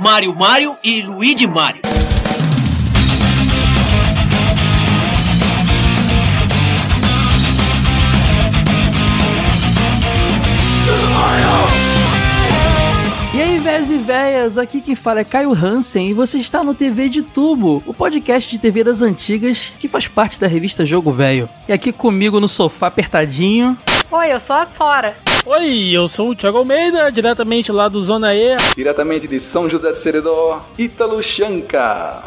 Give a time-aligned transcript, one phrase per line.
[0.00, 1.89] Mário Mário e Luigi Mário.
[13.80, 17.22] Véias e véias, aqui quem fala é Caio Hansen e você está no TV de
[17.22, 21.48] Tubo, o podcast de TV das antigas que faz parte da revista Jogo Velho.
[21.66, 23.78] E aqui comigo no sofá apertadinho.
[24.10, 25.16] Oi, eu sou a Sora.
[25.46, 28.54] Oi, eu sou o Thiago Almeida, diretamente lá do Zona E.
[28.76, 32.22] Diretamente de São José de Seridó, Ítalo Chanca.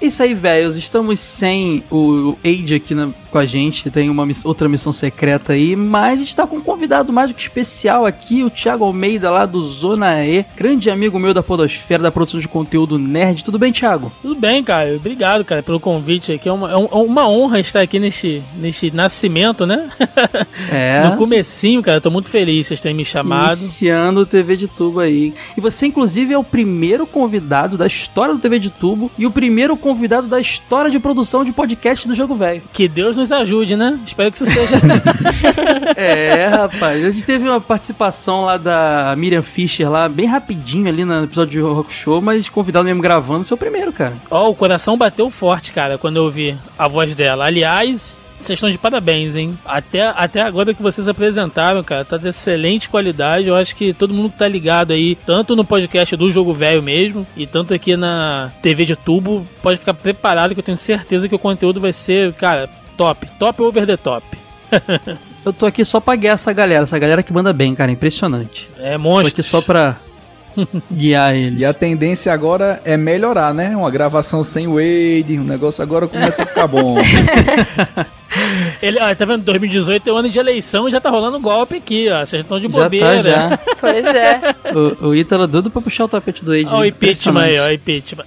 [0.00, 4.44] Isso aí, velhos, estamos sem o Age aqui na, com a gente, tem uma miss-
[4.44, 8.06] outra missão secreta aí, mas a gente tá com um convidado mais do que especial
[8.06, 12.38] aqui, o Thiago Almeida lá do Zona E, grande amigo meu da Podosfera, da produção
[12.38, 13.44] de conteúdo nerd.
[13.44, 14.12] Tudo bem, Thiago?
[14.22, 14.94] Tudo bem, cara?
[14.94, 16.48] Obrigado, cara, pelo convite aqui.
[16.48, 19.88] É uma, é é uma honra estar aqui neste, neste nascimento, né?
[20.70, 21.08] É.
[21.08, 23.52] No comecinho, cara, tô muito feliz vocês terem me chamado.
[23.56, 25.32] Iniciando o TV de Tubo aí.
[25.56, 29.30] E você, inclusive, é o primeiro convidado da história do TV de Tubo e o
[29.30, 29.87] primeiro convidado
[30.28, 32.62] da história de produção de podcast do Jogo Velho.
[32.72, 33.98] Que Deus nos ajude, né?
[34.04, 34.76] Espero que isso seja.
[35.96, 37.04] É, rapaz.
[37.04, 41.52] A gente teve uma participação lá da Miriam Fischer lá, bem rapidinho ali no episódio
[41.52, 44.14] de Rock Show, mas convidado mesmo gravando, seu primeiro, cara.
[44.30, 47.46] Ó, o coração bateu forte, cara, quando eu ouvi a voz dela.
[47.46, 48.20] Aliás.
[48.40, 49.58] Vocês estão de parabéns, hein?
[49.64, 53.48] Até, até agora que vocês apresentaram, cara, tá de excelente qualidade.
[53.48, 57.26] Eu acho que todo mundo tá ligado aí, tanto no podcast do Jogo Velho mesmo,
[57.36, 61.34] e tanto aqui na TV de tubo, pode ficar preparado que eu tenho certeza que
[61.34, 63.28] o conteúdo vai ser, cara, top.
[63.38, 64.24] Top over the top.
[65.44, 68.68] Eu tô aqui só pra guiar essa galera, essa galera que manda bem, cara, impressionante.
[68.78, 69.28] É Tô monstro.
[69.28, 69.96] aqui só pra
[70.92, 71.60] guiar ele.
[71.60, 73.74] E a tendência agora é melhorar, né?
[73.74, 76.96] Uma gravação sem Wade, o negócio agora começa a ficar bom.
[78.82, 79.42] Ele, ó, tá vendo?
[79.42, 82.24] 2018 é o ano de eleição e já tá rolando golpe aqui, ó.
[82.24, 83.06] Vocês estão de Já bobeira.
[83.14, 83.58] tá, já.
[83.80, 84.40] Pois é.
[85.02, 86.66] O, o Ítalo é doido pra puxar o tapete do Age.
[86.70, 88.24] Ó, o impeachment aí, ó, impeachment.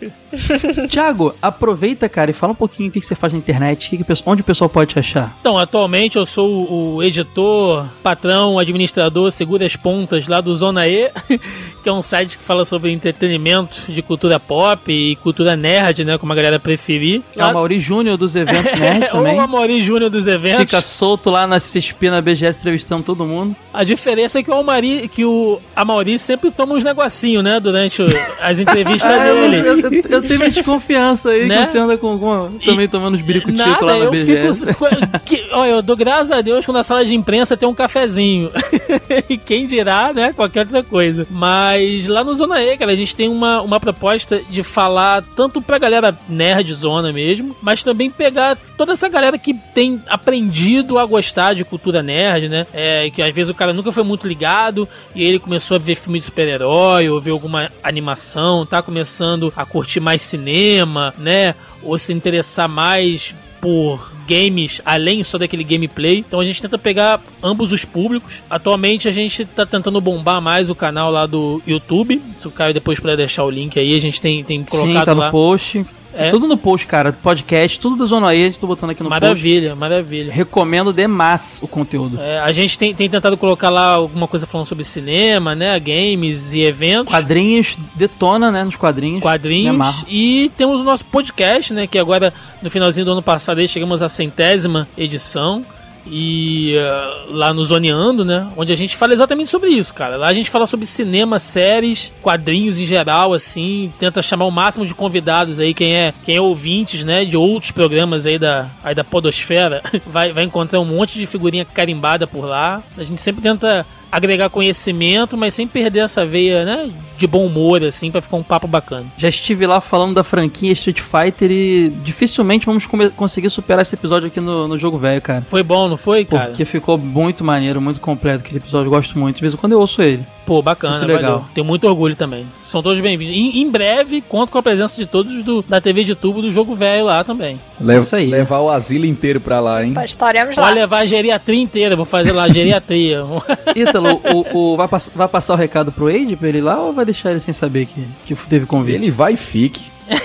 [0.88, 3.96] Thiago, aproveita, cara, e fala um pouquinho o que que você faz na internet, que
[3.96, 5.36] que onde o pessoal pode te achar.
[5.40, 10.86] Então, atualmente eu sou o o editor, patrão, administrador, segura as pontas lá do Zona
[10.88, 11.10] E,
[11.82, 16.18] que é um site que fala sobre entretenimento de cultura pop e cultura nerd, né,
[16.18, 17.22] como a galera preferir.
[17.36, 19.36] É o Mauri Júnior dos eventos nerd É também.
[19.38, 20.60] o Amaury Júnior dos eventos.
[20.64, 23.54] Fica solto lá na CSP, na BGS, entrevistando todo mundo.
[23.72, 28.02] A diferença é que o Amaury, que o Amaury sempre toma uns negocinhos, né, durante
[28.02, 28.06] o-
[28.42, 29.56] as entrevistas Ah, dele.
[29.58, 31.62] eu, eu, eu tenho uma desconfiança aí Né?
[31.64, 34.66] que você anda com, com- também tomando uns Nada, lá na eu BGS.
[34.66, 34.86] fico.
[35.24, 38.50] que- olha, eu dou graças a Deus quando na sala de imprensa tem um cafezinho.
[39.28, 40.32] e quem dirá, né?
[40.32, 41.26] Qualquer outra coisa.
[41.30, 45.60] Mas lá no Zona E, cara, a gente tem uma, uma proposta de falar tanto
[45.62, 51.04] pra galera nerd zona mesmo, mas também pegar toda essa galera que tem aprendido a
[51.04, 52.66] gostar de cultura nerd, né?
[52.72, 55.94] É, que às vezes o cara nunca foi muito ligado e ele começou a ver
[55.94, 61.54] filme de super-herói ou ver alguma animação, tá começando a curtir mais cinema, né?
[61.82, 66.18] Ou se interessar mais por games além só daquele gameplay.
[66.18, 68.42] Então a gente tenta pegar ambos os públicos.
[68.48, 72.20] Atualmente a gente tá tentando bombar mais o canal lá do YouTube.
[72.34, 75.04] Se o Caio depois puder deixar o link aí, a gente tem, tem colocado Sim,
[75.04, 75.26] tá lá.
[75.26, 75.84] no post.
[76.12, 76.30] Tá É.
[76.30, 77.12] Tudo no post, cara.
[77.12, 79.20] Podcast, tudo da Zona E, a gente tá botando aqui no post.
[79.20, 80.32] Maravilha, maravilha.
[80.32, 82.20] Recomendo demais o conteúdo.
[82.20, 85.78] É, a gente tem, tem tentado colocar lá alguma coisa falando sobre cinema, né?
[85.78, 87.12] Games e eventos.
[87.12, 89.20] Quadrinhos, detona, né, nos quadrinhos.
[89.22, 90.04] Quadrinhos.
[90.08, 91.86] E temos o nosso podcast, né?
[91.86, 92.32] Que agora,
[92.62, 95.64] no finalzinho do ano passado, aí, chegamos à centésima edição.
[96.10, 98.48] E eh, lá no Zoneando, né?
[98.56, 100.16] Onde a gente fala exatamente sobre isso, cara.
[100.16, 103.92] Lá a gente fala sobre cinema, séries, quadrinhos em geral, assim.
[103.98, 107.24] Tenta chamar o máximo de convidados aí, quem é, quem é ouvintes, né?
[107.24, 109.82] De outros programas aí da, aí da Podosfera.
[110.06, 112.82] Vai, vai encontrar um monte de figurinha carimbada por lá.
[112.96, 116.90] A gente sempre tenta agregar conhecimento, mas sem perder essa veia, né?
[117.16, 119.04] De bom humor, assim, pra ficar um papo bacana.
[119.16, 122.86] Já estive lá falando da franquia Street Fighter e dificilmente vamos
[123.16, 125.42] conseguir superar esse episódio aqui no, no jogo velho, cara.
[125.42, 126.46] Foi bom, não foi, cara?
[126.46, 128.86] Porque ficou muito maneiro, muito completo aquele episódio.
[128.86, 129.36] Eu gosto muito.
[129.36, 130.24] De vez em quando eu ouço ele.
[130.48, 131.32] Pô, bacana, Muito legal.
[131.40, 131.46] valeu.
[131.52, 132.46] Tenho muito orgulho também.
[132.64, 133.36] São todos bem-vindos.
[133.36, 136.50] Em, em breve, conto com a presença de todos do, da TV de tubo do
[136.50, 137.60] jogo velho lá também.
[137.78, 138.28] Le- Isso aí.
[138.30, 139.92] Levar o asilo inteiro pra lá, hein?
[140.02, 140.62] Estaremos lá.
[140.62, 143.22] Pode levar a geriatria inteira, vou fazer lá a geriatria.
[143.76, 146.94] Ítalo, o, o- vai, pass- vai passar o recado pro Age pra ele lá ou
[146.94, 148.94] vai deixar ele sem saber que, que teve convite?
[148.94, 149.82] Ele vai e fique.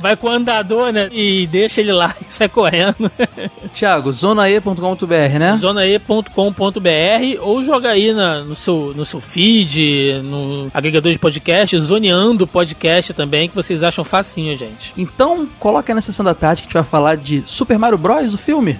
[0.00, 1.08] Vai com o andador, né?
[1.12, 3.10] E deixa ele lá e sai correndo.
[3.74, 5.56] Thiago, zonae.com.br, né?
[5.58, 12.46] zonae.com.br ou joga aí na- no, seu, no seu feed, no agregador de podcast, zoneando
[12.46, 14.92] podcast também, que vocês acham facinho, gente.
[14.96, 17.98] Então, coloca aí na sessão da tarde que a gente vai falar de Super Mario
[17.98, 18.78] Bros, o filme.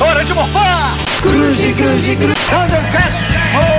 [0.00, 0.98] Hora de morfar!
[1.20, 2.34] Cruze, cruze, cruze.
[2.50, 3.71] Thundercat!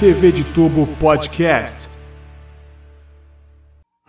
[0.00, 1.86] TV de Tubo Podcast.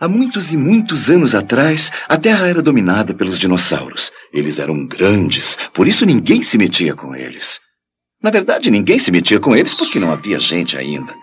[0.00, 4.10] Há muitos e muitos anos atrás, a Terra era dominada pelos dinossauros.
[4.32, 7.60] Eles eram grandes, por isso ninguém se metia com eles.
[8.22, 11.14] Na verdade, ninguém se metia com eles porque não havia gente ainda.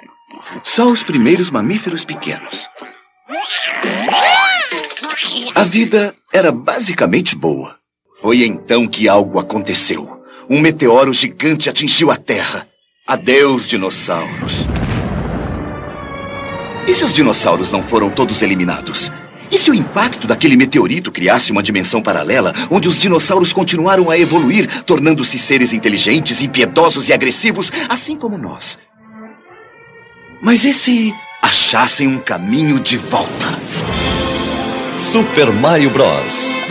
[0.64, 2.70] Só os primeiros mamíferos pequenos.
[5.56, 7.76] A vida era basicamente boa.
[8.22, 10.24] Foi então que algo aconteceu.
[10.48, 12.69] Um meteoro gigante atingiu a Terra.
[13.10, 14.68] Adeus, dinossauros.
[16.88, 19.12] E se os dinossauros não foram todos eliminados?
[19.50, 24.20] E se o impacto daquele meteorito criasse uma dimensão paralela onde os dinossauros continuaram a
[24.20, 28.78] evoluir, tornando-se seres inteligentes, impiedosos e agressivos, assim como nós?
[30.40, 33.60] Mas e se achassem um caminho de volta?
[34.94, 36.69] Super Mario Bros.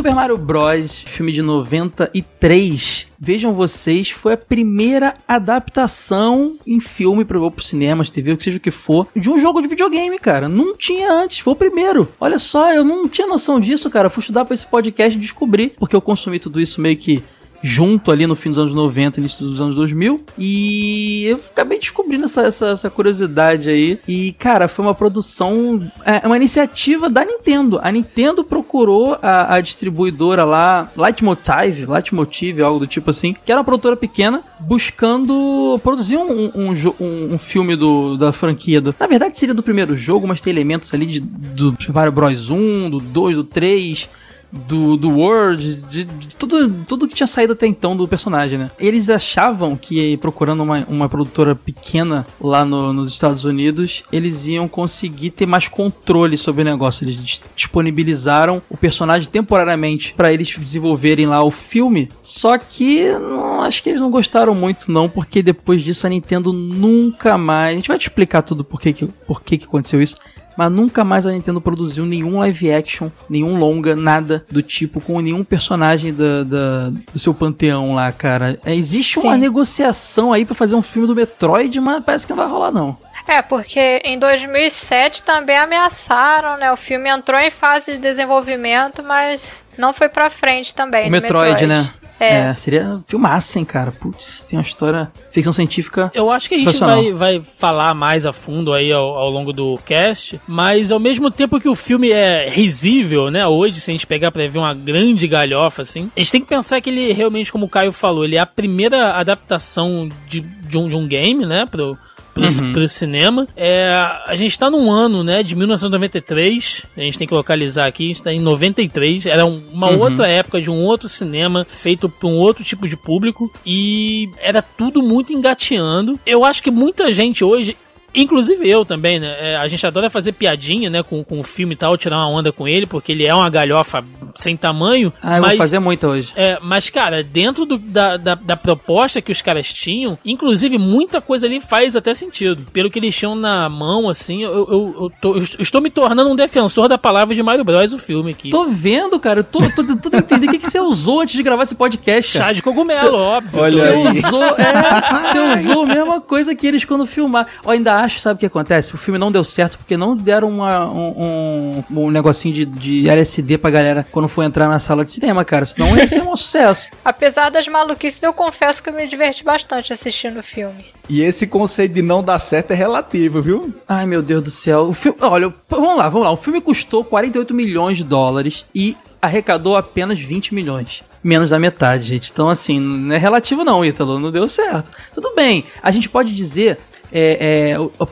[0.00, 3.06] Super Mario Bros, filme de 93.
[3.18, 8.60] Vejam vocês, foi a primeira adaptação em filme pro cinemas, TV, o que seja o
[8.60, 10.48] que for, de um jogo de videogame, cara.
[10.48, 12.08] Não tinha antes, foi o primeiro.
[12.18, 14.08] Olha só, eu não tinha noção disso, cara.
[14.08, 17.22] Fui estudar para esse podcast e descobri, porque eu consumi tudo isso meio que
[17.62, 20.24] junto ali no fim dos anos 90, início dos anos 2000.
[20.38, 23.98] E eu acabei descobrindo essa, essa, essa curiosidade aí.
[24.06, 27.78] E, cara, foi uma produção, é uma iniciativa da Nintendo.
[27.82, 33.60] A Nintendo procurou a, a distribuidora lá, Lightmotive, Lightmotive, algo do tipo assim, que era
[33.60, 38.80] uma produtora pequena, buscando produzir um, um, um, um filme do, da franquia.
[38.80, 42.12] Do, na verdade, seria do primeiro jogo, mas tem elementos ali de, do Super Mario
[42.12, 44.08] Bros 1, do 2, do 3
[44.52, 48.70] do, do World, de, de, tudo, tudo que tinha saído até então do personagem, né?
[48.78, 54.68] Eles achavam que procurando uma, uma produtora pequena lá no, nos Estados Unidos, eles iam
[54.68, 57.04] conseguir ter mais controle sobre o negócio.
[57.04, 62.08] Eles disponibilizaram o personagem temporariamente para eles desenvolverem lá o filme.
[62.22, 66.52] Só que não, acho que eles não gostaram muito, não, porque depois disso a Nintendo
[66.52, 67.72] nunca mais.
[67.72, 70.16] A gente vai te explicar tudo por que, que, por que, que aconteceu isso
[70.56, 75.20] mas nunca mais a Nintendo produziu nenhum live action, nenhum longa, nada do tipo, com
[75.20, 78.58] nenhum personagem da, da do seu panteão lá, cara.
[78.64, 79.26] É, existe Sim.
[79.26, 82.70] uma negociação aí para fazer um filme do Metroid, mas parece que não vai rolar,
[82.70, 82.96] não.
[83.26, 86.72] É, porque em 2007 também ameaçaram, né?
[86.72, 91.06] O filme entrou em fase de desenvolvimento, mas não foi pra frente também.
[91.06, 91.90] O Metroid, Metroid, né?
[92.20, 92.50] É.
[92.50, 93.90] é seria filmaço, hein, cara.
[93.90, 96.12] Putz, tem uma história ficção científica.
[96.14, 99.52] Eu acho que a gente vai, vai falar mais a fundo aí ao, ao, longo
[99.52, 103.46] do cast, mas ao mesmo tempo que o filme é risível, né?
[103.46, 106.48] Hoje, se a gente pegar pra ver uma grande galhofa, assim, a gente tem que
[106.48, 110.76] pensar que ele realmente, como o Caio falou, ele é a primeira adaptação de, de,
[110.78, 111.64] um, de um game, né?
[111.64, 111.96] Pro,
[112.34, 112.72] pro, uhum.
[112.72, 113.46] pro cinema.
[113.56, 113.90] É,
[114.26, 118.08] a gente tá num ano, né, de 1993, a gente tem que localizar aqui, a
[118.08, 119.98] gente tá em 93, era uma uhum.
[119.98, 124.62] outra época de um outro cinema feito para um outro tipo de público e era
[124.62, 126.18] tudo muito engateando.
[126.24, 127.76] Eu acho que muita gente hoje
[128.14, 129.36] Inclusive eu também, né?
[129.38, 132.28] É, a gente adora fazer piadinha, né, com, com o filme e tal, tirar uma
[132.28, 134.04] onda com ele, porque ele é uma galhofa
[134.34, 135.12] sem tamanho.
[135.22, 136.32] Ah, eu mas, vou fazer muito hoje.
[136.36, 141.20] É, mas, cara, dentro do, da, da, da, proposta que os caras tinham, inclusive muita
[141.20, 142.66] coisa ali faz até sentido.
[142.72, 146.30] Pelo que eles tinham na mão, assim, eu, eu, eu, tô, eu estou me tornando
[146.30, 147.92] um defensor da palavra de Mario Bros.
[147.92, 148.50] o filme aqui.
[148.50, 149.40] Tô vendo, cara.
[149.40, 152.32] Eu tô, tô tentando entender o que, que você usou antes de gravar esse podcast.
[152.32, 152.46] Cara.
[152.46, 153.60] Chá de cogumelo, óbvio.
[153.60, 154.18] Olha você aí.
[154.18, 157.46] usou, é, você usou a mesma coisa que eles quando filmar.
[157.64, 158.94] Ó, ainda acho, sabe o que acontece?
[158.94, 163.08] O filme não deu certo porque não deram uma, um, um, um negocinho de, de
[163.08, 165.66] LSD pra galera quando for entrar na sala de cinema, cara.
[165.66, 166.90] Senão ia ser um sucesso.
[167.04, 170.84] Apesar das maluquices, eu confesso que eu me diverti bastante assistindo o filme.
[171.08, 173.74] E esse conceito de não dar certo é relativo, viu?
[173.88, 174.88] Ai, meu Deus do céu.
[174.88, 176.32] O filme, olha, vamos lá, vamos lá.
[176.32, 182.04] O filme custou 48 milhões de dólares e arrecadou apenas 20 milhões menos da metade,
[182.04, 182.30] gente.
[182.32, 184.90] Então, assim, não é relativo não, Ítalo, não deu certo.
[185.12, 186.78] Tudo bem, a gente pode dizer
[187.12, 188.04] é, é,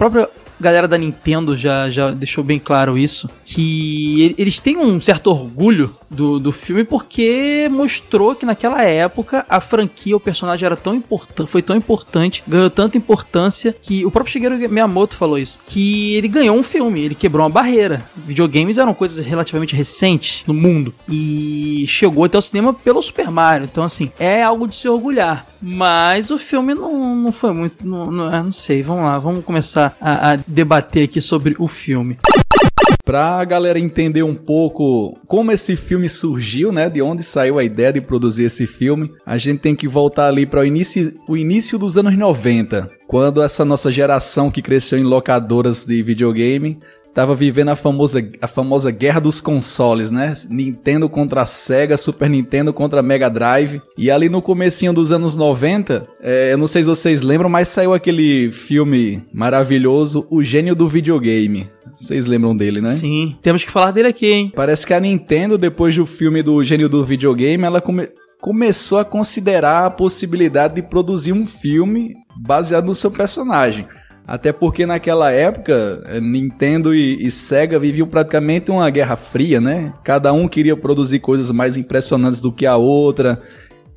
[0.61, 5.97] galera da Nintendo já, já deixou bem claro isso, que eles têm um certo orgulho
[6.11, 11.51] do, do filme porque mostrou que naquela época a franquia, o personagem era tão importante,
[11.51, 16.29] foi tão importante, ganhou tanta importância que o próprio Shigeru Miyamoto falou isso, que ele
[16.29, 18.09] ganhou um filme, ele quebrou uma barreira.
[18.17, 23.69] Videogames eram coisas relativamente recentes no mundo e chegou até o cinema pelo Super Mario.
[23.71, 25.47] Então assim, é algo de se orgulhar.
[25.61, 27.87] Mas o filme não, não foi muito.
[27.87, 32.19] Não, não, não sei, vamos lá, vamos começar a, a debater aqui sobre o filme.
[33.05, 36.91] Pra galera entender um pouco como esse filme surgiu, né?
[36.91, 40.45] De onde saiu a ideia de produzir esse filme, a gente tem que voltar ali
[40.45, 45.05] para o início, o início dos anos 90, quando essa nossa geração que cresceu em
[45.05, 46.79] locadoras de videogame
[47.19, 50.33] tava vivendo a famosa, a famosa guerra dos consoles, né?
[50.49, 53.83] Nintendo contra a Sega, Super Nintendo contra a Mega Drive.
[53.97, 57.67] E ali no comecinho dos anos 90, é, eu não sei se vocês lembram, mas
[57.67, 61.69] saiu aquele filme maravilhoso, O Gênio do Videogame.
[61.97, 62.91] Vocês lembram dele, né?
[62.91, 64.53] Sim, temos que falar dele aqui, hein?
[64.55, 68.07] Parece que a Nintendo, depois do filme do Gênio do Videogame, ela come
[68.41, 73.89] começou a considerar a possibilidade de produzir um filme baseado no seu personagem.
[74.29, 79.95] Até porque naquela época, eh, Nintendo e, e, Sega viviam praticamente uma guerra fria, né?
[80.05, 83.41] Cada um queria produzir coisas mais impressionantes do que a outra.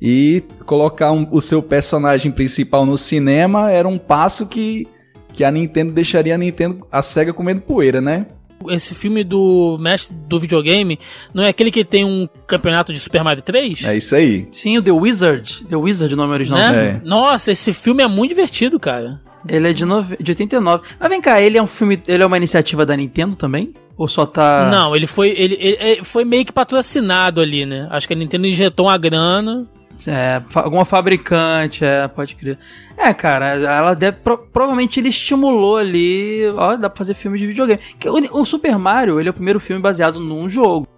[0.00, 4.88] E colocar um, o seu personagem principal no cinema era um passo que,
[5.34, 8.24] que a Nintendo deixaria a Nintendo, a Sega comendo poeira, né?
[8.70, 10.98] Esse filme do mestre do videogame
[11.34, 13.84] não é aquele que tem um campeonato de Super Mario 3?
[13.84, 14.46] É isso aí.
[14.50, 15.66] Sim, o The Wizard.
[15.68, 16.58] The Wizard, o nome original.
[16.58, 16.88] Né?
[16.88, 17.00] É.
[17.04, 19.20] Nossa, esse filme é muito divertido, cara.
[19.48, 20.16] Ele é de, nove...
[20.18, 20.84] de 89.
[20.98, 22.00] Mas vem cá, ele é um filme.
[22.06, 23.74] Ele é uma iniciativa da Nintendo também?
[23.96, 24.68] Ou só tá.
[24.70, 25.30] Não, ele foi.
[25.30, 27.88] Ele, ele, foi meio que patrocinado ali, né?
[27.90, 29.66] Acho que a Nintendo injetou uma grana.
[30.06, 32.58] É, alguma fabricante, é, pode crer.
[32.96, 34.16] É, cara, ela deve.
[34.18, 36.42] Pro, provavelmente ele estimulou ali.
[36.56, 37.80] Ó, dá pra fazer filme de videogame.
[38.06, 40.88] O, o, Super Mario, ele é o primeiro filme baseado num jogo.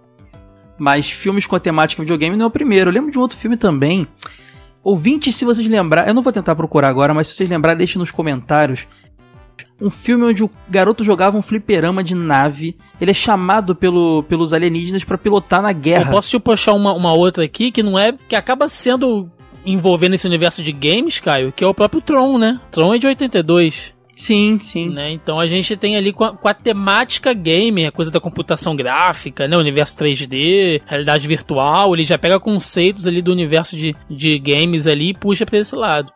[0.77, 2.89] Mas filmes com a temática videogame não é o primeiro.
[2.89, 4.07] Eu lembro de um outro filme também.
[4.85, 7.97] Ouvinte, se vocês lembrar, eu não vou tentar procurar agora, mas se vocês lembrar, deixe
[7.97, 8.85] nos comentários.
[9.81, 12.77] Um filme onde o garoto jogava um fliperama de nave.
[13.01, 16.11] Ele é chamado pelo, pelos alienígenas para pilotar na guerra.
[16.11, 18.13] Eu posso te puxar uma, uma outra aqui que não é.
[18.29, 19.27] que acaba sendo
[19.65, 22.61] envolvendo esse universo de games, Caio, que é o próprio Tron, né?
[22.69, 23.94] Tron é de 82.
[24.15, 24.89] Sim, sim.
[24.89, 25.11] Né?
[25.11, 28.75] Então a gente tem ali com a, com a, temática game, a coisa da computação
[28.75, 29.57] gráfica, né?
[29.57, 35.09] Universo 3D, realidade virtual, ele já pega conceitos ali do universo de, de games ali
[35.09, 36.13] e puxa pra esse lado.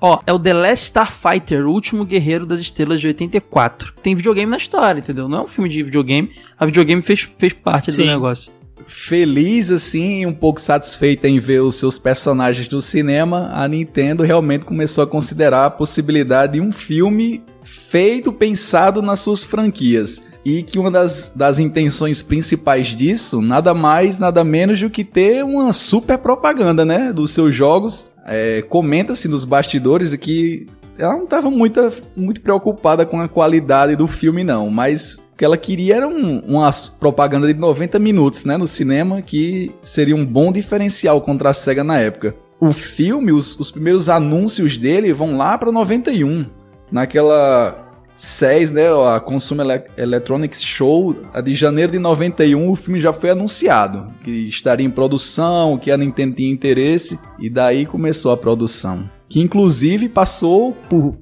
[0.00, 3.92] Ó, é o The Last Starfighter, o último guerreiro das estrelas de 84.
[4.02, 5.28] Tem videogame na história, entendeu?
[5.28, 6.30] Não é um filme de videogame.
[6.58, 8.02] A videogame fez, fez parte Sim.
[8.02, 8.52] do negócio.
[8.86, 14.64] Feliz assim, um pouco satisfeita em ver os seus personagens do cinema, a Nintendo realmente
[14.64, 20.22] começou a considerar a possibilidade de um filme feito pensado nas suas franquias.
[20.44, 25.44] E que uma das, das intenções principais disso, nada mais, nada menos do que ter
[25.44, 27.12] uma super propaganda, né?
[27.12, 30.66] Dos seus jogos é, Comenta-se nos bastidores que
[31.02, 31.80] ela não estava muito,
[32.16, 36.38] muito preocupada com a qualidade do filme, não, mas o que ela queria era um,
[36.40, 41.54] uma propaganda de 90 minutos né, no cinema, que seria um bom diferencial contra a
[41.54, 42.36] SEGA na época.
[42.60, 46.46] O filme, os, os primeiros anúncios dele vão lá para 91,
[46.90, 53.30] naquela SES, né, a Consumer Electronics Show, de janeiro de 91, o filme já foi
[53.30, 59.10] anunciado, que estaria em produção, que a Nintendo tinha interesse, e daí começou a produção.
[59.32, 61.16] Que inclusive passou por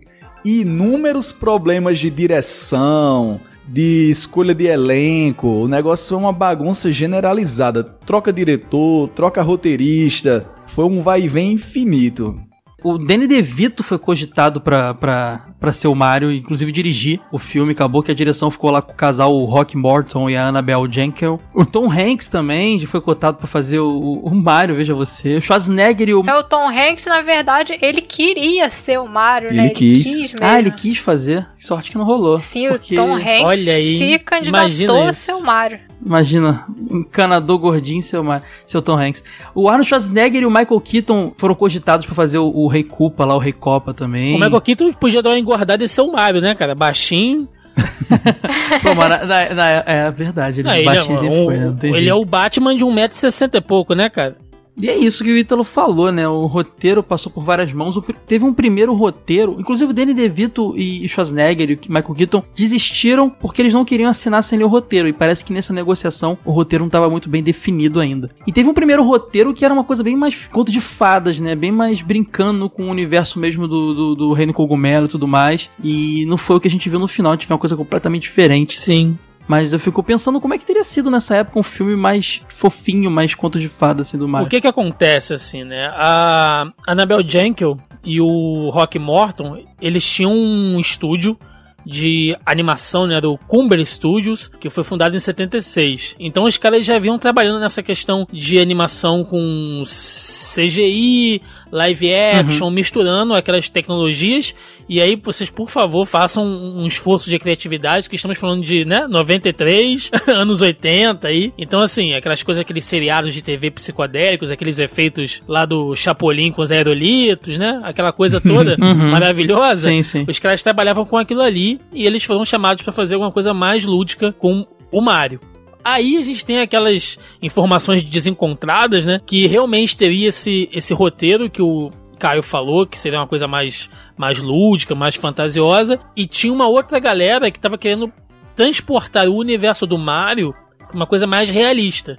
[0.45, 7.85] inúmeros problemas de direção, de escolha de elenco, o negócio foi uma bagunça generalizada.
[7.85, 12.35] Troca diretor, troca roteirista, foi um vai e vem infinito.
[12.83, 17.73] O Danny DeVito foi cogitado pra, pra, pra ser o Mario, inclusive dirigir o filme.
[17.73, 20.91] Acabou que a direção ficou lá com o casal o Rock Morton e a Annabelle
[20.91, 21.41] Jenkel.
[21.55, 25.37] O Tom Hanks também foi cotado para fazer o, o, Mario, veja você.
[25.37, 26.25] O Schwarzenegger e o...
[26.29, 29.65] É, o Tom Hanks, na verdade, ele queria ser o Mario, ele né?
[29.67, 30.31] Ele quis.
[30.31, 31.47] quis ah, ele quis fazer.
[31.55, 32.39] Que sorte que não rolou.
[32.39, 32.95] Sim, porque...
[32.95, 35.90] o Tom Hanks Olha aí, se candidatou a ser o Mario.
[36.05, 38.25] Imagina, um encanador gordinho, seu,
[38.67, 39.23] seu Tom Hanks.
[39.55, 43.25] O Arnold Schwarzenegger e o Michael Keaton foram cogitados para fazer o, o, Rei Koopa
[43.25, 44.35] lá, o Rei Copa também.
[44.35, 46.75] O Michael Keaton podia dar uma engordada e ser o Mario, né, cara?
[46.75, 47.47] Baixinho.
[48.83, 51.99] Pô, na, na, na, é verdade, ele, não, baixinho ele, é, um, foi, né?
[51.99, 54.37] ele é o Batman de 1,60m e pouco, né, cara?
[54.77, 56.27] E é isso que o Ítalo falou, né?
[56.29, 57.97] O roteiro passou por várias mãos.
[57.97, 63.31] O, teve um primeiro roteiro, inclusive o Danny DeVito e Schwarzenegger e Michael Keaton desistiram
[63.31, 65.09] porque eles não queriam assinar sem ler o roteiro.
[65.09, 68.31] E parece que nessa negociação o roteiro não estava muito bem definido ainda.
[68.47, 71.55] E teve um primeiro roteiro que era uma coisa bem mais conto de fadas, né?
[71.55, 75.71] Bem mais brincando com o universo mesmo do, do, do Reino Cogumelo e tudo mais.
[75.83, 77.77] E não foi o que a gente viu no final, a gente viu uma coisa
[77.77, 78.81] completamente diferente.
[78.81, 79.19] Sim.
[79.49, 83.11] Mas eu fico pensando como é que teria sido nessa época um filme mais fofinho,
[83.11, 84.47] mais conto de fada, assim, do Mario.
[84.47, 85.91] O que que acontece, assim, né?
[85.95, 91.37] A Annabelle Jenkel e o Rock Morton, eles tinham um estúdio
[91.85, 96.17] de animação, né, do Cumber Studios, que foi fundado em 76.
[96.19, 102.71] Então os caras já vinham trabalhando nessa questão de animação com CGI, live action, uhum.
[102.71, 104.55] misturando aquelas tecnologias.
[104.89, 109.07] E aí vocês, por favor, façam um esforço de criatividade, que estamos falando de, né,
[109.07, 111.53] 93, anos 80 aí.
[111.57, 116.63] Então, assim, aquelas coisas, aqueles seriados de TV psicodélicos, aqueles efeitos lá do Chapolin com
[116.63, 117.81] os aerolitos, né?
[117.85, 119.11] Aquela coisa toda uhum.
[119.11, 119.91] maravilhosa.
[119.91, 120.25] Sim, sim.
[120.29, 123.85] Os caras trabalhavam com aquilo ali e eles foram chamados para fazer alguma coisa mais
[123.85, 125.41] lúdica com o Mario.
[125.85, 129.21] Aí a gente tem aquelas informações desencontradas, né?
[129.25, 133.89] Que realmente teria esse, esse roteiro que o Caio falou, que seria uma coisa mais,
[134.17, 135.99] mais lúdica, mais fantasiosa.
[136.15, 138.13] E tinha uma outra galera que tava querendo
[138.55, 140.55] transportar o universo do Mario
[140.93, 142.19] uma coisa mais realista.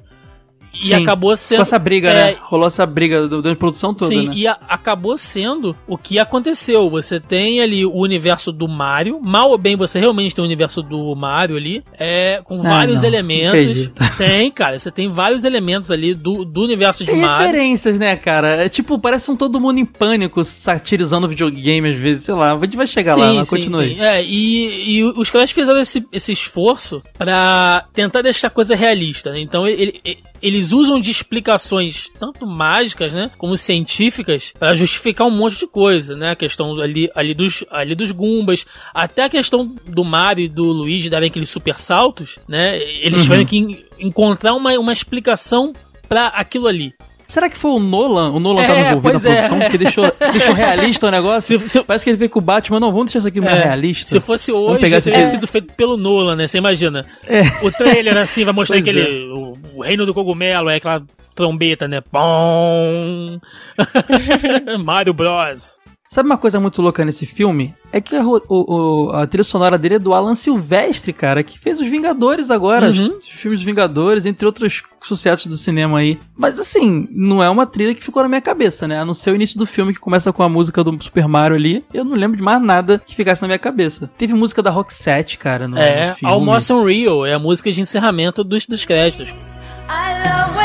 [0.74, 1.58] E Sim, acabou sendo.
[1.58, 2.38] Com essa briga, é, né?
[2.44, 4.34] Rolou essa briga do- da produção toda, Sim, né?
[4.36, 6.90] e a- acabou sendo o que aconteceu.
[6.90, 9.20] Você tem ali o universo do Mario.
[9.22, 11.84] Mal ou bem, você realmente tem o universo do Mario ali.
[12.00, 13.90] É, com Ah, vários não, elementos.
[14.00, 14.12] não.
[14.18, 14.78] Tem, cara.
[14.80, 17.48] Você tem vários elementos ali do, do universo de Tem Mario.
[17.48, 18.64] referências, né, cara?
[18.66, 22.54] É tipo, parece um todo mundo em pânico, satirizando o videogame às vezes, sei lá.
[22.54, 24.00] A gente vai chegar lá, mas continue.
[24.00, 29.32] É, e, e os caras fizeram esse, esse esforço pra tentar deixar a coisa realista,
[29.32, 29.40] né?
[29.40, 35.32] Então ele- ele- eles usam de explicações tanto mágicas, né, como científicas pra justificar um
[35.32, 36.32] monte de coisa, né?
[36.32, 40.64] A questão ali, ali, dos, ali dos Goombas, até a questão do Mario e do
[40.66, 42.78] Luigi darem aqueles super saltos, né?
[42.82, 43.24] Eles Uhum.
[43.24, 45.74] tiveram que en- encontrar uma, uma explicação
[46.08, 46.94] pra aquilo ali.
[47.32, 48.32] Será que foi o Nolan?
[48.32, 49.36] O Nolan É, tava envolvido na é.
[49.36, 51.58] produção, porque deixou, deixou realista o negócio?
[51.60, 53.58] Se- se- Parece que ele veio com o Batman, não, vamos deixar isso aqui mais
[53.58, 54.10] É, realista.
[54.10, 55.30] Se fosse Vamos hoje, pegar isso teria aqui.
[55.32, 56.46] sido feito pelo Nolan, né?
[56.48, 57.06] Você imagina.
[57.26, 57.44] É.
[57.66, 58.90] O trailer, assim, vai mostrar Pois é.
[59.02, 59.24] aquele.
[59.32, 61.02] O, o reino do cogumelo, é aquela
[61.34, 62.02] trombeta, né?
[62.12, 63.40] Bom.
[64.84, 65.80] Mario Bros.
[66.14, 67.74] Sabe uma coisa muito louca nesse filme?
[67.90, 71.58] É que a, o- o- a trilha sonora dele é do Alan Silvestre, cara, que
[71.58, 73.18] fez os Vingadores agora, os, Uhum.
[73.18, 76.20] os filmes dos Vingadores, entre outros sucessos do cinema aí.
[76.38, 79.00] Mas assim, não é uma trilha que ficou na minha cabeça, né?
[79.00, 81.56] A não ser o início do filme que começa com a música do Super Mario
[81.56, 84.12] ali, eu não lembro de mais nada que ficasse na minia cabeça.
[84.18, 86.34] Teve música da Roxette, cara, no, É, no filme.
[86.36, 89.30] Almost Unreal é a música de encerramento dos, dos créditos.
[89.30, 90.61] I love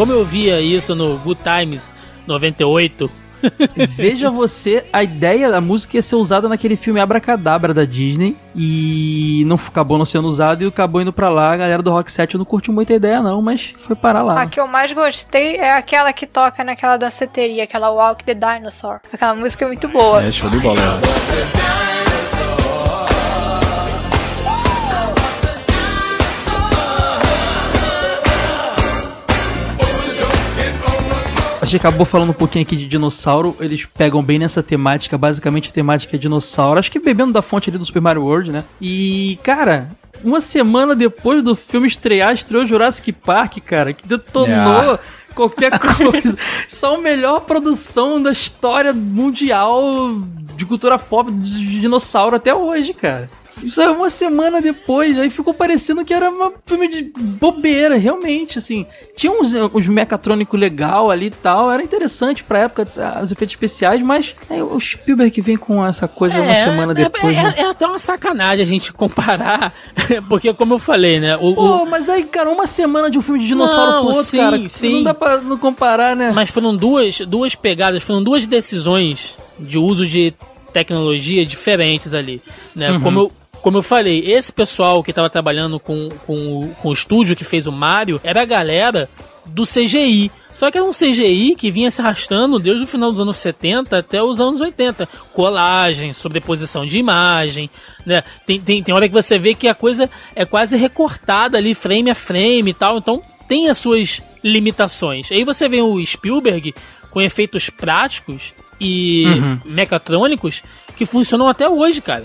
[0.00, 1.92] Como eu via isso no Good Times
[2.26, 3.10] 98,
[3.86, 9.44] Veja você, a ideia da música ia ser usada naquele filme Abracadabra da Disney e
[9.46, 11.52] não acabou não sendo usado e acabou indo pra lá.
[11.52, 14.40] A galera do Rock 7 não curtiu muita ideia não, mas foi parar lá.
[14.40, 19.00] A que eu mais gostei é aquela que toca naquela danceteria, aquela Walk the Dinosaur.
[19.12, 20.24] Aquela música é muito boa.
[20.24, 20.80] É, show de bola.
[31.70, 35.72] Gente acabou falando um pouquinho aqui de dinossauro, eles pegam bem nessa temática, basicamente a
[35.72, 36.78] temática é dinossauro.
[36.80, 38.64] Acho que bebendo da fonte ali do Super Mario World, né?
[38.80, 39.88] E, cara,
[40.24, 44.98] uma semana depois do filme estrear, estreou Jurassic Park, cara, que detonou Ah.
[45.34, 46.36] qualquer coisa.
[46.68, 50.20] Só a melhor produção da história mundial
[50.56, 53.30] de cultura pop de dinossauro até hoje, cara.
[53.62, 58.58] Isso é uma semana depois, aí ficou parecendo que era um filme de bobeira, realmente,
[58.58, 58.86] assim.
[59.16, 63.54] Tinha uns, uns mecatrônicos legal ali e tal, era interessante pra época, tá, os efeitos
[63.54, 67.42] especiais, mas é, o Spielberg que vem com essa coisa uma semana é, depois, é,
[67.42, 67.54] né?
[67.56, 69.72] é até uma sacanagem a gente comparar,
[70.28, 71.36] porque como eu falei, né?
[71.36, 74.14] O, o- Pô, mas aí, cara, uma semana de um filme de dinossauro Não, pro
[74.14, 74.94] outro, sim, cara, sim.
[74.96, 76.32] não dá pra não comparar, né?
[76.34, 80.32] Mas foram duas, duas pegadas, foram duas decisões de uso de
[80.72, 82.40] tecnologia diferentes ali,
[82.74, 82.92] né?
[82.92, 83.00] Uhum.
[83.00, 86.92] Como eu como eu falei, esse pessoal que estava trabalhando com, com, o- com o
[86.92, 89.08] estúdio que fez o Mario era a galera
[89.46, 90.30] do CGI.
[90.52, 93.98] Só que era um CGI que vinha se arrastando desde o final dos anos 70
[93.98, 95.06] até os anos 80.
[95.32, 97.70] Colagem, sobreposição de imagem,
[98.04, 98.22] né?
[98.46, 102.10] Tem, tem, tem hora que você vê que a coisa é quase recortada ali, frame
[102.10, 102.98] a frame e tal.
[102.98, 105.30] Então tem as suas limitações.
[105.32, 106.74] Aí você vê o Spielberg
[107.10, 109.24] com efeitos práticos e
[109.64, 110.62] mecatrônicos
[110.96, 112.24] que funcionam até hoje, cara.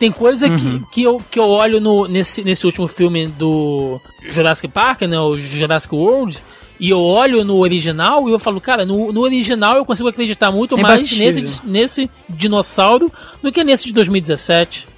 [0.00, 4.66] Tem coisa que, que, eu, que eu olho no, nesse, nesse último filme do Jurassic
[4.66, 5.20] Park, né?
[5.20, 6.38] O Jurassic World.
[6.80, 10.50] E eu olho no original e eu falo, cara, no, no original eu consigo acreditar
[10.50, 14.88] muito É mais nesse, nesse dinossauro do que nesse de 2017.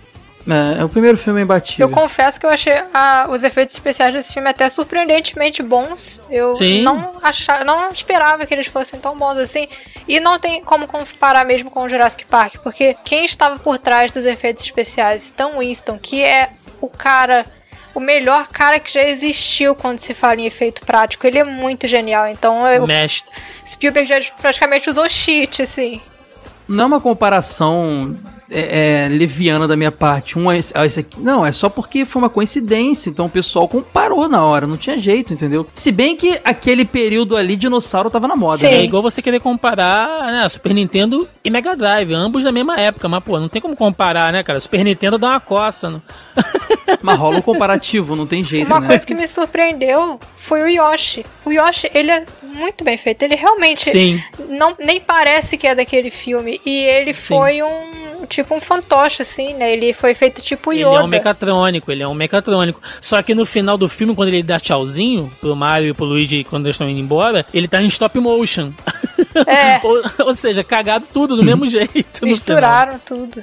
[0.48, 1.86] É, é o primeiro filme imbatível.
[1.86, 6.20] Eu confesso que eu achei ah, os efeitos especiais desse filme até surpreendentemente bons.
[6.30, 6.82] Eu Sim.
[6.82, 9.68] não achava, não esperava que eles fossem tão bons assim.
[10.08, 14.10] E não tem como comparar mesmo com o Jurassic Park, porque quem estava por trás
[14.10, 16.50] dos efeitos especiais, Stan Winston, que é
[16.80, 17.46] o cara,
[17.94, 21.86] o melhor cara que já existiu quando se fala em efeito prático, ele é muito
[21.86, 22.26] genial.
[22.26, 23.32] Então, eu, Mestre.
[23.64, 26.00] Spielberg já praticamente usou cheat, assim.
[26.66, 28.16] Não é uma comparação
[28.52, 30.38] é, é, leviana da minha parte.
[30.38, 31.18] Um é esse, ah, esse aqui.
[31.20, 33.10] Não, é só porque foi uma coincidência.
[33.10, 35.66] Então o pessoal comparou na hora, não tinha jeito, entendeu?
[35.74, 38.58] Se bem que aquele período ali, dinossauro tava na moda.
[38.58, 38.66] Sim.
[38.66, 38.76] né?
[38.76, 43.08] É igual você querer comparar né, Super Nintendo e Mega Drive, ambos da mesma época,
[43.08, 44.60] mas pô, não tem como comparar, né, cara?
[44.60, 45.90] Super Nintendo dá uma coça.
[45.90, 46.02] Não?
[47.00, 48.86] Mas rola um comparativo, não tem jeito, Uma né?
[48.86, 51.24] coisa que me surpreendeu foi o Yoshi.
[51.44, 53.22] O Yoshi, ele é muito bem feito.
[53.22, 54.22] Ele realmente Sim.
[54.48, 56.60] não nem parece que é daquele filme.
[56.64, 59.72] E ele foi um tipo um fantoche, assim, né?
[59.72, 61.00] Ele foi feito tipo Ele Yoda.
[61.00, 62.80] é um mecatrônico, ele é um mecatrônico.
[63.00, 66.44] Só que no final do filme, quando ele dá tchauzinho pro Mario e pro Luigi
[66.44, 68.72] quando eles estão indo embora, ele tá em stop motion.
[69.46, 69.80] É.
[69.86, 71.94] ou, ou seja, cagado tudo do mesmo jeito.
[71.94, 72.30] no final.
[72.30, 73.42] Misturaram tudo.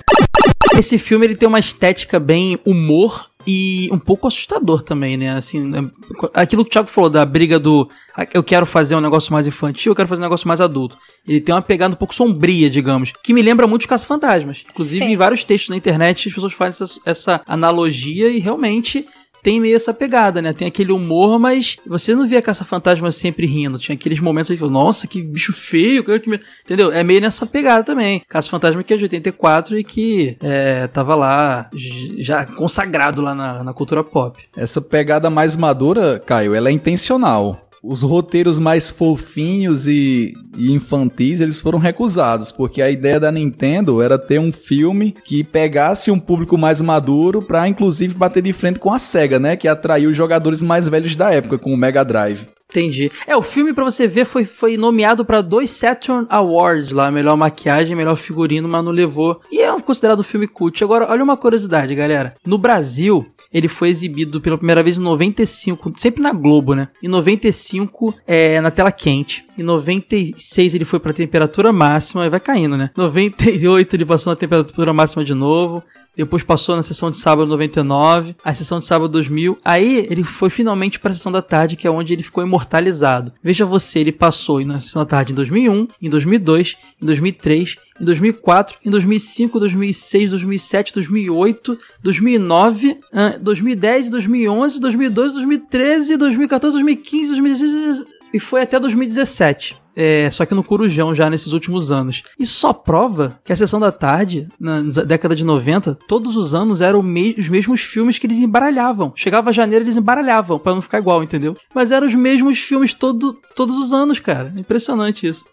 [0.77, 5.35] Esse filme ele tem uma estética bem humor e um pouco assustador também, né?
[5.35, 9.01] Assim, é- aquilo que o Thiago falou da briga do ah, eu quero fazer um
[9.01, 10.95] negócio mais infantil, eu quero fazer um negócio mais adulto.
[11.27, 14.63] Ele tem uma pegada um pouco sombria, digamos, que me lembra muito os Caça-Fantasmas.
[14.69, 15.11] Inclusive, Sim.
[15.13, 19.07] em vários textos na internet as pessoas fazem essa, essa analogia e realmente
[19.41, 20.53] tem meio essa pegada, né?
[20.53, 23.79] Tem aquele humor, mas você não via Caça-Fantasma sempre rindo.
[23.79, 26.91] Tinha aqueles momentos que nossa, que bicho feio, que que me-" entendeu?
[26.91, 28.21] É meio nessa pegada também.
[28.27, 31.69] Caça-Fantasma que é de 84 e que é, tava lá,
[32.17, 34.39] já consagrado lá na, na cultura pop.
[34.55, 37.68] Essa pegada mais madura, Caio, ela é intencional.
[37.83, 44.01] Os roteiros mais fofinhos e, e infantis, eles foram recusados, porque a ideia da Nintendo
[44.01, 48.79] era ter um filme que pegasse um público mais maduro pra inclusive bater de frente
[48.79, 52.03] com a SEGA, né, que atraiu os jogadores mais velhos da época com o Mega
[52.03, 52.47] Drive.
[52.69, 53.11] Entendi.
[53.25, 57.35] É, o filme, pra você ver, foi, foi nomeado pra dois Saturn Awards lá, melhor
[57.35, 59.41] maquiagem, melhor figurino, mas não levou.
[59.51, 60.83] E é considerado um filme cult.
[60.83, 62.35] Agora, olha uma curiosidade, galera.
[62.45, 66.89] No Brasil, ele foi exibido pela primeira vez em 95, sempre na Globo, né?
[67.01, 69.45] Em 95, é, na tela quente.
[69.57, 72.91] Em 96 ele foi pra temperatura máxima, e vai caindo, né?
[72.95, 75.83] 98 ele passou na temperatura máxima de novo.
[76.15, 79.57] Depois passou na sessão de sábado 99, a sessão de sábado 2000.
[79.63, 83.31] Aí ele foi finalmente pra sessão da tarde, que é onde ele ficou imortalizado.
[83.41, 88.05] Veja você, ele passou na sessão da tarde em 2001, em 2002, em 2003, em
[88.05, 98.01] 2004, em 2005, 2006, 2007, 2008, 2009, ah, 2010, 2011, 2012, 2013, 2014, 2015, 2016
[98.33, 99.77] e foi até 2017.
[99.95, 102.23] É, só que no Corujão já nesses últimos anos.
[102.39, 106.79] E só prova que a sessão da tarde, na década de 90, todos os anos
[106.79, 109.11] eram me- os mesmos filmes que eles embaralhavam.
[109.15, 111.57] Chegava janeiro, eles embaralhavam, pra não ficar igual, entendeu?
[111.75, 114.53] Mas eram os mesmos filmes todo, todos os anos, cara.
[114.55, 115.43] Impressionante isso.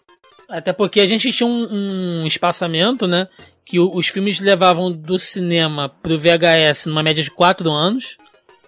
[0.49, 3.27] Até porque a gente tinha um, um espaçamento, né?
[3.65, 8.17] Que o- os filmes levavam do cinema pro VHS numa média de 4 anos.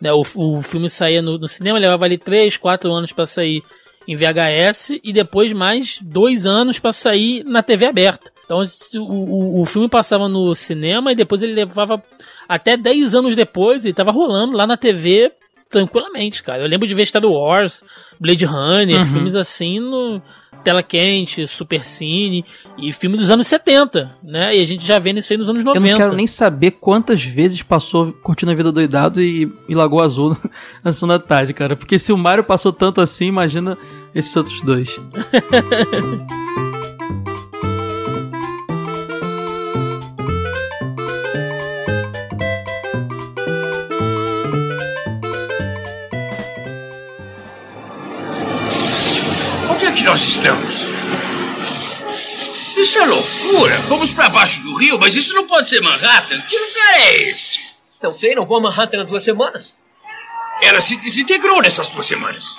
[0.02, 3.62] Né, o, o filme saía no, no cinema, levava ali 3, 4 anos pra sair
[4.08, 8.32] em VHS e depois mais 2 anos pra sair na TV aberta.
[8.46, 8.62] Então
[8.96, 12.02] o, o, filme passava no cinema e depois ele levava
[12.48, 15.32] até 10 anos depois, ele tava rolando lá na TV
[15.70, 16.64] tranquilamente, cara.
[16.64, 17.84] Eu lembro de ver Star Wars,
[18.20, 20.20] Blade Runner, filmes assim no
[20.64, 22.46] tela quente, Super Cine
[22.78, 24.56] e filme dos anos 70, né?
[24.56, 25.92] E a gente já vendo isso aí nos anos Eu 90.
[25.92, 30.38] não quero nem saber quantas vezes passou Curtindo a Vida Doidado e, e Lagoa Azul
[30.84, 31.76] na sessão da tarde, cara.
[31.76, 33.78] Porque se o Mario passou tanto assim, imagina
[34.14, 35.00] esses outros dois.
[50.20, 50.86] nós estamos?
[52.78, 53.82] Isso é loucura.
[53.84, 56.42] Fomos pra baixo do rio, mas isso não pode ser Manhattan.
[56.42, 57.78] Que lugar é este?
[58.02, 59.78] Não sei, não vou a Manhattan há duas semanas.
[60.62, 62.58] Ela se desintegrou nessas duas semanas.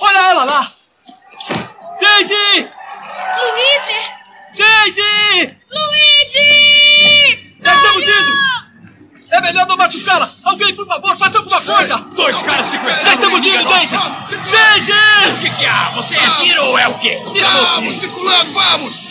[0.00, 0.72] Olha ela lá!
[2.00, 2.68] Daisy!
[3.40, 4.00] Luigi!
[4.56, 5.56] Daisy!
[5.70, 7.56] Luigi!
[7.62, 8.47] Já estamos indo!
[9.30, 10.30] É melhor não machucá-la!
[10.44, 11.96] Alguém, por favor, faça alguma coisa!
[12.16, 13.04] Dois caras sequestrados.
[13.04, 13.64] Já estamos indo.
[13.68, 13.96] Daisy!
[14.50, 14.92] Daisy!
[15.32, 15.90] O que, que há?
[15.94, 17.20] Você é tiro ou é o quê?
[17.32, 17.94] Tira filho.
[17.94, 19.06] circulando, vamos!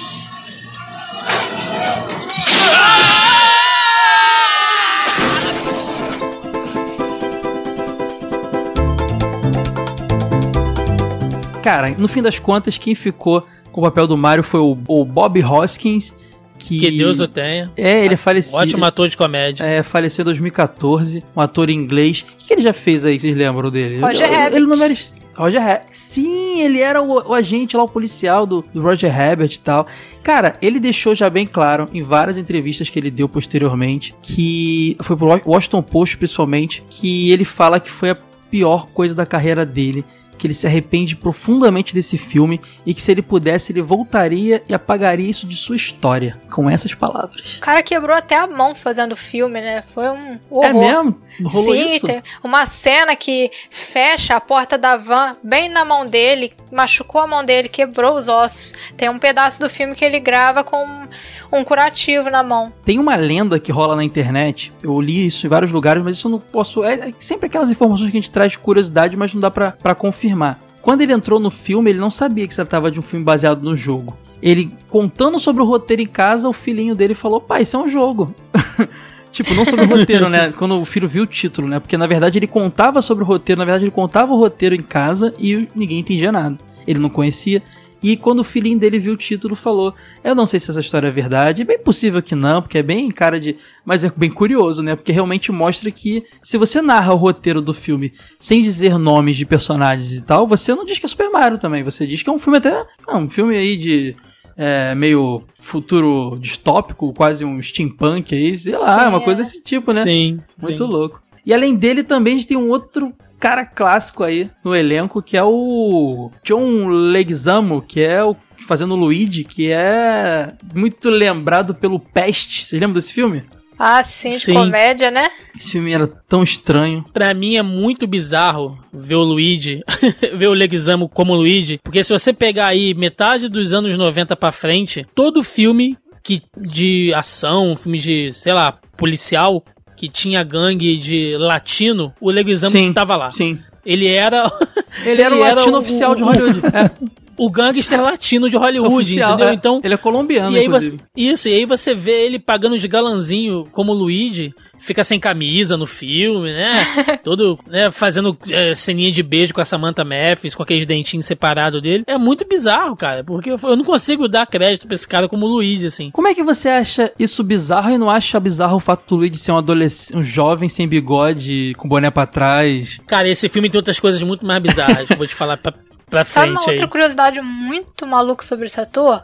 [11.61, 15.03] Cara, no fim das contas, quem ficou com o papel do Mario foi o, o
[15.03, 16.15] Bob Hoskins.
[16.57, 17.71] Que, Que Deus o tenha.
[17.77, 18.59] É, ele faleceu.
[18.59, 19.63] Ótimo ator de comédia.
[19.63, 22.21] É, faleceu em 2014, um ator inglês.
[22.21, 23.99] O que, que ele já fez aí, vocês lembram dele?
[23.99, 24.55] Roger ele, Rabbit.
[24.55, 25.13] Ele não merece...
[25.35, 25.85] Roger Rabbit.
[25.91, 29.85] Sim, ele era o, o agente lá, o policial do, do Roger Rabbit e tal.
[30.23, 35.15] Cara, ele deixou já bem claro em várias entrevistas que ele deu posteriormente, que foi
[35.15, 38.17] pro Washington Post principalmente, que ele fala que foi a
[38.49, 40.03] pior coisa da carreira dele
[40.37, 44.73] que ele se arrepende profundamente desse filme e que se ele pudesse ele voltaria e
[44.73, 46.39] apagaria isso de sua história.
[46.51, 47.57] Com essas palavras.
[47.57, 49.83] O cara quebrou até a mão fazendo o filme, né?
[49.93, 50.65] Foi um horror.
[50.65, 51.15] É mesmo?
[51.43, 52.07] Rolou Sim, isso?
[52.07, 57.27] tem uma cena que fecha a porta da van bem na mão dele, machucou a
[57.27, 58.73] mão dele, quebrou os ossos.
[58.95, 61.07] Tem um pedaço do filme que ele grava com
[61.51, 62.71] um curativo na mão.
[62.83, 66.27] Tem uma lenda que rola na internet, eu li isso em vários lugares, mas isso
[66.27, 66.83] eu não posso.
[66.83, 69.95] É, é sempre aquelas informações que a gente traz de curiosidade, mas não dá pra
[69.95, 70.59] confirmar.
[70.81, 73.61] Quando ele entrou no filme, ele não sabia que se tratava de um filme baseado
[73.61, 74.17] no jogo.
[74.41, 77.89] Ele contando sobre o roteiro em casa, o filhinho dele falou: pai, isso é um
[77.89, 78.33] jogo.
[79.29, 80.51] Tipo, não sobre o roteiro, né?
[80.51, 81.79] Quando o filho viu o título, né?
[81.79, 84.81] Porque na verdade ele contava sobre o roteiro, na verdade ele contava o roteiro em
[84.81, 86.57] casa e ninguém entendia nada.
[86.87, 87.61] Ele não conhecia.
[88.01, 91.07] E quando o filhinho dele viu o título, falou: Eu não sei se essa história
[91.07, 91.61] é verdade.
[91.61, 93.55] É bem possível que não, porque é bem cara de.
[93.85, 94.95] Mas é bem curioso, né?
[94.95, 99.45] Porque realmente mostra que se você narra o roteiro do filme sem dizer nomes de
[99.45, 101.83] personagens e tal, você não diz que é Super Mario também.
[101.83, 102.85] Você diz que é um filme até.
[103.07, 104.15] ah, um filme aí de.
[104.57, 109.23] é, meio futuro distópico, quase um steampunk aí, sei lá, Sim, uma é.
[109.23, 110.03] coisa desse tipo, né?
[110.03, 110.39] Sim.
[110.61, 110.89] Muito sim.
[110.89, 111.21] louco.
[111.45, 115.37] E além dele também a gente tem um outro cara clássico aí no elenco, que
[115.37, 118.35] é o John Leguizamo, que é o
[118.67, 122.65] fazendo o Luigi, que é muito lembrado pelo Peste.
[122.65, 123.43] Vocês lembram desse filme?
[123.79, 124.53] Ah, sim, de Sim.
[124.55, 125.29] comédia, né?
[125.55, 127.05] Esse filme era tão estranho.
[127.13, 129.83] Pra mim é muito bizarro ver o Luigi,
[130.35, 134.51] ver o Leguizamo como Luigi, porque se você pegar aí metade dos anos 90 pra
[134.51, 139.63] frente, todo filme que de ação, filme de, sei lá, policial,
[139.97, 143.31] que tinha gangue de latino, o Leguizamo Sim, tava lá.
[143.31, 143.59] Sim.
[143.83, 144.49] Ele era
[145.03, 146.61] Ele era o latino oficial de Hollywood.
[146.73, 149.49] É, o gangster latino de Hollywood, oficial, entendeu?
[149.49, 149.53] é.
[149.53, 151.03] Então, ele é colombiano, e aí você, inclusive.
[151.15, 155.85] isso, e aí você vê ele pagando de galanzinho como Luigi, fica sem camisa no
[155.85, 156.73] filme, né?
[157.23, 161.81] Todo, né, fazendo é, ceninha de beijo com a Samantha Mathis, com aqueles dentinhos separados
[161.81, 162.03] dele.
[162.07, 165.47] É muito bizarro, cara, porque eu, eu não consigo dar crédito pra esse cara como
[165.47, 166.11] Luigi, assim.
[166.11, 169.37] Como é que você acha isso bizarro e não acha bizarro o fato do Luigi
[169.37, 172.99] ser um adolescente, um jovem sem bigode, com boné pra trás?
[173.07, 175.73] Cara, esse filme tem outras coisas muito mais bizarras, vou te falar pra,
[176.09, 176.75] pra Sabe uma frente aí.
[176.75, 179.23] outra curiosidade muito maluca sobre esse ator?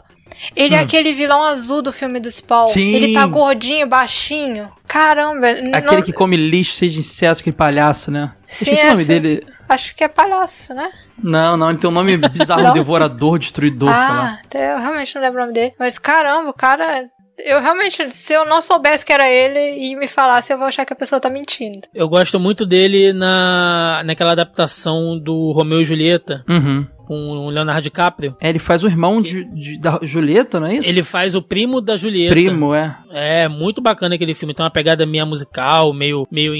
[0.54, 2.64] Ele é aquele vilão azul do filme do Spawn.
[2.64, 2.68] Hum.
[2.68, 2.92] Sim.
[2.94, 4.68] Ele tá gordinho, baixinho.
[4.86, 5.48] Caramba.
[5.72, 8.32] Aquele não- que come lixo, cheio de insetos, aquele palhaço, né?
[8.46, 9.46] Sim, Esqueci o nome dele.
[9.68, 10.90] Acho que é palhaço, né?
[11.22, 12.72] Não, não, ele tem um nome bizarro, Não?
[12.74, 14.38] devorador, destruidor, sei lá.
[14.38, 15.74] ah, até eu realmente não lembro o nome dele.
[15.78, 17.06] Mas caramba, o cara.
[17.36, 20.84] Eu realmente, se eu não soubesse que era ele e me falasse, eu vou achar
[20.86, 21.80] que a pessoa tá mentindo.
[21.92, 26.86] Eu gosto muito dele na, naquela adaptação do Romeu e Julieta, Uhum.
[27.06, 28.36] Com o Leonardo DiCaprio.
[28.40, 30.88] É, ele faz o irmão de, de- da Julieta, não é isso?
[30.88, 32.34] Ele faz o primo da Julieta.
[32.34, 32.96] Primo, é.
[33.12, 34.54] É, muito bacana aquele filme.
[34.54, 36.54] Tem uma pegada meio musical, meio, meio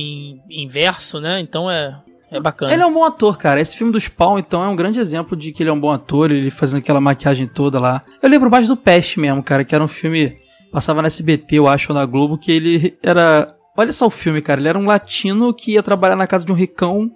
[0.50, 1.40] inverso, né?
[1.40, 1.96] Então é,
[2.30, 2.72] é bacana.
[2.72, 3.60] Ele é um bom ator, cara.
[3.60, 5.90] Esse filme do Spawn, então, é um grande exemplo de que ele é um bom
[5.90, 8.02] ator, ele fazendo aquela maquiagem toda lá.
[8.22, 10.32] Eu lembro mais do Peste mesmo, cara, que era um filme.
[10.72, 13.54] Passava na SBT, eu acho, ou na Globo, que ele era.
[13.76, 14.60] Olha só o filme, cara.
[14.60, 17.10] Ele era um latino que ia trabalhar na casa de um ricão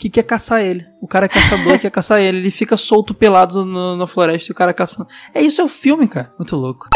[0.00, 0.86] que quer caçar ele.
[1.00, 2.38] O cara é caçador quer caçar ele.
[2.38, 5.06] Ele fica solto pelado no- na floresta e o cara caçando.
[5.34, 6.30] É isso, é o filme, cara.
[6.38, 6.88] Muito louco.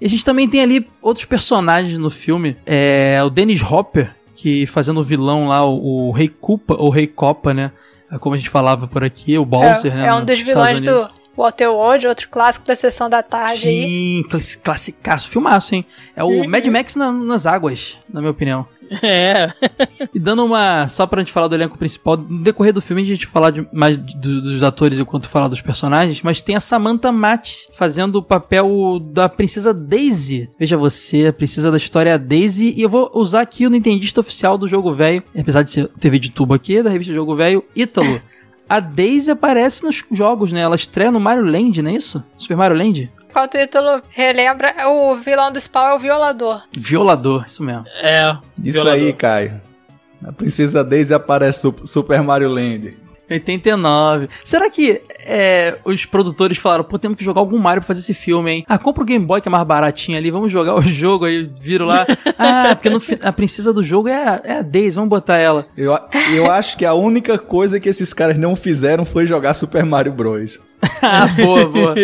[0.00, 2.56] E a gente também tem ali outros personagens no filme.
[2.64, 7.08] É o Dennis Hopper, que fazendo o vilão lá, o, o Rei Culpa, ou Rei
[7.08, 7.72] Copa, né?
[8.12, 10.06] É Como a gente falava por aqui, o Bowser, é, né?
[10.06, 13.84] é um dos vilões do Waterworld, outro clássico da sessão da tarde aí.
[13.86, 15.84] Sim, class- classicaço, filmaço, hein?
[16.14, 16.48] É o Uhum.
[16.48, 18.66] Mad Max na- nas águas, na minha opinião.
[19.02, 19.52] É.
[20.14, 20.88] E dando uma.
[20.88, 23.66] Só pra gente falar do elenco principal, no decorrer do filme a gente falar de-
[23.72, 28.22] mais do- dos atores enquanto falar dos personagens, mas tem a Samantha Matt fazendo o
[28.22, 30.50] papel da princesa Daisy.
[30.58, 34.58] Veja você, a princesa da história Daisy, e eu vou usar aqui o Nintendista oficial
[34.58, 38.20] do jogo velho, apesar de ser TV de tubo aqui, da revista Jogo Velho, Ítalo.
[38.68, 40.60] A Daisy aparece nos jogos, né?
[40.60, 42.22] Ela estreia no Mario Land, não é isso?
[42.38, 43.10] Super Mario Land?
[43.32, 44.74] Qual título relembra?
[44.88, 46.62] O vilão do Spawn é o violador.
[46.72, 47.84] Violador, isso mesmo.
[48.02, 48.36] É.
[48.62, 48.92] Isso violador.
[48.92, 49.60] aí, Caio.
[50.26, 52.96] A Princesa Daisy aparece no Super Mario Land.
[53.30, 54.28] 89.
[54.44, 58.14] Será que é, os produtores falaram, pô, temos que jogar algum Mario pra fazer esse
[58.14, 58.64] filme, hein?
[58.68, 61.50] Ah, compra o Game Boy que é mais baratinho ali, vamos jogar o jogo aí,
[61.60, 62.06] viram lá.
[62.38, 65.66] Ah, porque no a princesa do jogo é a, é a Daisy, vamos botar ela.
[65.76, 65.96] Eu,
[66.34, 70.12] eu acho que a única coisa que esses caras não fizeram foi jogar Super Mario
[70.12, 70.58] Bros.
[71.02, 71.94] Ah, boa, boa.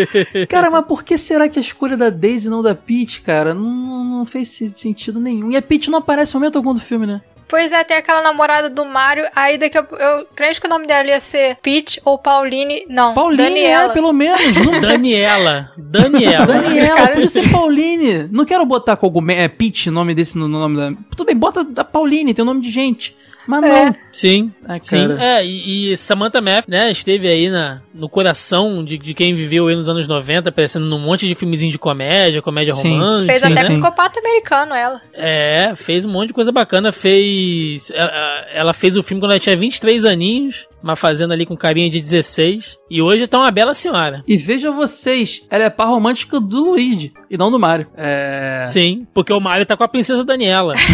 [0.48, 3.54] Cara, mas por que será que a escolha da Daisy não da Peach, cara?
[3.54, 5.50] Não, não fez sentido nenhum.
[5.50, 7.20] E a Peach não aparece em momento algum do filme, né?
[7.48, 9.24] Pois é, tem aquela namorada do Mario.
[9.34, 12.84] Aí daqui a eu creio que o nome dela ia ser Peach ou Pauline.
[12.88, 13.90] Não, Pauline Daniela.
[13.90, 14.40] é, pelo menos.
[14.64, 15.72] Não Daniela.
[15.76, 16.46] Daniela.
[16.46, 18.28] Daniela, podia ser Pauline.
[18.32, 20.96] Não quero botar cogumelo, é Peach, nome desse no no nome da.
[21.10, 23.16] Tudo bem, bota da Pauline, tem o nome de gente.
[23.46, 23.84] Mas É.
[23.86, 23.96] não.
[24.12, 25.12] Sim, É, sim.
[25.18, 29.68] É, e, e Samantha Math, né, esteve aí na, no coração de, de quem viveu
[29.68, 32.92] aí nos anos 90, aparecendo num monte de filmezinho de comédia, comédia Sim.
[32.94, 33.32] romântica.
[33.32, 33.68] Fez Sim, até sim.
[33.68, 35.00] psicopata americano, ela.
[35.14, 36.90] É, fez um monte de coisa bacana.
[36.92, 37.90] Fez.
[37.94, 38.10] Ela,
[38.52, 42.00] ela fez o filme quando ela tinha 23 aninhos, mas fazendo ali com carinha de
[42.00, 42.78] 16.
[42.90, 44.20] E hoje tá uma bela senhora.
[44.26, 47.86] E veja vocês, ela é par romântica do Luigi e não do Mario.
[47.96, 48.62] É.
[48.66, 50.74] Sim, porque o Mario tá com a princesa Daniela.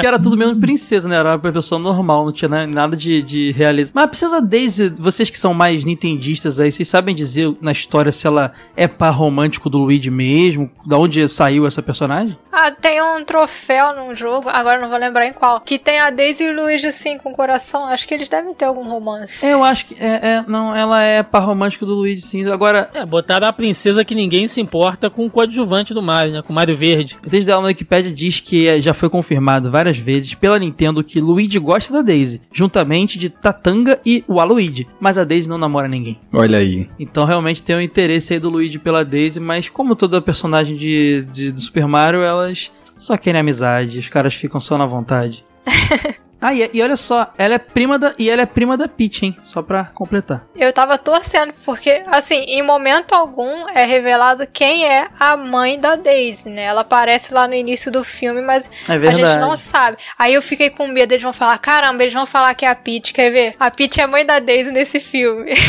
[0.00, 1.16] Que era tudo mesmo princesa, né?
[1.16, 3.92] Era uma pessoa normal, não tinha na- nada de, de realismo.
[3.94, 8.12] Mas a princesa Daisy, vocês que são mais nintendistas aí, vocês sabem dizer na história
[8.12, 10.70] se ela é par romântico do Luigi mesmo?
[10.86, 12.36] Da onde saiu essa personagem?
[12.52, 16.10] Ah, tem um troféu num jogo, agora não vou lembrar em qual, que tem a
[16.10, 17.86] Daisy e o Luigi assim com o coração.
[17.86, 19.44] Acho que eles devem ter algum romance.
[19.46, 19.94] Eu acho que.
[19.94, 20.06] É,
[20.38, 22.46] é, não, ela é par romântico do Luigi, sim.
[22.50, 26.42] Agora, É, botaram a princesa que ninguém se importa com o coadjuvante do Mario, né?
[26.42, 27.16] Com o Mario Verde.
[27.26, 31.20] Desde ela na Wikipedia diz que é, já foi confirmado várias vezes pela Nintendo que
[31.20, 36.18] Luigi gosta da Daisy, juntamente de Tatanga e Waluigi, mas a Daisy não namora ninguém.
[36.32, 36.88] Olha aí.
[36.98, 41.26] Então realmente tem o interesse aí do Luigi pela Daisy, mas como toda personagem de,
[41.32, 45.44] de, do Super Mario, elas só querem amizade, os caras ficam só na vontade.
[46.40, 48.12] ah, e, e olha só, ela é prima da.
[48.18, 49.36] E ela é prima da Peach, hein?
[49.42, 50.46] Só pra completar.
[50.54, 55.96] Eu tava torcendo, porque, assim, em momento algum é revelado quem é a mãe da
[55.96, 56.62] Daisy, né?
[56.64, 59.96] Ela aparece lá no início do filme, mas É a gente não sabe.
[60.18, 62.74] Aí eu fiquei com medo, eles vão falar, caramba, eles vão falar que é a
[62.74, 63.56] Peach, quer ver?
[63.58, 65.52] A Peach é a mãe da Daisy nesse filme.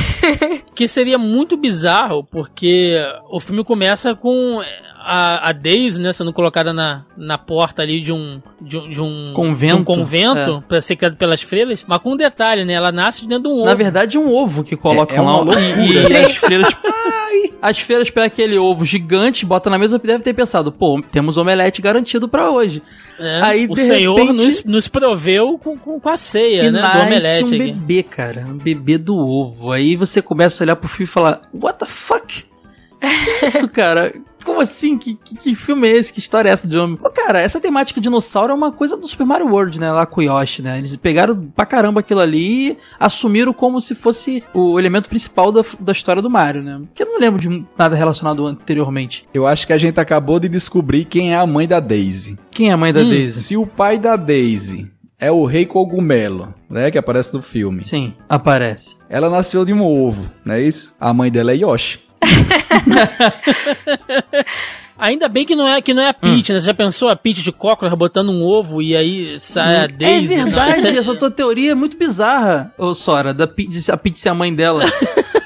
[0.75, 2.95] Que seria muito bizarro, porque
[3.29, 4.61] o filme começa com
[5.01, 9.01] a, a Daisy, né, sendo colocada na, na porta ali de um, de um, de
[9.01, 10.67] um Convento, de um convento é.
[10.67, 12.73] pra ser criado pelas freiras, mas com um detalhe, né?
[12.73, 13.65] Ela nasce de dentro de um ovo.
[13.65, 15.37] Na verdade, é um ovo que colocam É- é uma lá.
[15.43, 15.61] loucura.
[15.61, 16.67] E, e as freiras.
[17.61, 21.37] As feiras pegam aquele ovo gigante, bota na mesa e deve ter pensado, pô, temos
[21.37, 22.81] omelete garantido pra hoje.
[23.19, 26.71] É, Aí, o de Senhor repente- nos, nos proveu com, com, com a ceia, e
[26.71, 26.79] né?
[26.79, 27.57] Do nasce omelete um aqui.
[27.57, 28.45] bebê, cara.
[28.47, 29.73] Um bebê do ovo.
[29.73, 32.45] Aí você começa a olhar pro filme e falar, what the fuck?
[32.99, 34.13] Que isso, cara?
[34.43, 34.97] Como assim?
[34.97, 36.11] Que, que, que filme é esse?
[36.13, 36.97] Que história é essa de homem?
[36.97, 39.91] Pô, cara, essa temática de dinossauro é uma coisa do Super Mario World, né?
[39.91, 40.77] Lá com o Yoshi, né?
[40.79, 45.61] Eles pegaram pra caramba aquilo ali e assumiram como se fosse o elemento principal da,
[45.79, 46.79] da história do Mario, né?
[46.87, 49.25] Porque eu não lembro de nada relacionado anteriormente.
[49.33, 52.37] Eu acho que a gente acabou de descobrir quem é a mãe da Daisy.
[52.51, 53.43] Quem é a mãe da Hum, Daisy?
[53.43, 54.87] Se o pai da Daisy
[55.19, 57.81] é o rei cogumelo, né, que aparece no filme.
[57.83, 58.95] Sim, aparece.
[59.09, 60.95] Ela nasceu de um ovo, não é isso?
[60.99, 61.99] A mãe dela é Yoshi.
[64.97, 66.59] Ainda bem que não é, que não é a Peach, né?
[66.59, 70.33] Você já pensou a Peach de cócoras botando um ovo e aí sai a Daisy?
[70.33, 73.91] é Não, verdade, isso é- essa tua teoria é muito bizarra, ô Sora, da de
[73.91, 74.83] a Peach ser a mãe dela.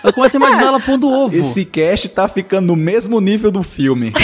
[0.03, 1.35] Eu começo a imaginar ela pondo ovo.
[1.35, 4.11] Esse cast tá ficando no mesmo nível do filme.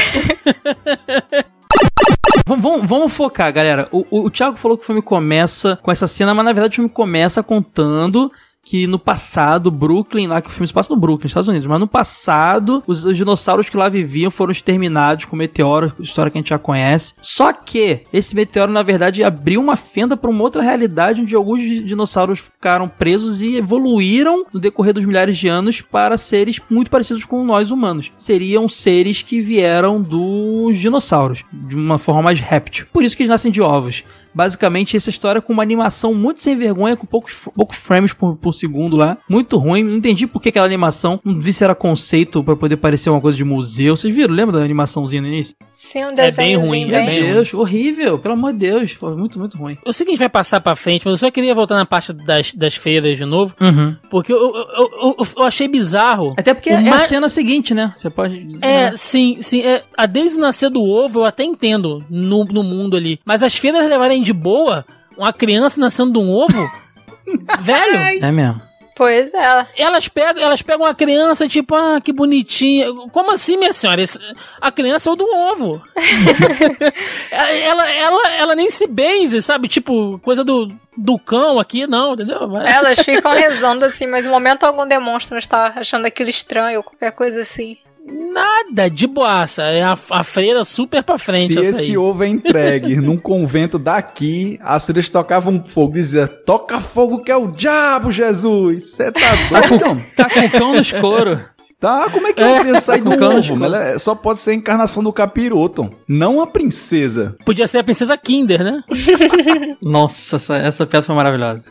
[2.47, 3.87] Vamos, vamos- vamos focar, galera.
[3.91, 6.71] O, o, o Thiago falou que o filme começa com essa cena, mas na verdade
[6.73, 8.31] o filme começa contando
[8.63, 11.79] que no passado, Brooklyn, lá que o filme se passa no Brooklyn, Estados Unidos, mas
[11.79, 16.37] no passado, os, os dinossauros que lá viviam foram exterminados com um meteoro, história que
[16.37, 17.13] a gente já conhece.
[17.21, 21.61] Só que esse meteoro, na verdade, abriu uma fenda para uma outra realidade onde alguns
[21.61, 26.91] di- dinossauros ficaram presos e evoluíram no decorrer dos milhares de anos para seres muito
[26.91, 28.11] parecidos com nós humanos.
[28.17, 32.85] Seriam seres que vieram dos dinossauros, de uma forma mais réptil.
[32.93, 34.03] Por isso que eles nascem de ovos.
[34.33, 38.53] Basicamente, essa história com uma animação muito sem vergonha, com poucos, poucos frames por, por
[38.53, 39.17] segundo lá.
[39.29, 39.83] Muito ruim.
[39.83, 41.19] Não entendi por que aquela animação.
[41.23, 43.95] Não vi se era conceito pra poder parecer uma coisa de museu.
[43.97, 44.33] Vocês viram?
[44.33, 45.55] Lembra da animaçãozinha no início?
[45.69, 47.33] Sim, um bem desenho ruim, Meu é bem ruim.
[47.33, 48.19] Deus, horrível.
[48.19, 48.97] Pelo amor de Deus.
[49.01, 49.77] Muito, muito ruim.
[49.85, 51.85] Eu sei que a gente vai passar pra frente, mas eu só queria voltar na
[51.85, 53.95] parte das, das feiras de novo, Uhum.
[54.09, 56.33] porque eu, eu, eu, eu- eu achei bizarro.
[56.37, 57.93] Até porque é a cena seguinte, né?
[57.97, 58.57] Você pode.
[58.61, 59.61] É, sim, sim.
[59.61, 63.19] É, a Daisy nascer do ovo eu até entendo no, no mundo ali.
[63.25, 64.85] Mas as feiras levarem de boa
[65.17, 66.65] uma criança nascendo de um ovo?
[67.61, 68.61] velho, É mesmo.
[68.95, 69.65] Pois é.
[69.77, 72.87] elas pegam, elas pegam a criança, tipo, ah, que bonitinha.
[73.13, 74.01] Como assim, minha senhora?
[74.01, 74.19] Esse-
[74.59, 75.81] a criança é o do ovo.
[77.31, 79.67] ela, ela, ela nem se benze, sabe?
[79.67, 82.47] Tipo, coisa do, do cão aqui, não, entendeu?
[82.49, 86.83] Vai- Elas ficam rezando assim, mas em momento algum demonstram estar achando aquilo estranho ou
[86.83, 87.77] qualquer coisa assim.
[88.05, 89.63] Nada, de boaça.
[89.63, 91.97] É a, a freira super pra frente Se esse aí.
[91.97, 97.35] ovo é entregue num convento daqui, as freiras tocavam fogo, dizia, toca fogo que é
[97.35, 98.91] o diabo, Jesus!
[98.91, 100.03] Você tá doido?
[100.15, 101.39] Tá com o cão no escuro.
[101.79, 103.63] Tá, como é que uma criança sai do Cão, ovo?
[103.63, 107.37] Ela é- só pode ser a encarnação do capiroto, não a princesa.
[107.45, 108.83] Podia ser a princesa Kinder, né?
[109.81, 111.63] Nossa, essa, essa piada foi maravilhosa.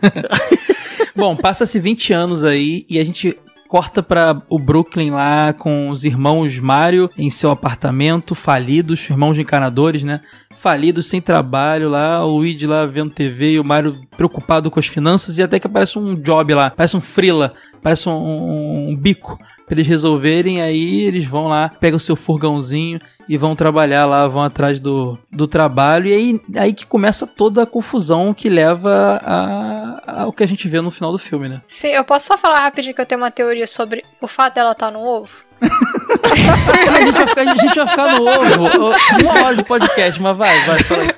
[1.14, 3.36] Bom, passa-se 20 anos aí e a gente
[3.68, 10.02] corta pra o Brooklyn lá com os irmãos Mario em seu apartamento, falidos, irmãos encanadores,
[10.02, 10.20] né?
[10.56, 14.86] Falidos, sem trabalho lá, o Luigi lá vendo TV e o Mario preocupado com as
[14.86, 17.52] finanças e até que aparece um job lá, parece um frila,
[17.82, 22.98] parece um, um- um bico pra eles resolverem, aí eles vão lá, pegam seu furgãozinho
[23.28, 27.62] e vão trabalhar lá, vão atrás do, do trabalho, e aí, aí que começa toda
[27.62, 31.60] a confusão que leva a- ao que a gente vê no final do filme, né?
[31.66, 34.72] Sim, eu posso só falar rapidinho que eu tenho uma teoria sobre o fato dela
[34.72, 35.46] estar no ovo?
[35.60, 40.36] a, gente vai ficar, a gente vai ficar no ovo, uma hora de podcast, mas
[40.36, 41.08] vai, vai, fala aí.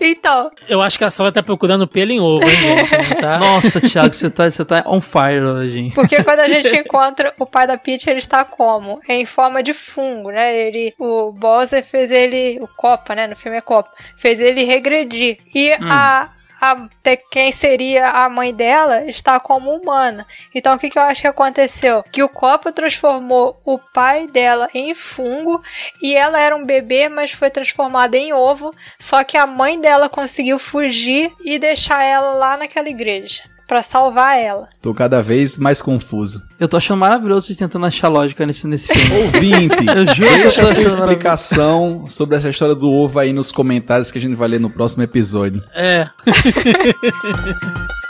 [0.00, 2.56] Então, Eu acho que a Sora tá procurando pelo em ovo, hein,
[2.86, 3.14] gente?
[3.20, 3.36] Tá?
[3.38, 5.92] Nossa, Thiago, você tá, você tá on fire hoje, hein?
[5.94, 8.98] porque quando a gente encontra o pai da Peach, ele está como?
[9.08, 10.56] Em forma de fungo, né?
[10.56, 13.26] Ele, o Bowser fez ele, o Copa, né?
[13.26, 15.38] No filme é Copa, fez ele regredir.
[15.54, 16.30] E a,
[16.60, 20.26] a te- quem seria a mãe dela está como humana.
[20.54, 22.02] Então o que, que eu acho que aconteceu?
[22.10, 25.62] Que o Copa transformou o pai dela em fungo
[26.00, 28.74] e ela era um bebê, mas foi transformada em ovo.
[28.98, 33.42] Só que a mãe dela conseguiu fugir e deixar ela lá naquela igreja.
[33.66, 34.68] Pra salvar ela.
[34.82, 36.42] Tô cada vez mais confuso.
[36.60, 39.22] Eu tô achando maravilhoso vocês tentando achar lógica nesse, nesse filme.
[39.24, 43.50] Ouvinte, Eu juro eu deixa a sua explicação sobre essa história do ovo aí nos
[43.50, 45.62] comentários que a gente vai ler no próximo episódio.
[45.74, 46.08] É.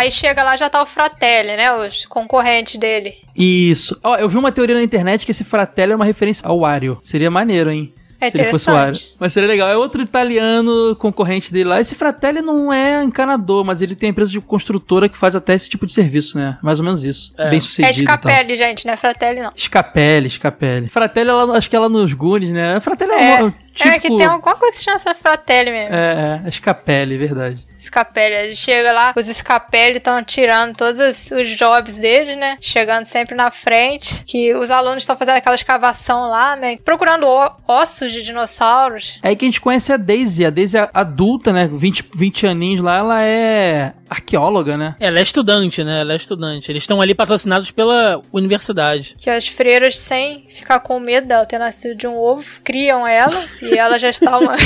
[0.00, 1.70] Aí chega lá, já tá o Fratelli, né?
[1.74, 3.12] Os concorrentes dele.
[3.36, 4.00] Isso.
[4.02, 6.98] Ó, eu vi uma teoria na internet que esse fratello é uma referência ao Wario.
[7.02, 7.92] Seria maneiro, hein?
[8.18, 8.98] É Se ele fosse o Wario.
[9.18, 9.68] Mas seria legal.
[9.68, 11.80] É outro italiano concorrente dele lá.
[11.82, 15.52] Esse Fratelli não é encanador, mas ele tem a empresa de construtora que faz até
[15.52, 16.56] esse tipo de serviço, né?
[16.62, 17.34] Mais ou menos isso.
[17.36, 17.94] Bem É sucedido.
[17.94, 18.18] de e tal.
[18.18, 19.52] Capelli, gente, não é Fratelli, não.
[19.54, 20.88] Scapelli, Scapelli.
[20.88, 22.80] Fratelli, ela, acho que ela nos Goonies, né?
[22.80, 23.88] Fratelli é, É, um tipo...
[23.88, 25.94] é que tem alguma coisa que chama essa Fratelli mesmo.
[25.94, 27.69] É, é, Scapelli, verdade.
[27.80, 28.34] Scapelli.
[28.34, 32.56] Ele chega lá, os Scapelli estão tirando todos os, os jobs dele, né?
[32.60, 34.22] Chegando sempre na frente.
[34.24, 36.78] Que os alunos estão fazendo aquela escavação lá, né?
[36.84, 37.26] Procurando
[37.66, 39.18] ossos de dinossauros.
[39.22, 40.44] É aí que a gente conhece a Daisy.
[40.44, 41.68] A Daisy é adulta, né?
[41.70, 44.96] 20, 20 aninhos lá, ela é arqueóloga, né?
[44.98, 46.00] Ela é estudante, né?
[46.00, 46.70] Ela é estudante.
[46.70, 49.14] Eles estão ali patrocinados pela universidade.
[49.16, 53.40] Que as freiras, sem ficar com medo dela ter nascido de um ovo, criam ela.
[53.62, 54.56] e ela já está uma,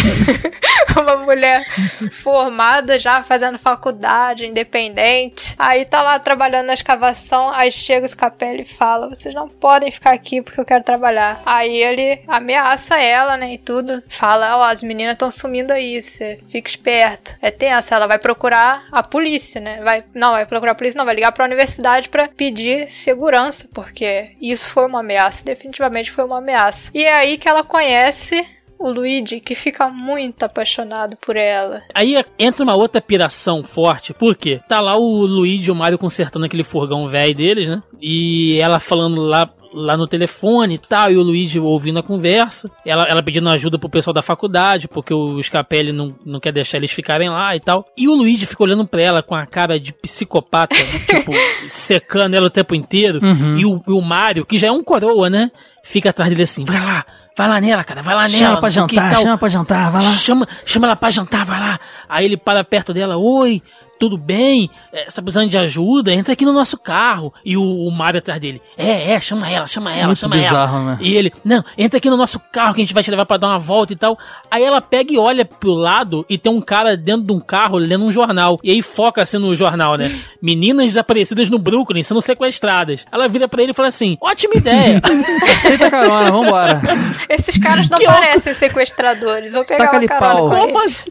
[0.99, 1.63] uma mulher
[2.11, 5.55] formada, já fazendo faculdade, independente.
[5.59, 7.51] Aí tá lá trabalhando na escavação.
[7.51, 11.43] Aí chega o Scapelli e fala: Vocês não podem ficar aqui porque eu quero trabalhar.
[11.45, 13.53] Aí ele ameaça ela, né?
[13.53, 14.03] E tudo.
[14.09, 16.01] Fala: Ó, as meninas estão sumindo aí.
[16.01, 17.37] Você fica esperto.
[17.43, 17.93] É tenso.
[17.93, 19.83] Ela vai procurar a polícia, né?
[19.83, 21.05] Vai, não, vai procurar a polícia, não.
[21.05, 25.45] Vai ligar pra universidade pra pedir segurança, porque isso foi uma ameaça.
[25.45, 26.91] Definitivamente foi uma ameaça.
[26.95, 28.47] E é aí que ela conhece.
[28.85, 31.81] O Luigi, que fica muito apaixonado por ela.
[31.95, 34.61] Aí entra uma outra piração forte, por quê?
[34.69, 37.83] Tá lá o Luigi e o Mario consertando aquele furgão velho deles, né?
[37.99, 42.71] E ela falando lá, lá no telefone e tal, e o Luigi ouvindo a conversa.
[42.87, 46.79] Ela, ela pedindo ajuda pro pessoal da faculdade, porque o Scapelli não, não quer deixar
[46.79, 47.85] eles ficarem lá e tal.
[47.97, 50.75] E o Luigi fica olhando pra ela com a cara de psicopata,
[51.07, 51.33] tipo,
[51.67, 53.21] secando ela o tempo inteiro.
[53.59, 55.51] E, o, e o Mario, que já é um coroa, né?
[55.83, 57.05] Fica atrás dele assim, vai lá,
[57.37, 58.39] vai lá nela, cara, vai lá nela.
[58.39, 60.11] Chama pra que e jantar, chama pra jantar, vai lá.
[60.11, 61.81] Chama, chama ela pra jantar, vai lá.
[62.09, 63.61] Aí ele para perto dela, oi,
[64.05, 64.69] tudo bem?
[64.93, 66.13] É, Você tá precisando de ajuda?
[66.13, 67.33] Entra aqui no nosso carro.
[67.45, 70.77] E o, o Mario atrás dele, é, é, chama ela, chama ela, Muito chama bizarro,
[70.77, 70.85] ela.
[70.93, 70.99] né?
[71.01, 73.37] E ele, não, entra aqui no nosso carro que a gente vai te levar pra
[73.39, 74.19] dar uma volta e tal.
[74.51, 77.79] Aí ela pega e olha pro lado e tem um cara dentro de um carro
[77.79, 78.61] lendo um jornal.
[78.63, 80.11] E aí foca assim no jornal, né?
[80.43, 83.07] Meninas desaparecidas no Brooklyn sendo sequestradas.
[83.11, 85.01] Ela vira pra ele e fala assim, ótima ideia.
[85.53, 86.81] Aceita a carona, vambora.
[87.29, 89.53] Esses caras não Que parecem sequestradores.
[89.53, 90.49] Vou pegar Taca-lhe uma carona pau.
[90.51, 91.01] com Como eles.
[91.01, 91.11] assim?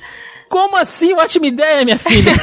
[0.54, 1.14] Como assim?
[1.14, 2.32] Ótima ideia, minha filha.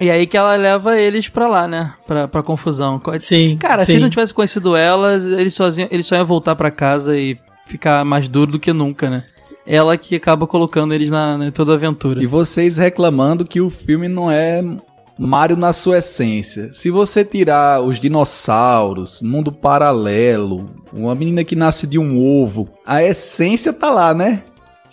[0.00, 1.94] E aí que ela leva eles pra lá, né?
[2.04, 3.00] Pra, pra confusão.
[3.20, 3.92] Sim, Cara, se sim.
[3.92, 8.04] ele não tivesse conhecido elas, ele, sozinho, ele só ia voltar pra casa e ficar
[8.04, 9.22] mais duro do que nunca, né?
[9.64, 12.20] Ela que acaba colocando eles na, na toda a aventura.
[12.20, 14.60] E vocês reclamando que o filme não é
[15.16, 16.70] Mario na sua essência.
[16.72, 23.04] Se você tirar os dinossauros, mundo paralelo, uma menina que nasce de um ovo, a
[23.04, 24.42] essência tá lá, né?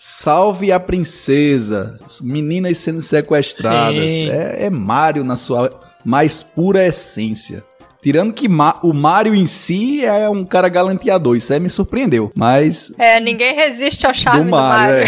[0.01, 4.09] Salve a princesa, meninas sendo sequestradas.
[4.09, 4.29] Sim.
[4.29, 7.65] É, é Mario na sua mais pura essência.
[8.01, 12.31] Tirando que Ma- o Mario em si é um cara galanteador, isso aí me surpreendeu.
[12.33, 15.05] Mas É, ninguém resiste ao charme do do Mario, Mario.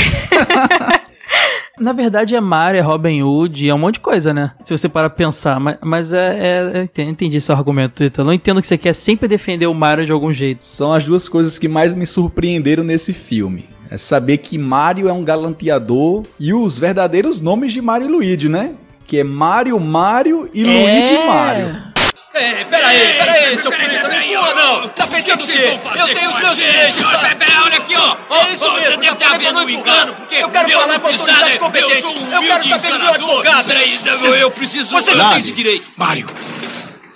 [0.98, 1.02] é.
[1.80, 4.52] Na verdade é Mario, é Robin Hood, é um monte de coisa, né?
[4.66, 5.58] Se você para pensar.
[5.58, 8.04] Mas, mas é, é- eu entendi, entendi seu argumento.
[8.04, 10.66] Eu não entendo que você quer sempre defender o Mario de algum jeito.
[10.66, 13.70] São as duas coisas que mais me surpreenderam nesse filme.
[13.92, 18.48] É saber que Mario é um galanteador e os verdadeiros nomes de Mario e Luigi,
[18.48, 18.74] né?
[19.06, 21.92] Que é Mario Mario e Luigi Mario.
[22.34, 24.90] Ei, peraí, peraí, seu polícia, não empurra não!
[24.90, 25.78] Tá pensando o quê?
[26.00, 27.02] Eu tenho os meus direitos!
[27.02, 28.18] Pera, pera, olha aqui, ó.
[28.34, 30.28] É isso mesmo, já falei pra não empurrar!
[30.32, 32.06] Eu quero falar com a autoridade competente!
[32.32, 33.68] Eu quero saber do meu advogado!
[33.68, 34.92] Peraí, eu, eu preciso...
[34.92, 35.92] Você não tem esse direito!
[35.98, 36.30] Mário.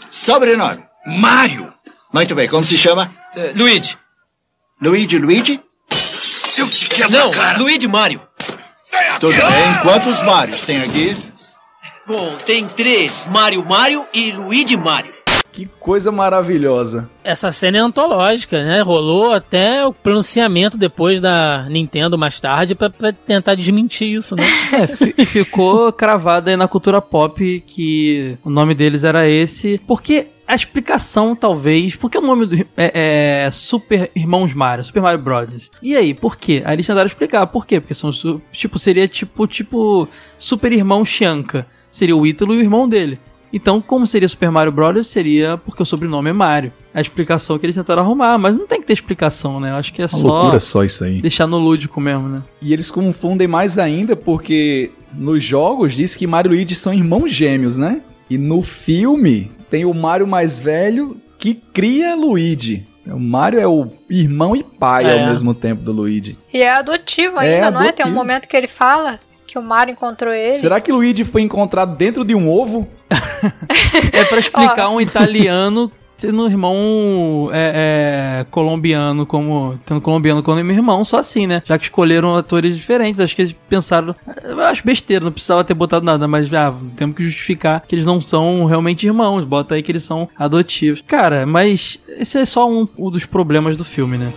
[0.10, 0.84] Sobrenome.
[1.08, 1.74] Mário.
[2.14, 3.10] Muito bem, como se chama?
[3.34, 3.98] É, Luigi!
[4.82, 5.62] Luigi Luigi?
[6.58, 7.58] Eu te quebro Não, cara.
[7.58, 8.22] Luigi Mario!
[9.20, 9.82] Tudo bem.
[9.82, 11.16] Quantos Marios tem aqui?
[12.08, 15.14] Bom, tem três: Mario Mario e Luigi Mario.
[15.52, 17.10] Que coisa maravilhosa.
[17.24, 18.82] Essa cena é antológica, né?
[18.82, 24.44] Rolou até o pronunciamento depois da Nintendo mais tarde pra, pra tentar desmentir isso, né?
[24.74, 29.80] É, fi- ficou cravado aí na cultura pop que o nome deles era esse.
[29.88, 31.96] Porque a explicação, talvez.
[31.96, 32.56] Porque o nome do.
[32.78, 35.72] É, é Super Irmãos Mario, Super Mario Bros.
[35.82, 36.62] E aí, por quê?
[36.66, 37.80] Aí eles tentaram explicar por quê.
[37.80, 38.12] Porque são.
[38.52, 39.48] Tipo, seria tipo.
[39.48, 40.08] Tipo.
[40.38, 41.66] Super Irmão Shanka.
[41.92, 43.20] Seria o Ítalo e o irmão dele.
[43.54, 45.08] Então, como seria Super Mario Bros?
[45.08, 46.74] Seria porque o sobrenome é Mario.
[46.94, 49.72] A explicação que eles tentaram arrumar, mas não tem que ter explicação, né?
[49.72, 51.22] Eu acho que é Uma só loucura só isso aí.
[51.22, 52.44] deixar no lúdico mesmo, né?
[52.62, 57.32] E eles confundem mais ainda porque nos jogos diz que Mario e Luigi são irmãos
[57.32, 58.02] gêmeos, né?
[58.30, 62.86] E no filme tem o Mario mais velho que cria Luigi.
[63.08, 65.22] O Mario é o irmão e pai É.
[65.22, 66.36] ao mesmo tempo do Luigi.
[66.54, 67.92] E é adotivo É ainda, não é?
[67.92, 68.16] Tem um adotivo.
[68.16, 70.54] momento que ele fala que o Mario encontrou ele.
[70.54, 72.88] Será que Luigi foi encontrado dentro de um ovo?
[74.12, 79.78] É pra explicar um italiano tendo irmão é, é, colombiano como.
[79.86, 81.62] Tendo colombiano como irmão, só assim, né?
[81.66, 83.20] Já que escolheram atores diferentes.
[83.20, 84.16] Acho que eles pensaram.
[84.44, 88.06] Eu acho besteira, não precisava ter botado nada, mas já temos que justificar que eles
[88.06, 89.44] não são realmente irmãos.
[89.44, 91.02] Bota aí que eles são adotivos.
[91.06, 94.32] Cara, mas esse é só um, um dos problemas do filme, né?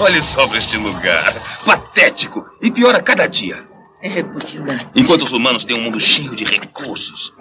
[0.02, 1.32] Olhe só pra este lugar.
[1.64, 2.48] Patético.
[2.62, 3.62] E pior a cada dia.
[4.02, 4.86] É repugnante.
[4.96, 7.34] Enquanto os humanos têm um mundo cheio de recursos.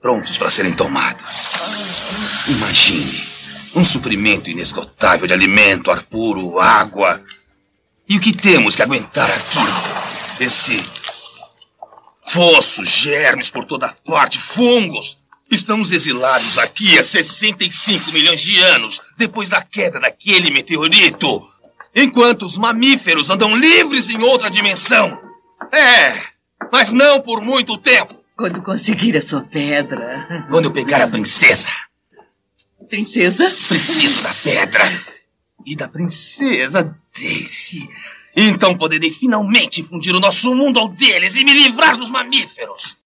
[0.00, 2.46] Prontos para serem tomados.
[2.48, 3.26] Imagine.
[3.74, 7.20] Um suprimento inesgotável de alimento, ar puro, água.
[8.08, 10.44] E o que temos que aguentar aqui?
[10.44, 10.80] Esse.
[12.28, 15.18] Fosso, germes por toda parte, fungos.
[15.50, 21.55] Estamos exilados aqui há 65 milhões de anos, depois da queda daquele meteorito.
[21.96, 25.18] Enquanto os mamíferos andam livres em outra dimensão.
[25.72, 26.20] É,
[26.70, 28.14] mas não por muito tempo.
[28.36, 30.46] Quando conseguir a sua pedra.
[30.50, 31.70] Quando eu pegar a princesa,
[32.88, 33.44] Princesa?
[33.44, 34.84] preciso da pedra.
[35.64, 37.88] E da princesa Daisy.
[38.36, 42.98] Então poderei finalmente fundir o nosso mundo ao deles e me livrar dos mamíferos.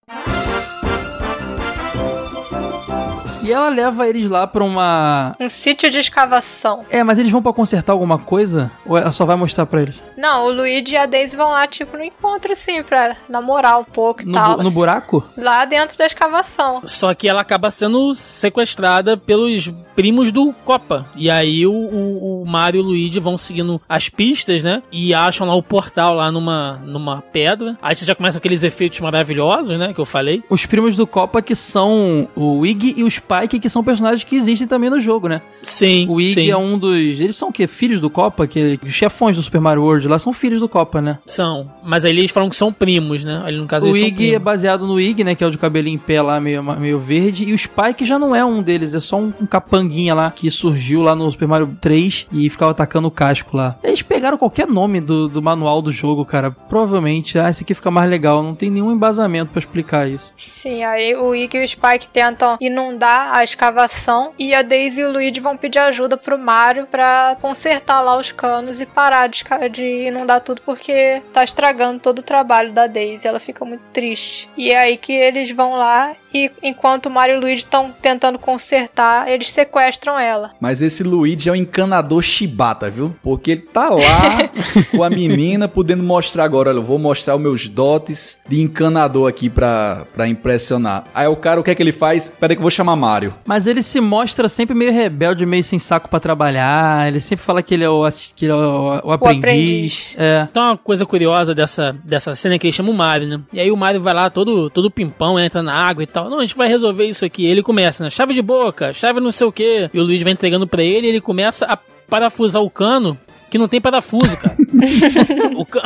[3.50, 5.34] E ela leva eles lá pra uma.
[5.40, 6.84] Um sítio de escavação.
[6.88, 8.70] É, mas eles vão pra consertar alguma coisa?
[8.86, 9.96] Ou ela só vai mostrar pra eles?
[10.16, 13.84] Não, o Luigi e a Daisy vão lá, tipo, no encontro, assim, pra namorar um
[13.84, 14.50] pouco e No, tal.
[14.56, 14.74] bu- no assim.
[14.76, 15.24] buraco?
[15.36, 16.82] Lá dentro da escavação.
[16.84, 21.06] Só que ela acaba sendo sequestrada pelos primos do Copa.
[21.16, 24.82] E aí o, o, o Mario e o Luigi vão seguindo as pistas, né?
[24.92, 27.76] E acham lá o portal lá numa, numa pedra.
[27.82, 29.92] Aí você já começa aqueles efeitos maravilhosos, né?
[29.94, 30.42] Que eu falei.
[30.50, 33.06] Os primos do Copa que são o Iggy e o
[33.40, 35.40] Spike, que são personagens que existem também no jogo, né?
[35.62, 36.06] Sim.
[36.08, 36.50] O Iggy sim.
[36.50, 37.20] é um dos.
[37.20, 37.66] Eles são o quê?
[37.66, 38.46] Filhos do Copa?
[38.46, 41.18] Que, os chefões do Super Mario World lá são filhos do Copa, né?
[41.26, 41.66] São.
[41.82, 43.42] Mas aí eles falam que são primos, né?
[43.44, 45.34] Ali no caso o eles são Iggy é baseado no Iggy, né?
[45.34, 47.44] Que é o de cabelinho em pé lá, meio, meio verde.
[47.44, 50.50] E o Spike já não é um deles, é só um, um capanguinha lá que
[50.50, 53.76] surgiu lá no Super Mario 3 e ficava atacando o casco lá.
[53.82, 56.50] Eles pegaram qualquer nome do, do manual do jogo, cara.
[56.50, 58.42] Provavelmente, ah, esse aqui fica mais legal.
[58.42, 60.32] Não tem nenhum embasamento pra explicar isso.
[60.36, 65.04] Sim, aí o Iggy e o Spike tentam inundar a escavação e a Daisy e
[65.04, 69.44] o Luigi vão pedir ajuda pro Mario pra consertar lá os canos e parar de,
[69.70, 73.26] de inundar tudo porque tá estragando todo o trabalho da Daisy.
[73.26, 74.48] Ela fica muito triste.
[74.56, 77.92] E é aí que eles vão lá e enquanto o Mario e o Luigi estão
[78.00, 80.52] tentando consertar, eles sequestram ela.
[80.60, 83.14] Mas esse Luigi é um encanador chibata, viu?
[83.22, 84.50] Porque ele tá lá
[84.90, 89.28] com a menina, podendo mostrar agora, olha, eu vou mostrar os meus dotes de encanador
[89.28, 91.04] aqui pra, pra impressionar.
[91.12, 92.30] Aí o cara, o que é que ele faz?
[92.30, 93.09] Pera aí que eu vou chamar Mario.
[93.10, 93.34] Mario.
[93.44, 97.08] Mas ele se mostra sempre meio rebelde, meio sem saco pra trabalhar.
[97.08, 99.42] Ele sempre fala que ele é o, que ele é o, o aprendiz.
[99.42, 100.16] aprendiz.
[100.18, 100.46] É.
[100.50, 103.40] Então, uma coisa curiosa dessa, dessa cena é que ele chama o Mario, né?
[103.52, 106.30] E aí o Mario vai lá todo, todo pimpão, entra na água e tal.
[106.30, 107.44] Não, a gente vai resolver isso aqui.
[107.44, 108.10] Ele começa, né?
[108.10, 109.90] Chave de boca, chave não sei o quê.
[109.92, 111.76] E o Luigi vai entregando pra ele e ele começa a
[112.08, 113.16] parafusar o cano.
[113.50, 114.56] Que não tem parafuso, cara.
[115.70, 115.82] Ca-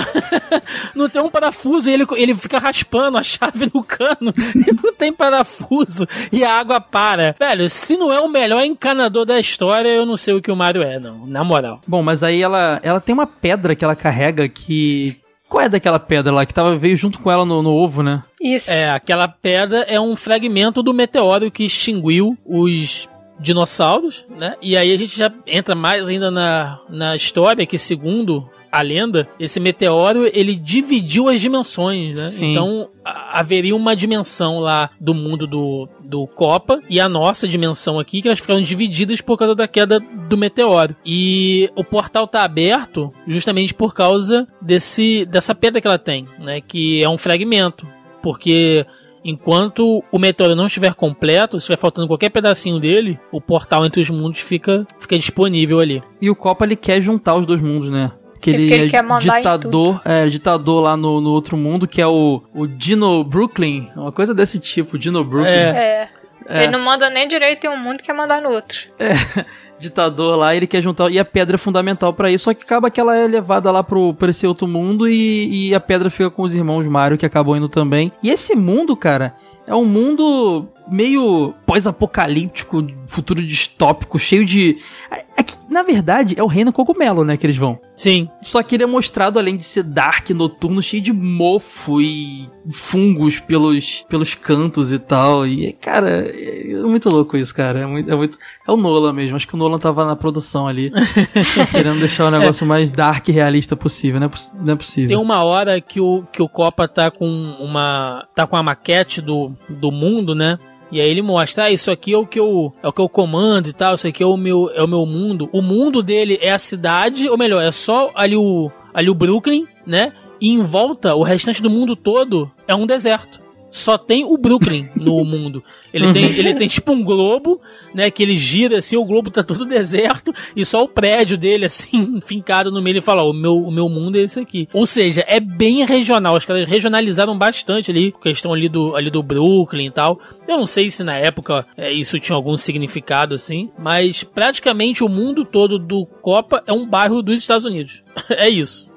[0.95, 4.33] não tem um parafuso e ele, ele fica raspando a chave no cano.
[4.55, 7.35] E não tem parafuso e a água para.
[7.39, 10.57] Velho, se não é o melhor encanador da história, eu não sei o que o
[10.57, 11.27] Mario é, não.
[11.27, 11.81] Na moral.
[11.87, 15.17] Bom, mas aí ela, ela tem uma pedra que ela carrega que.
[15.49, 16.47] Qual é daquela pedra lá?
[16.47, 18.23] Que tava, veio junto com ela no, no ovo, né?
[18.41, 18.71] Isso.
[18.71, 23.09] É, aquela pedra é um fragmento do meteoro que extinguiu os
[23.39, 24.57] dinossauros, né?
[24.63, 29.29] E aí a gente já entra mais ainda na, na história que, segundo a lenda,
[29.39, 32.27] esse meteoro ele dividiu as dimensões, né?
[32.27, 32.51] Sim.
[32.51, 38.21] Então haveria uma dimensão lá do mundo do, do Copa e a nossa dimensão aqui,
[38.21, 40.97] que elas ficaram divididas por causa da queda do meteoro.
[41.07, 46.61] E o portal tá aberto justamente por causa desse, dessa pedra que ela tem, né?
[46.61, 47.87] Que é um fragmento.
[48.21, 48.85] Porque
[49.25, 54.01] enquanto o meteoro não estiver completo, se estiver faltando qualquer pedacinho dele, o portal entre
[54.01, 56.03] os mundos fica, fica disponível ali.
[56.21, 58.13] E o Copa ele quer juntar os dois mundos, né?
[58.41, 61.31] Que Sim, ele, porque ele é quer mandar em ditador, é, ditador lá no, no
[61.31, 65.51] outro mundo, que é o, o Dino Brooklyn, uma coisa desse tipo, Dino Brooklyn.
[65.51, 65.71] É.
[66.03, 66.09] É.
[66.49, 68.89] Ele não manda nem direito em um mundo, quer mandar no outro.
[69.79, 71.11] ditador lá, ele quer juntar.
[71.11, 73.83] E a pedra é fundamental pra isso, só que acaba que ela é levada lá
[73.83, 77.27] pro, pra esse outro mundo e, e a pedra fica com os irmãos Mario, que
[77.27, 78.13] acabam indo também.
[78.23, 79.35] E esse mundo, cara,
[79.67, 84.79] é um mundo meio pós-apocalíptico, futuro distópico, cheio de.
[85.11, 87.79] É é que, na verdade, é o reino cogumelo, né, que eles vão.
[87.97, 88.29] Sim.
[88.41, 93.41] Só que ele é mostrado, além de ser dark, noturno, cheio de mofo e fungos
[93.41, 95.47] pelos, pelos cantos e tal.
[95.47, 97.81] E, cara, é muito louco isso, cara.
[97.81, 99.35] É, muito, é, muito, é o Nolan mesmo.
[99.35, 100.93] Acho que o Nolan tava na produção ali,
[101.73, 104.21] querendo deixar o negócio mais dark e realista possível.
[104.21, 104.31] Não é,
[104.65, 105.09] não é possível.
[105.09, 108.27] Tem uma hora que o, que o Copa tá com uma.
[108.35, 110.59] tá com a maquete do, do mundo, né?
[110.95, 113.09] E aí ele mostra, ah, isso aqui é o que eu, é o que eu
[113.09, 115.51] comando e tal, isso aqui é o meu, é o meu mundo.
[115.53, 119.67] O mundo dele é a cidade, ou melhor, é só ali o, ali o Brooklyn,
[119.85, 120.13] né?
[120.41, 123.44] E em volta, o restante do mundo todo é um deserto.
[123.75, 125.61] Só tem o Brooklyn no mundo.
[125.93, 127.61] Ele tem, ele tem tipo um globo,
[127.93, 128.09] né?
[128.09, 132.21] Que ele gira assim, o globo tá todo deserto e só o prédio dele, assim,
[132.25, 132.95] fincado no meio.
[132.95, 134.69] Ele fala: o meu, o meu mundo é esse aqui.
[134.73, 136.37] Ou seja, é bem regional.
[136.37, 140.21] Os caras regionalizaram bastante ali, questão ali do, ali do Brooklyn e tal.
[140.47, 145.09] Eu não sei se na época é, isso tinha algum significado assim, mas praticamente o
[145.09, 148.05] mundo todo do Copa é um bairro dos Estados Unidos.
[148.31, 148.93] é isso.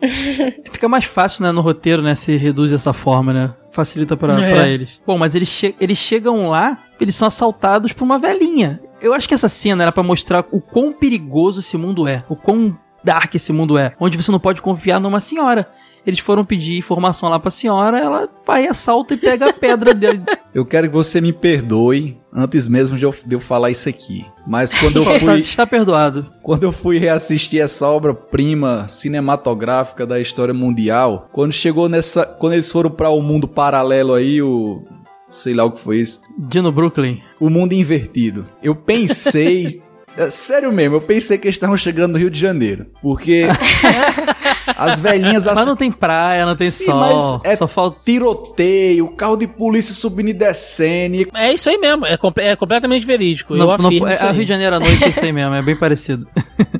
[0.71, 3.53] Fica mais fácil, né, no roteiro, né, se reduz dessa forma, né?
[3.77, 4.53] Facilita pra, É.
[4.55, 4.99] pra eles.
[5.05, 8.79] Bom, mas eles, che eles chegam lá, eles são assaltados por uma velhinha.
[8.99, 12.35] Eu acho que essa cena era pra mostrar o quão perigoso esse mundo é, o
[12.35, 15.69] quão dark esse mundo é, onde você não pode confiar numa senhora.
[16.07, 20.21] Eles foram pedir informação lá pra senhora, ela vai, assalta e pega a pedra dele.
[20.55, 24.25] Eu quero que você me perdoe antes mesmo de eu, de eu falar isso aqui.
[24.47, 26.25] Mas quando eu fui, Está perdoado.
[26.41, 32.71] quando eu fui reassistir essa obra-prima cinematográfica da história mundial, quando chegou nessa, quando eles
[32.71, 34.83] foram para o mundo paralelo aí, o
[35.29, 37.21] sei lá o que foi isso, Dino Brooklyn.
[37.39, 38.45] o mundo invertido.
[38.63, 39.83] Eu pensei,
[40.17, 43.43] é, sério mesmo, eu pensei que eles estavam chegando no Rio de Janeiro, porque
[44.75, 46.95] as velhinhas Mas não tem praia, não tem Sim, sol.
[46.99, 47.99] mas é Só falta.
[48.03, 51.15] tiroteio, carro de polícia subindo e descendo.
[51.15, 53.53] e- É isso aí mesmo, é, comple- é completamente verídico.
[53.53, 54.31] eu Não, não, afirmo é, a.
[54.31, 56.27] Rio de Janeiro à noite é isso aí mesmo, é bem parecido.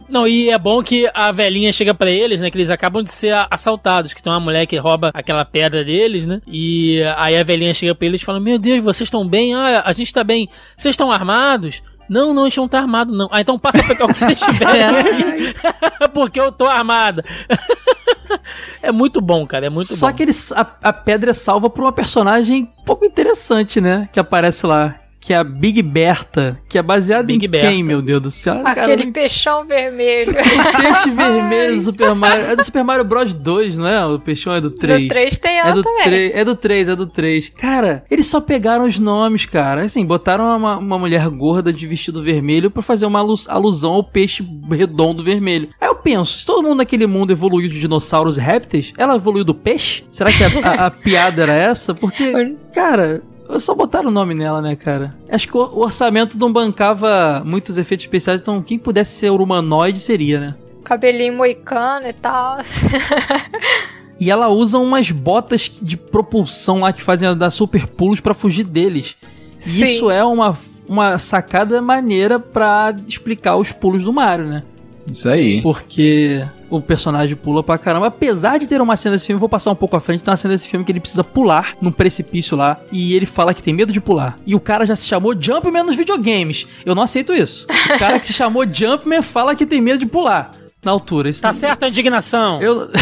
[0.10, 2.50] Não, e é bom que a velhinha chega pra eles, né?
[2.50, 6.26] Que eles acabam de ser assaltados, que tem uma mulher que rouba aquela pedra deles,
[6.26, 6.42] né?
[6.48, 9.54] E aí a velhinha chega pra eles e fala: Meu Deus, vocês estão bem?
[9.54, 10.48] Ah, a gente tá bem.
[10.76, 11.82] Vocês estão armados?
[12.10, 13.28] Não, não, a gente não tá armado, não.
[13.32, 15.55] Ah, então passa pra pegar o que vocês tiverem aí,
[16.14, 17.24] porque eu tô armada.
[18.82, 20.14] é muito bom, cara, é muito Só bom.
[20.14, 24.10] que eles, a, a pedra é salva por uma personagem um pouco interessante, né?
[24.12, 24.95] Que aparece lá.
[25.28, 26.57] Que é a Big Berta.
[26.69, 27.67] Que é baseada Big em Berta.
[27.67, 28.63] quem, meu Deus do céu?
[28.63, 30.32] Cara, Aquele não- peixão vermelho.
[30.32, 32.45] o peixe vermelho do Super Mario.
[32.45, 34.05] É do Super Mario Bros 2, não é?
[34.05, 35.01] O peixão é do 3.
[35.01, 36.03] No 3 tem É ela do, também.
[36.03, 37.49] 3, é do 3, é do 3.
[37.49, 39.82] Cara, eles só pegaram os nomes, cara.
[39.82, 44.03] Assim, botaram uma, uma mulher gorda de vestido vermelho pra fazer uma alu- alusão ao
[44.05, 45.67] peixe redondo vermelho.
[45.82, 49.43] Aí eu penso, se todo mundo naquele mundo evoluiu de dinossauros e répteis, ela evoluiu
[49.43, 50.05] do peixe?
[50.09, 51.93] Será que a, a- a piada era essa?
[51.93, 52.32] Porque,
[52.73, 53.21] cara...
[53.60, 55.16] Só botaram o nome nela, né, cara?
[55.30, 60.00] Acho que o orçamento não bancava muitos efeitos especiais, então quem pudesse ser o humanoide
[60.00, 60.56] seria, né?
[60.84, 62.58] Cabelinho moicano e tal.
[64.20, 68.34] E ela usa umas botas de propulsão lá que fazem ela dar super pulos pra
[68.34, 69.16] fugir deles.
[69.66, 69.84] E Sim.
[69.84, 74.64] isso é uma, uma sacada maneira pra explicar os pulos do Mario, né?
[75.12, 75.62] Isso aí.
[75.62, 78.08] Porque o personagem pula pra caramba.
[78.08, 80.38] Apesar de ter uma cena desse filme, vou passar um pouco à frente, tem uma
[80.38, 82.78] cena desse filme que ele precisa pular num precipício lá.
[82.91, 84.38] E ele fala que tem medo de pular.
[84.45, 86.68] E o cara já se chamou Jumpman nos videogames.
[86.86, 87.66] Eu não aceito isso.
[87.95, 90.51] O cara que se chamou Jumpman fala que tem medo de pular.
[90.84, 91.30] Na altura.
[91.30, 92.62] Isso Tá certa a indignação.
[92.62, 92.89] Eu,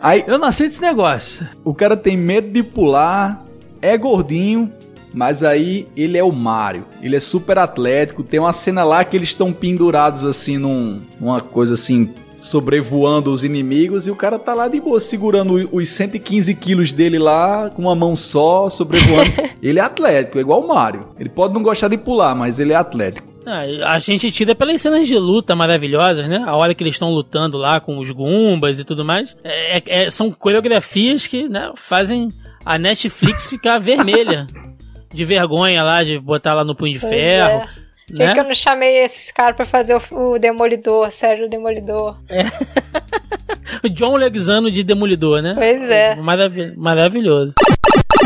[0.00, 1.46] Aí eu não aceito esse negócio.
[1.62, 3.44] o cara tem medo de pular,
[3.82, 4.72] é gordinho,
[5.12, 6.84] mas aí ele é o Mario.
[7.02, 8.22] Ele é super atlético.
[8.22, 12.12] Tem uma cena lá que eles estão pendurados assim num, numa coisa assim.
[12.40, 17.18] Sobrevoando os inimigos e o cara tá lá de boa, segurando os 115 quilos dele
[17.18, 19.30] lá com uma mão só, sobrevoando.
[19.62, 21.08] ele é atlético, é igual o Mario.
[21.18, 23.28] Ele pode não gostar de pular, mas ele é atlético.
[23.44, 26.42] Ah, a gente tira pelas cenas de luta maravilhosas, né?
[26.46, 29.36] A hora que eles estão lutando lá com os Goombas e tudo mais.
[29.42, 32.32] É- é- são coreografias que né, fazem
[32.64, 34.46] a Netflix ficar vermelha.
[35.12, 37.62] De vergonha lá, de botar lá no punho de Pois ferro.
[37.62, 37.68] é.
[38.06, 38.34] Por que, Né?
[38.34, 40.00] que eu não chamei esses caras pra fazer o,
[40.34, 42.16] o Demolidor, Sérgio Demolidor?
[43.82, 45.54] O John Leguizano de Demolidor, né?
[45.54, 46.14] Pois é.
[46.16, 47.54] Maravi- maravilhoso.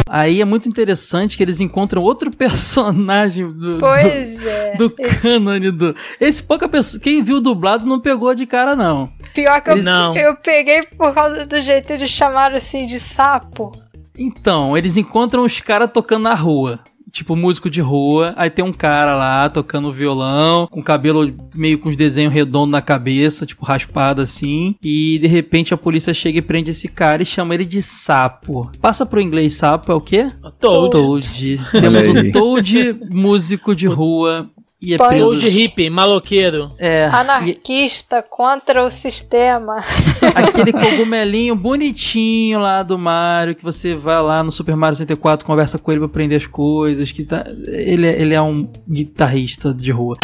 [0.09, 4.75] Aí é muito interessante que eles encontram outro personagem do, do, Pois é.
[4.77, 5.95] do cânone do.
[6.21, 7.01] Esse pouca pessoa.
[7.01, 9.11] Quem viu dublado não pegou de cara, não.
[9.33, 10.17] Pior que eu, Não.
[10.17, 13.71] eu peguei por causa do jeito de chamar assim de sapo.
[14.17, 16.81] Então, eles encontram os caras tocando na rua.
[17.11, 18.35] Tipo, músico de rua.
[18.37, 22.83] Aí tem um cara lá tocando violão, com cabelo meio com os desenhos redondos na
[22.83, 24.75] cabeça, tipo, raspado assim.
[24.83, 28.69] E de repente a polícia chega e prende esse cara e chama ele de sapo.
[28.81, 30.29] Passa pro inglês sapo é o quê?
[30.59, 30.91] Toad.
[30.91, 31.61] Toad.
[31.71, 34.51] Temos o Toad, músico de rua.
[34.85, 35.25] E é preso.
[35.31, 36.71] Toad hippie, maloqueiro.
[36.79, 39.83] É, e- Anarquista contra o sistema.
[40.35, 45.79] aquele cogumelinho bonitinho lá do Mario, que você vai lá no Super Mario 64, conversa
[45.79, 47.45] com ele pra aprender as coisas, que tá...
[47.69, 50.19] ele, é- ele é um guitarrista de rua.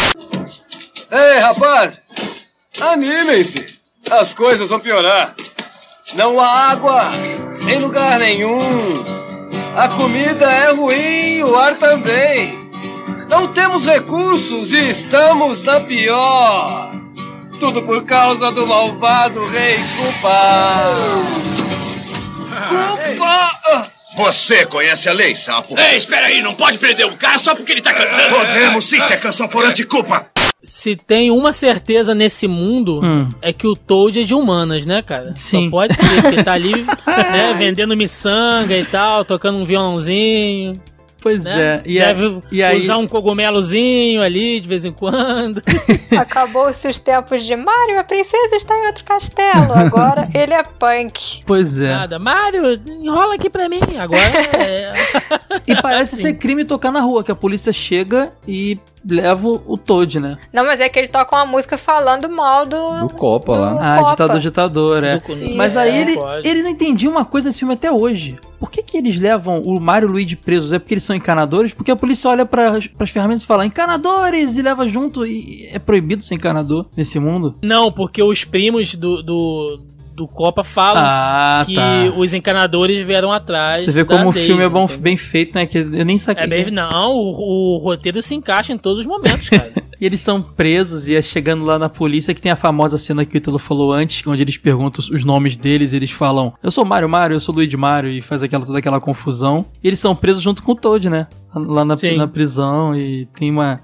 [1.11, 2.01] Ei, rapaz!
[2.81, 3.81] Animem-se!
[4.11, 5.35] As coisas vão piorar.
[6.15, 7.11] Não há água
[7.69, 8.59] em lugar nenhum.
[9.77, 12.60] A comida é ruim, o ar também.
[13.31, 16.93] Não temos recursos e estamos na pior.
[17.61, 21.51] Tudo por causa do malvado rei Koopa.
[22.69, 23.91] Koopa!
[24.17, 25.79] Você conhece a lei, sapo?
[25.79, 28.35] Ei, espera aí, não pode prender um cara só porque ele tá cantando.
[28.37, 30.27] Podemos sim se a canção for anticulpa.
[30.63, 33.31] Se tem uma certeza nesse mundo, Hum.
[33.41, 35.33] é que o Toad é de humanas, né, cara?
[35.35, 35.65] Sim.
[35.67, 40.79] Só pode ser, porque tá ali, né, vendendo miçanga e tal, tocando um violãozinho,
[41.21, 41.61] Pois né?
[41.61, 42.79] é, e, Deve e aí...
[42.79, 45.63] usar um cogumelozinho ali de vez em quando.
[46.19, 49.73] Acabou-se os tempos de Mario, a princesa está em outro castelo.
[49.73, 51.43] Agora ele é punk.
[51.45, 51.95] Pois é.
[51.95, 52.19] Nada.
[52.19, 53.81] Mário, enrola aqui pra mim.
[53.99, 54.21] Agora
[54.59, 54.93] é.
[55.67, 60.21] E parece ser crime tocar na rua, que a polícia chega e leva o Toad,
[60.21, 60.39] né?
[60.53, 63.01] Não, mas é que ele toca uma música falando mal do.
[63.01, 63.73] Do Copa lá.
[63.73, 64.11] do Ah, Copa.
[64.11, 65.19] ditador, ditador, é.
[65.19, 66.47] Do- Mas aí ele, pode.
[66.49, 68.39] ele não entendia uma coisa desse filme até hoje.
[68.59, 70.73] Por que, que eles levam o Mario e o Luigi presos?
[70.75, 71.73] É porque eles são encanadores?
[71.73, 75.25] Porque a polícia olha para as ferramentas e fala encanadores e leva junto.
[75.27, 77.55] E é proibido ser encanador nesse mundo?
[77.63, 79.81] Não, porque os primos do, do,
[80.21, 82.13] do Copa falam Ah, que tá.
[82.15, 83.87] os encanadores vieram atrás.
[83.87, 85.03] Você vê como o Daisy, filme é bom, entendeu?
[85.03, 85.65] bem feito, né?
[85.65, 86.45] Que eu nem saquei.
[86.45, 89.73] É bem, não, o, o roteiro se encaixa em todos os momentos, cara.
[90.01, 93.23] E eles são presos e é chegando lá na polícia que tem a famosa cena
[93.23, 96.71] que o Ítalo falou antes, onde eles perguntam os nomes deles e eles falam: Eu
[96.71, 99.67] sou Mário Mário, eu sou Luigi Mário, e faz aquela, toda aquela confusão.
[99.85, 101.27] E eles são presos junto com o Toad, né?
[101.55, 103.79] Lá na, na prisão e tem uma.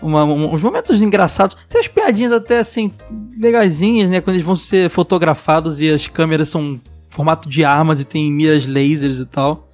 [0.00, 1.56] Uma, um- uns momentos engraçados.
[1.68, 2.92] Tem umas piadinhas até assim,
[3.38, 4.20] legaisinhas, né?
[4.20, 6.80] Quando eles vão ser fotografados e as câmeras são
[7.10, 9.68] formato de armas e tem miras lasers e tal.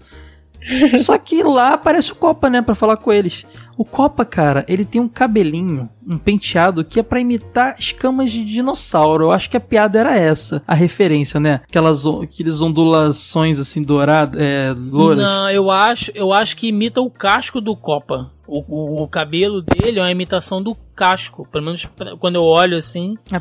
[0.98, 3.44] Só que lá aparece o Copa, né, Pra falar com eles.
[3.76, 8.44] O Copa, cara, ele tem um cabelinho, um penteado que é pra imitar escamas de
[8.44, 9.24] dinossauro.
[9.24, 11.60] Eu acho que a piada era essa, a referência, né?
[11.68, 15.18] Aquelas aqueles ondulações assim douradas, é, louras.
[15.18, 18.30] Não, eu acho, eu acho que imita o casco do Copa.
[18.46, 21.46] O, o, o cabelo dele é uma imitação do casco.
[21.50, 23.40] Pelo menos pra- quando eu olho assim, É.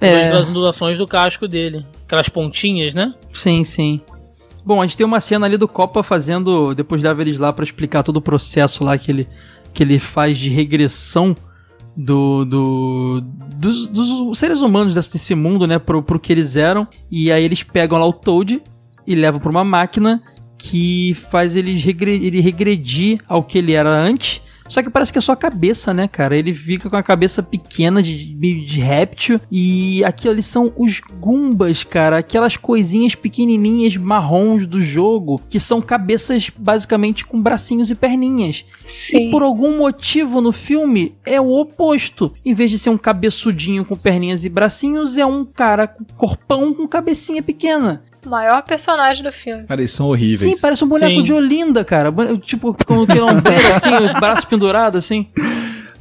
[0.00, 1.84] vejo as ondulações do casco dele.
[2.06, 3.14] Aquelas pontinhas, né?
[3.32, 4.00] Sim, sim.
[4.64, 7.64] Bom, a gente tem uma cena ali do Copa fazendo, depois leva eles lá pra
[7.64, 9.28] explicar todo o processo lá que ele,
[9.74, 11.36] que ele faz de regressão
[11.96, 13.20] do, do
[13.56, 16.88] dos, dos seres humanos desse, desse mundo, né, pro, pro que eles eram.
[17.10, 18.62] E aí eles pegam lá o Toad
[19.06, 20.22] e levam pra uma máquina
[20.56, 25.18] que faz eles regre- ele regredir ao que ele era antes, Só que parece que
[25.18, 26.36] é só a cabeça, né, cara?
[26.36, 29.40] Ele fica com a cabeça pequena de, de, de réptil.
[29.50, 32.18] E aqui ali são os Goombas, cara.
[32.18, 35.40] Aquelas coisinhas pequenininhas marrons do jogo.
[35.48, 38.64] Que são cabeças basicamente com bracinhos e perninhas.
[38.84, 39.28] Sim.
[39.28, 42.32] E por algum motivo no filme é o oposto.
[42.44, 46.74] Em vez de ser um cabeçudinho com perninhas e bracinhos, é um cara com corpão
[46.74, 48.02] com cabecinha pequena.
[48.24, 49.64] O maior personagem do filme.
[49.64, 50.56] Cara, eles são horríveis.
[50.56, 51.22] Sim, parece um boneco Sim.
[51.22, 52.12] de Olinda, cara.
[52.42, 55.28] Tipo, com o quilombeiro, assim, o braço pendurado, assim.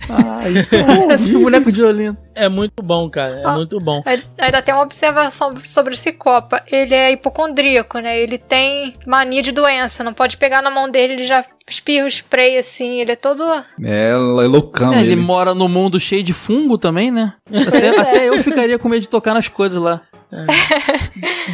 [0.09, 2.17] Ah, isso é Parece um boneco de Olinda.
[2.36, 3.36] É muito bom, cara.
[3.39, 3.53] É Ah.
[3.53, 4.01] muito bom.
[4.38, 6.61] Ainda tem uma observação sobre esse Copa.
[6.69, 8.19] Ele é hipocondríaco, né?
[8.19, 10.03] Ele tem mania de doença.
[10.03, 12.99] Não pode pegar na mão dele, ele já espirra o spray assim.
[12.99, 13.43] Ele é todo.
[13.82, 15.21] É, é loucão É, ele ele.
[15.21, 17.34] mora no mundo cheio de fungo também, né?
[17.49, 17.89] Até, é.
[17.99, 20.01] até eu ficaria com medo de tocar nas coisas lá.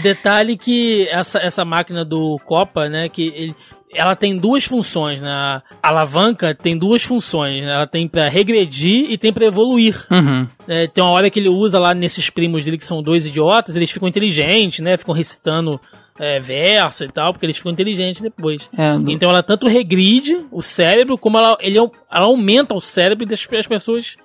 [0.02, 3.56] Detalhe que essa, essa máquina do Copa, né, que ele,
[3.94, 5.30] ela tem duas funções, né?
[5.32, 7.74] A alavanca tem duas funções, né?
[7.74, 10.06] Ela tem pra regredir e tem pra evoluir.
[10.12, 10.48] Uhum.
[10.68, 13.76] É, tem uma hora que ele usa lá nesses primos dele que são dois idiotas,
[13.76, 14.96] eles ficam inteligentes, né?
[14.96, 15.82] Ficam recitando
[16.20, 18.70] é, verso e tal, porque eles ficam inteligentes depois.
[18.78, 21.90] É, do- Então ela tanto regride o cérebro, como ela, ele, ela
[22.26, 24.18] aumenta o cérebro das pessoas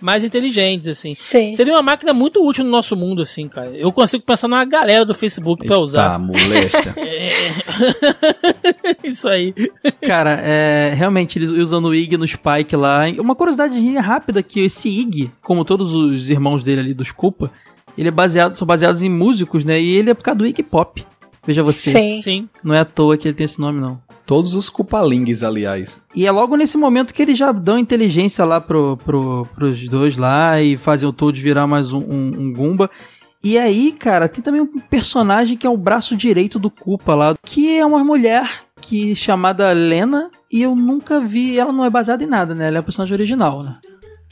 [0.00, 1.14] mais inteligentes, assim.
[1.14, 1.52] Sim.
[1.54, 3.70] Seria uma máquina muito útil no nosso mundo, assim, cara.
[3.74, 6.18] Eu consigo pensar numa galera do Facebook pra Tá, usar.
[6.18, 6.94] molesta.
[9.02, 9.54] Isso aí.
[10.02, 13.04] Cara, é, realmente, eles usando o IG no Spike lá.
[13.18, 17.50] Uma curiosidade rápida que esse IG, como todos os irmãos dele ali dos Culpa,
[17.96, 19.80] ele é baseado, são baseados em músicos, né?
[19.80, 21.04] E ele é por causa do Iggy Pop.
[21.46, 21.92] Veja você.
[21.92, 22.20] Sim.
[22.20, 22.46] Sim.
[22.62, 24.00] Não é à toa que ele tem esse nome, não.
[24.26, 26.02] Todos os Cupalingues, aliás.
[26.14, 30.16] E é logo nesse momento que eles já dão inteligência lá pro, pro, pros dois
[30.16, 32.90] lá e fazem o Toad virar mais um, um, um Goomba.
[33.42, 37.36] E aí, cara, tem também um personagem que é o braço direito do Koopa lá,
[37.44, 42.24] que é uma mulher que chamada Lena, e eu nunca vi, ela não é baseada
[42.24, 42.66] em nada, né?
[42.66, 43.78] Ela é a personagem original, né?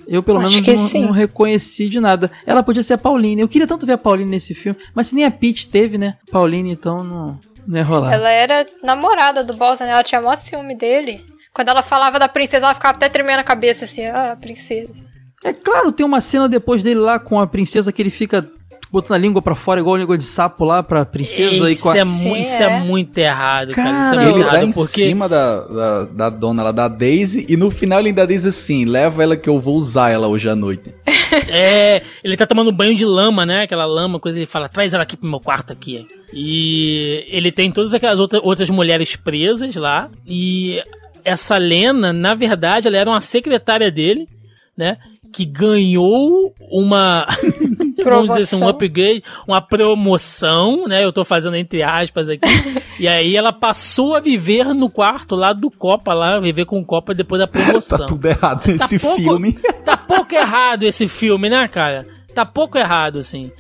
[0.06, 2.30] Eu, pelo Acho menos, não, não reconheci de nada.
[2.46, 3.40] Ela podia ser a Pauline.
[3.40, 6.16] Eu queria tanto ver a Pauline nesse filme, mas se nem a Peach teve, né?
[6.30, 8.12] Pauline, então não, não ia rolar.
[8.12, 9.92] Ela era namorada do Bowser, né?
[9.92, 11.24] Ela tinha maior ciúme dele.
[11.52, 15.04] Quando ela falava da princesa, ela ficava até tremendo a cabeça assim, ah, princesa.
[15.44, 18.48] É claro, tem uma cena depois dele lá com a princesa que ele fica
[18.94, 21.68] botando a língua pra fora, igual a língua de sapo lá pra princesa.
[21.68, 21.98] e Isso, com a...
[21.98, 22.80] é, mu- isso é é.
[22.80, 23.90] muito errado, cara.
[24.02, 26.72] Isso Cara, é muito ele tá errado, em porque cima da, da, da dona lá,
[26.72, 30.10] da Daisy, e no final ele ainda diz assim: leva ela que eu vou usar
[30.10, 30.94] ela hoje à noite.
[31.48, 33.62] é, ele tá tomando banho de lama, né?
[33.62, 36.06] Aquela lama, coisa, ele fala, traz ela aqui pro meu quarto aqui.
[36.32, 40.10] E ele tem todas aquelas outra, outras mulheres presas lá.
[40.26, 40.82] E
[41.24, 44.28] essa Lena, na verdade, ela era uma secretária dele,
[44.76, 44.98] né?
[45.34, 47.26] Que ganhou uma.
[48.04, 48.68] vamos dizer assim, um Promoção.
[48.68, 51.04] upgrade, uma promoção, né?
[51.04, 52.46] Eu tô fazendo entre aspas aqui.
[53.00, 56.84] e aí ela passou a viver no quarto lá do Copa, lá, viver com o
[56.84, 57.98] Copa depois da promoção.
[57.98, 59.52] Tá tudo errado nesse pouco- filme.
[59.84, 62.06] Tá pouco errado esse filme, né, cara?
[62.32, 63.50] Tá pouco errado, assim.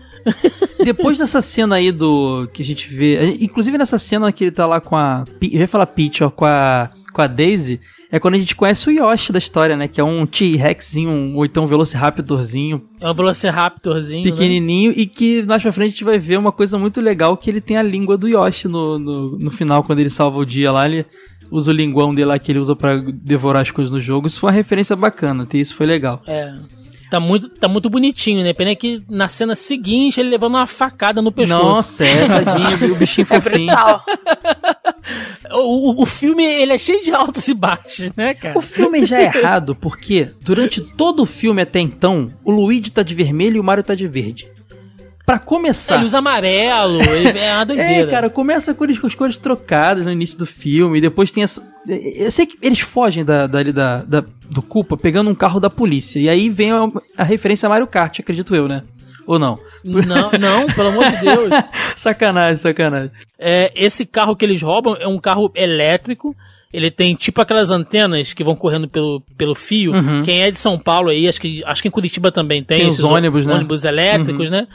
[0.82, 2.48] Depois dessa cena aí do.
[2.52, 3.36] que a gente vê.
[3.40, 5.24] Inclusive nessa cena que ele tá lá com a.
[5.42, 6.88] Eu ia falar Peach, ó, com a.
[7.12, 7.80] com a Daisy.
[8.12, 9.88] É quando a gente conhece o Yoshi da história, né?
[9.88, 14.24] Que é um T-Rexzinho, um, ou então um Velociraptorzinho, É um Velociraptorzinho.
[14.24, 14.30] Né?
[14.30, 17.50] pequenininho, e que mais pra frente a gente vai ver uma coisa muito legal, que
[17.50, 20.70] ele tem a língua do Yoshi no, no, no final, quando ele salva o dia
[20.70, 21.04] lá, ele
[21.50, 24.26] usa o linguão dele lá que ele usa pra devorar as coisas no jogo.
[24.26, 26.22] Isso foi uma referência bacana, ter isso foi legal.
[26.26, 26.54] É.
[27.10, 28.52] Tá muito, tá muito bonitinho, né?
[28.52, 31.62] Pena que na cena seguinte ele levando uma facada no pescoço.
[31.64, 33.66] Nossa, é, tadinho, o bichinho É fofinho.
[33.66, 34.04] brutal.
[35.54, 38.58] O, o, filme, ele é cheio de altos e baixos, né, cara?
[38.58, 43.02] O filme já é errado porque durante todo o filme até então, o Luigi tá
[43.02, 44.48] de vermelho e o Mario tá de verde.
[45.26, 45.94] Pra começar.
[45.96, 47.92] Ele usa amarelo, ele é uma doideira.
[48.08, 51.30] É, cara, começa com, eles, com as cores trocadas no início do filme, e depois
[51.32, 51.66] tem essa.
[51.88, 55.70] Eu sei que eles fogem da, da, da, da- do culpa pegando um carro da
[55.70, 56.18] polícia.
[56.18, 56.86] E aí vem a,
[57.16, 58.82] a referência a Mario Kart, acredito eu, né?
[59.26, 59.58] Ou não?
[59.82, 61.50] Não, não, pelo amor de Deus.
[61.96, 63.10] sacanagem, sacanagem.
[63.38, 66.36] É, esse carro que eles roubam é um carro elétrico.
[66.72, 69.92] Ele tem tipo aquelas antenas que vão correndo pelo, pelo fio.
[70.24, 72.86] Quem é de São Paulo aí, acho que, acho que em Curitiba também tem, Tem
[72.88, 73.54] os esses ônibus, né?
[73.54, 74.66] ônibus elétricos, né?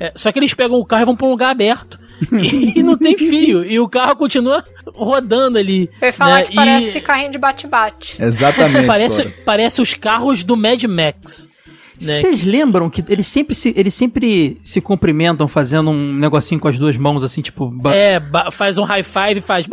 [0.00, 1.98] É, só que eles pegam o carro e vão pra um lugar aberto.
[2.74, 3.64] e não tem fio.
[3.64, 5.88] E o carro continua rodando ali.
[6.00, 6.42] Eu ia falar né?
[6.42, 8.22] que E parece carrinho de bate-bate.
[8.22, 8.86] Exatamente.
[8.88, 9.34] parece, Sora.
[9.44, 11.48] parece os carros do Mad Max.
[12.00, 12.18] Né?
[12.18, 16.78] Vocês lembram que eles sempre, se, eles sempre se cumprimentam fazendo um negocinho com as
[16.78, 17.68] duas mãos, assim, tipo.
[17.70, 19.66] ba- É, ba- faz um high five, faz.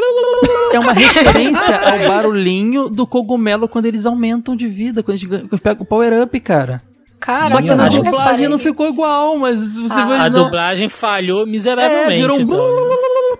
[0.73, 5.83] É uma referência ao barulhinho do cogumelo quando eles aumentam de vida, quando eles pegam
[5.83, 6.81] o power up, cara.
[7.19, 10.05] Cara, Só que na dublagem não ficou igual, mas você Ah.
[10.05, 12.19] vai A não- dublagem falhou É, miseravelmente.
[12.21, 12.59] virou um então.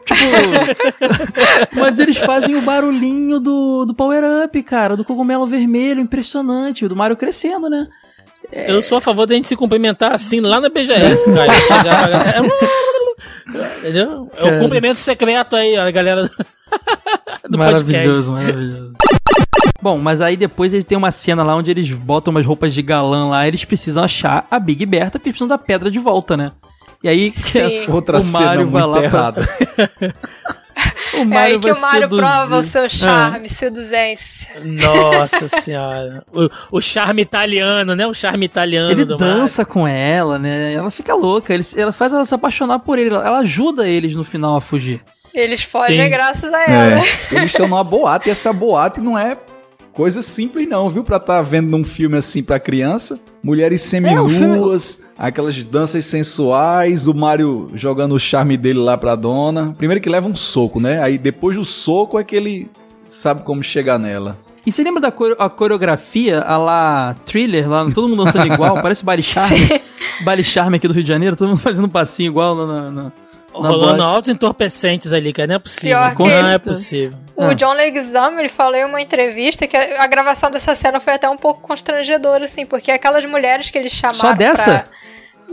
[0.06, 1.76] tipo.
[1.80, 6.90] mas eles fazem o barulhinho do, do Power Up, cara, do cogumelo vermelho, impressionante, o
[6.90, 7.88] do Mario crescendo, né?
[8.52, 11.54] Eu sou a favor da gente se cumprimentar assim lá na BGS, cara.
[11.84, 12.42] Galera-
[13.80, 14.30] Entendeu?
[14.38, 16.30] É o cumprimento secreto aí, a galera
[17.50, 18.54] do, maravilhoso, podcast.
[18.54, 18.96] maravilhoso.
[19.82, 22.82] Bom, mas aí depois ele tem uma cena lá onde eles botam umas roupas de
[22.82, 26.38] galã lá, eles precisam achar a Big Bertha, porque eles precisam da pedra de volta,
[26.38, 26.52] né?
[27.04, 27.86] E aí Sim.
[27.92, 29.44] Outra o cena Mario vai muito lá pra-
[31.14, 32.22] o É Mario aí que o Mario seduzir.
[32.22, 32.90] prova o seu Ah.
[32.90, 34.52] charme, seduzência.
[34.64, 36.24] Nossa senhora.
[36.34, 38.06] O, o charme italiano, né?
[38.08, 40.74] O charme italiano Ele do dança com ela, né?
[40.74, 44.24] Ela fica louca, ele, ela faz ela se apaixonar por ele, ela ajuda eles no
[44.24, 45.02] final a fugir.
[45.34, 46.10] Eles fogem Sim.
[46.10, 47.00] graças a ela.
[47.02, 49.38] É, eles estão numa boate e essa boate não é
[49.94, 51.04] coisa simples não, viu?
[51.04, 53.20] Pra estar vendo num filme assim pra criança.
[53.44, 59.74] Mulheres seminuas, aquelas danças sensuais, o Mario jogando o charme dele lá pra dona.
[59.78, 61.02] Primeiro que leva um soco, né?
[61.02, 62.70] Aí depois do soco é que ele
[63.10, 64.38] sabe como chegar nela.
[64.64, 68.80] E você lembra da core- a coreografia, a lá thriller, lá, todo mundo dançando igual,
[68.80, 69.58] parece baile charme.
[70.24, 73.12] baile charme aqui do Rio de Janeiro, todo mundo fazendo um passinho igual na- na
[73.54, 75.48] Rolando altos entorpecentes ali, cara.
[75.48, 75.98] Não é possível.
[76.00, 77.18] Pior que não ele- é possível.
[77.36, 77.54] O Ah.
[77.54, 81.30] John Leguizamo, ele falou em uma entrevista que a a gravação dessa cena foi até
[81.30, 84.64] um pouco constrangedora, assim, porque aquelas mulheres que eles chamaram Só dessa?
[84.64, 84.86] pra...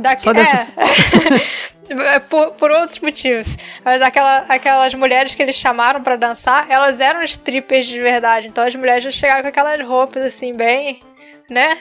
[0.01, 0.69] Daqui, Só dessa?
[1.91, 2.19] É.
[2.19, 3.57] por, por outros motivos.
[3.83, 8.47] Mas aquela, aquelas mulheres que eles chamaram pra dançar, elas eram strippers de verdade.
[8.47, 11.01] Então as mulheres já chegaram com aquelas roupas, assim, bem...
[11.51, 11.79] Né?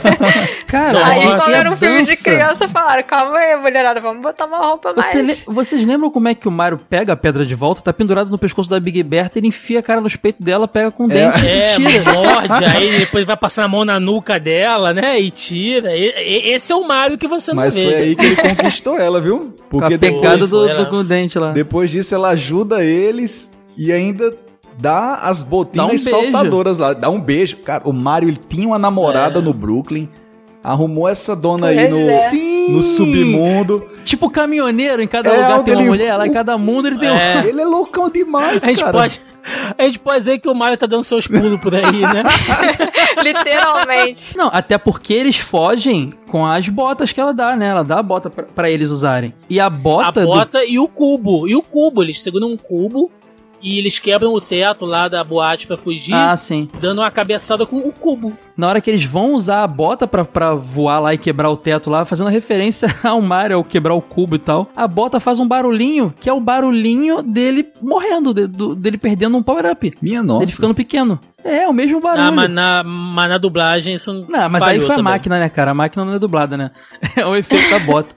[0.66, 4.56] Cara, Aí, quando era um filme de criança, falaram: calma aí, mulherada, vamos botar uma
[4.58, 5.46] roupa Você mais.
[5.46, 7.82] le- vocês lembram como é que o Mario pega a pedra de volta?
[7.82, 10.90] Tá pendurado no pescoço da Big Bertha, ele enfia a cara nos peitos dela, pega
[10.90, 12.12] com o dente É, e tira.
[12.14, 15.20] morde, aí depois vai passar a mão na nuca dela, né?
[15.20, 15.94] E tira.
[15.94, 17.82] E- e- esse é o Mario que você não Mas vê.
[17.84, 19.54] foi aí que ele conquistou ela, viu?
[19.70, 21.52] Com Porque a pegada depois do, do, com o dente lá.
[21.52, 24.34] Depois disso, ela ajuda eles e ainda
[24.78, 26.92] dá as botinas Dá um saltadoras lá.
[26.92, 27.56] Dá um beijo.
[27.58, 30.08] Cara, o Mario ele tinha uma namorada no Brooklyn.
[30.62, 32.32] Arrumou essa dona aí no, é.
[32.70, 33.86] No submundo.
[34.02, 36.98] Tipo caminhoneiro, em cada É, lugar tem uma ele- mulher, lá em cada mundo ele
[36.98, 37.14] tem um.
[37.14, 37.46] É.
[37.46, 38.92] Ele é loucão demais, A gente, cara.
[38.96, 39.20] pode,
[39.76, 42.22] a gente pode dizer que o Mario tá dando seus pulos por aí, né?
[43.22, 44.36] Literalmente.
[44.36, 47.66] Não, até porque eles fogem com as botas que ela dá, né?
[47.66, 49.34] Ela dá a bota pra, pra eles usarem.
[49.48, 50.20] E a A bota.
[50.22, 51.46] do- bota e o cubo.
[51.46, 53.10] E o cubo, eles seguram um cubo
[53.64, 56.68] e eles quebram o teto lá da boate pra fugir, Ah, sim.
[56.80, 58.32] dando uma cabeçada com o cubo.
[58.56, 61.56] Na hora que eles vão usar a bota pra, pra voar lá e quebrar o
[61.56, 65.40] teto lá, fazendo referência ao Mario, ao quebrar o cubo e tal, a bota faz
[65.40, 69.92] um barulhinho, que é o barulhinho dele morrendo, de- do- dele perdendo um power-up.
[70.00, 70.46] Minha nossa.
[70.46, 71.18] ficando pequeno.
[71.44, 72.22] É, o mesmo barulho.
[72.24, 75.04] Ah, mas na, mas na dublagem isso Não, mas aí foi a também.
[75.04, 75.72] máquina, né, cara?
[75.72, 76.70] A máquina não é dublada, né?
[77.16, 78.14] É o efeito da bota.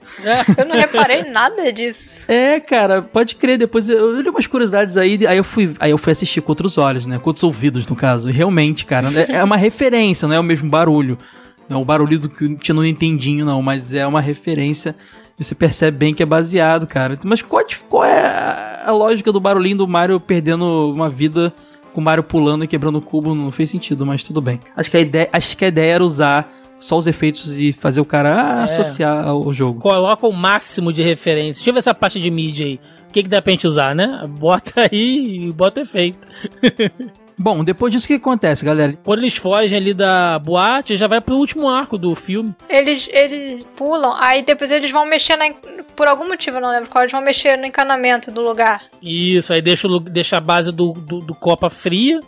[0.56, 2.24] Eu não reparei nada disso.
[2.26, 3.58] É, cara, pode crer.
[3.58, 6.50] Depois eu, eu li umas curiosidades aí, aí eu fui, aí eu fui assistir com
[6.52, 7.18] outros olhos, né?
[7.18, 8.28] Com outros ouvidos, no caso.
[8.30, 11.18] E realmente, cara, é, é uma referência, não é o mesmo barulho.
[11.68, 14.96] Não é o barulho do que tinha no Nintendinho, não, mas é uma referência.
[15.38, 17.16] E Você percebe bem que é baseado, cara.
[17.24, 21.52] Mas qual, qual é a- a lógica do barulhinho do Mario perdendo uma vida
[21.92, 23.34] com o Mario pulando e quebrando o cubo?
[23.34, 24.60] Não fez sentido, mas tudo bem.
[24.76, 28.00] Acho que a ideia, acho que a ideia era usar só os efeitos e fazer
[28.00, 28.64] o cara ah, É.
[28.64, 29.80] associar ao jogo.
[29.80, 31.58] Coloca o máximo de referência.
[31.60, 32.80] Deixa eu ver essa parte de mídia aí.
[33.08, 34.28] O que, que dá pra gente usar, né?
[34.38, 36.28] Bota aí e bota efeito.
[37.38, 38.98] Bom, depois disso o que acontece, galera?
[39.04, 42.52] Quando eles fogem ali da boate, já vai pro último arco do filme.
[42.68, 45.50] Eles, eles pulam, aí depois eles vão mexer na.
[45.94, 48.82] Por algum motivo, eu não lembro qual, eles vão mexer no encanamento do lugar.
[49.00, 52.20] Isso, aí deixa, o deixa a base do, do, do Copa fria.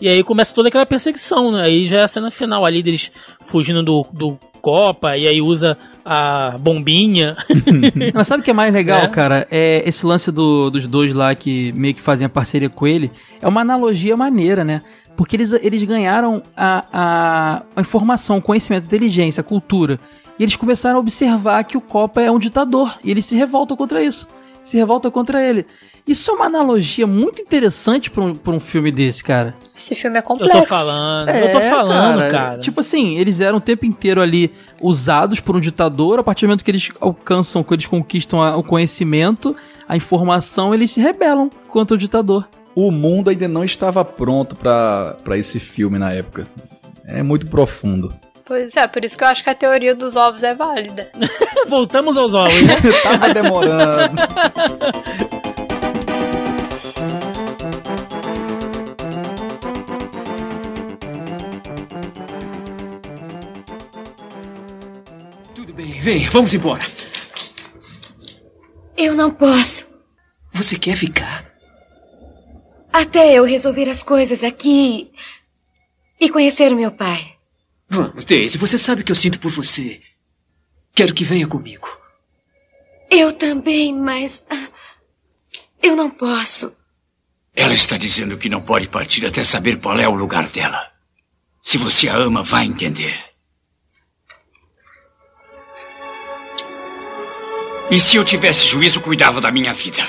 [0.00, 1.64] E aí começa toda aquela perseguição, né?
[1.64, 5.16] Aí já é a cena final ali deles fugindo do, do Copa.
[5.16, 7.36] E aí usa a bombinha.
[8.14, 9.08] Mas sabe o que é mais legal, É.
[9.08, 9.46] cara?
[9.50, 13.10] É esse lance do- dos dois lá que meio que fazem a parceria com ele.
[13.40, 14.82] É uma analogia maneira, né?
[15.16, 19.98] Porque eles, eles ganharam a, a, a informação, o conhecimento, a inteligência, a cultura.
[20.38, 22.96] E eles começaram a observar que o Copa é um ditador.
[23.04, 24.26] E eles se revoltam contra isso.
[24.64, 25.66] Se revoltam contra ele.
[26.06, 29.54] Isso é uma analogia muito interessante pra um, pra um filme desse, cara.
[29.76, 30.58] Esse filme é Eu complexo.
[30.60, 32.58] tô falando, eu tô É, falando, cara.
[32.60, 34.50] Tipo assim, eles eram o tempo inteiro ali
[34.82, 36.18] usados por um ditador.
[36.18, 39.54] A partir do momento que eles alcançam, que eles conquistam a- o conhecimento,
[39.88, 42.46] a informação, eles se rebelam contra o ditador.
[42.74, 46.46] O mundo ainda não estava pronto pra esse filme na época.
[47.06, 48.12] É muito profundo.
[48.44, 51.10] Pois é, por isso que eu acho que a teoria dos ovos é válida.
[51.66, 52.74] Voltamos aos ovos, né?
[53.02, 54.20] Tava demorando.
[65.54, 66.82] Tudo bem, vem, vamos embora.
[68.96, 69.86] Eu não posso.
[70.52, 71.46] você quer ficar?
[72.92, 75.10] Até eu resolver as coisas aqui
[76.20, 77.33] e conhecer o meu pai.
[77.94, 80.00] Vamos, Daisy, você sabe o que eu sinto por você.
[80.92, 81.86] Quero que venha comigo.
[83.08, 84.42] Eu também, mas.
[84.50, 84.68] ah,
[85.80, 86.72] eu não posso.
[87.54, 90.92] Ela está dizendo que não pode partir até saber qual é o lugar dela.
[91.62, 93.16] Se você a ama, vai entender.
[97.90, 100.04] E se eu tivesse juízo, cuidava da minha vida.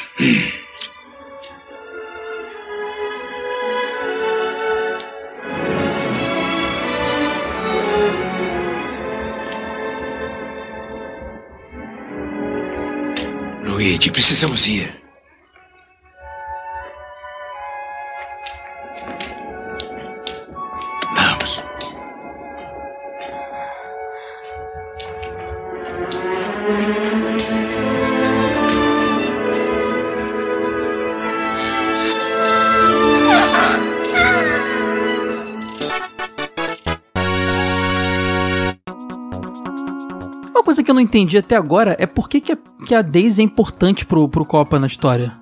[13.76, 14.90] Luigi, precisamos ir.
[21.14, 21.62] Vamos.
[40.54, 43.02] Uma coisa que eu não entendi até agora é por que, que, a, que a
[43.02, 45.34] Daisy é importante pro, pro Copa na história.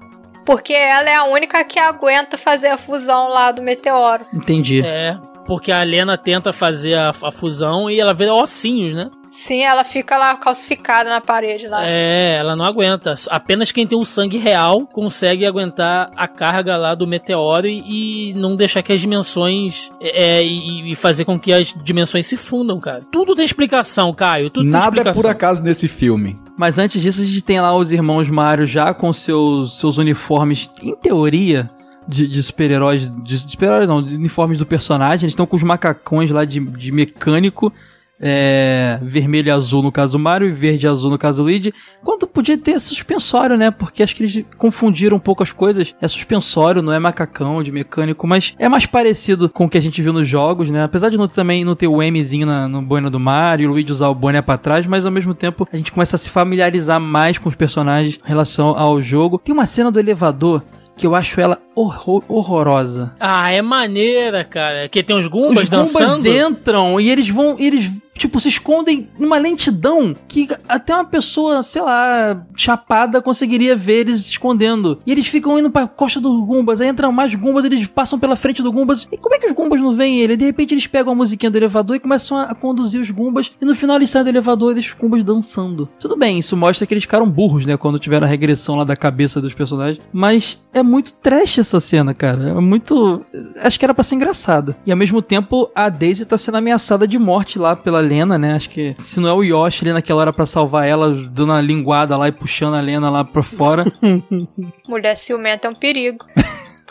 [0.45, 4.25] Porque ela é a única que aguenta fazer a fusão lá do meteoro.
[4.33, 4.81] Entendi.
[4.81, 9.09] É, porque a Lena tenta fazer a, a fusão e ela vê ossinhos, né?
[9.34, 11.84] Sim, ela fica lá calcificada na parede lá.
[11.84, 13.15] É, ela não aguenta.
[13.31, 18.34] Apenas quem tem o sangue real consegue aguentar a carga lá do meteoro e, e
[18.36, 19.91] não deixar que as dimensões.
[19.99, 23.01] É, e, e fazer com que as dimensões se fundam, cara.
[23.11, 24.51] Tudo tem explicação, Caio.
[24.51, 26.38] Tudo tem Nada é por acaso nesse filme.
[26.55, 30.69] Mas antes disso, a gente tem lá os irmãos Mario já com seus, seus uniformes,
[30.84, 31.71] em teoria,
[32.07, 33.09] de, de super-heróis.
[33.09, 35.23] De, de super-heróis não, de uniformes do personagem.
[35.23, 37.73] Eles estão com os macacões lá de, de mecânico.
[38.20, 41.43] É, vermelho e azul no caso do Mario e verde e azul no caso do
[41.43, 41.74] Luigi.
[42.03, 43.72] Quando podia ter suspensório, né?
[43.72, 45.93] Porque acho que eles confundiram um pouco as coisas.
[46.01, 49.82] É suspensório, não é macacão de mecânico, mas é mais parecido com o que a
[49.82, 50.84] gente viu nos jogos, né?
[50.84, 53.91] Apesar de não, também não ter o Mzinho na, no boina do Mario, o Luigi
[53.91, 56.99] usar o boné pra trás, mas ao mesmo tempo a gente começa a se familiarizar
[56.99, 59.39] mais com os personagens em relação ao jogo.
[59.39, 60.64] Tem uma cena do elevador
[60.95, 63.13] que eu acho ela horror- horrorosa.
[63.19, 64.88] Ah, é maneira, cara.
[64.89, 66.28] Que tem os Gumbas Os Gumbas dançando.
[66.28, 67.55] entram e eles vão.
[67.59, 74.01] Eles, tipo, se escondem numa lentidão que até uma pessoa, sei lá, chapada conseguiria ver
[74.01, 74.99] eles se escondendo.
[75.05, 76.82] E eles ficam indo pra costa dos Gumbas.
[76.82, 79.07] Aí entram mais Gumbas, eles passam pela frente do Gumbas.
[79.11, 80.38] E como é que os Gumbas não veem ele?
[80.38, 83.51] De repente eles pegam a musiquinha do elevador e começam a, a conduzir os Gumbas.
[83.61, 85.89] E no final eles saem do elevador e deixam os Gumbas dançando.
[85.99, 87.78] Tudo bem, isso mostra que eles ficaram burros, né?
[87.78, 89.99] Quando tiveram a regressão lá da cabeça dos personagens.
[90.11, 92.49] Mas é muito trash essa cena, cara.
[92.49, 93.26] É muito.
[93.61, 94.76] Acho que era pra ser engraçada.
[94.86, 98.53] E ao mesmo tempo, a Daisy tá sendo ameaçada de morte lá pela Lena, né?
[98.53, 101.61] Acho que se não é o Yoshi ali naquela hora pra salvar ela, dando uma
[101.61, 103.86] linguada lá e puxando a Lena lá pra fora.
[104.88, 106.26] Mulher ciumenta é um perigo.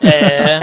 [0.03, 0.61] É.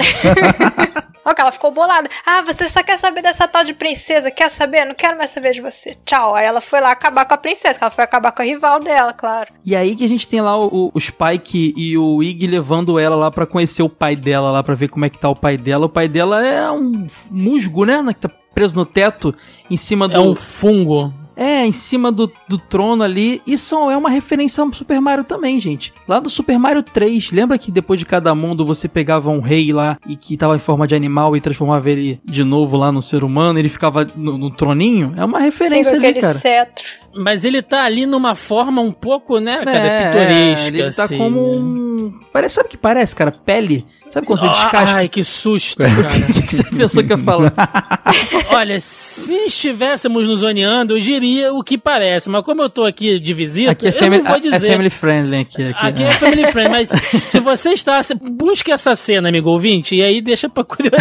[1.29, 2.09] Olha que ela ficou bolada.
[2.25, 4.31] Ah, você só quer saber dessa tal de princesa?
[4.31, 4.83] Quer saber?
[4.83, 5.95] Não quero mais saber de você.
[6.03, 6.33] Tchau.
[6.33, 8.79] Aí ela foi lá acabar com a princesa, que ela foi acabar com a rival
[8.79, 9.53] dela, claro.
[9.63, 13.15] E aí que a gente tem lá o, o Spike e o Ig levando ela
[13.15, 15.55] lá pra conhecer o pai dela lá, pra ver como é que tá o pai
[15.55, 15.85] dela.
[15.85, 18.03] O pai dela é um musgo, né?
[18.07, 19.35] Que tá preso no teto,
[19.69, 20.15] em cima do...
[20.15, 21.13] É um fungo.
[21.39, 23.41] É, em cima do, do trono ali.
[23.47, 25.93] Isso é uma referência ao Super Mario também, gente.
[26.05, 29.71] Lá do Super Mario 3, lembra que depois de cada mundo você pegava um rei
[29.71, 33.01] lá e que tava em forma de animal e transformava ele de novo lá no
[33.01, 33.57] ser humano?
[33.57, 35.13] Ele ficava no, no troninho?
[35.15, 36.37] É uma Sim, referência com ali, aquele cara.
[36.37, 36.83] cetro.
[37.15, 40.67] Mas ele tá ali numa forma um pouco, né, cara, É, pitoresca.
[40.67, 41.17] Ele tá assim.
[41.17, 42.13] como um.
[42.33, 43.31] Parece, sabe o que parece, cara?
[43.31, 43.85] Pele.
[44.09, 44.95] Sabe quando você descasca?
[44.95, 45.91] Ai, que susto, cara.
[45.91, 47.53] O que, que você pensou que ia falar?
[48.51, 52.29] Olha, se estivéssemos nos zoneando, eu diria o que parece.
[52.29, 54.71] Mas como eu tô aqui de visita, Aqui é eu family, não vou é dizer.
[54.71, 55.63] family friendly aqui.
[55.63, 56.07] Aqui, Aqui é.
[56.07, 56.89] é family friend, mas
[57.25, 57.99] se você está.
[58.31, 60.97] Busque essa cena, amigo ouvinte, e aí deixa pra curiosa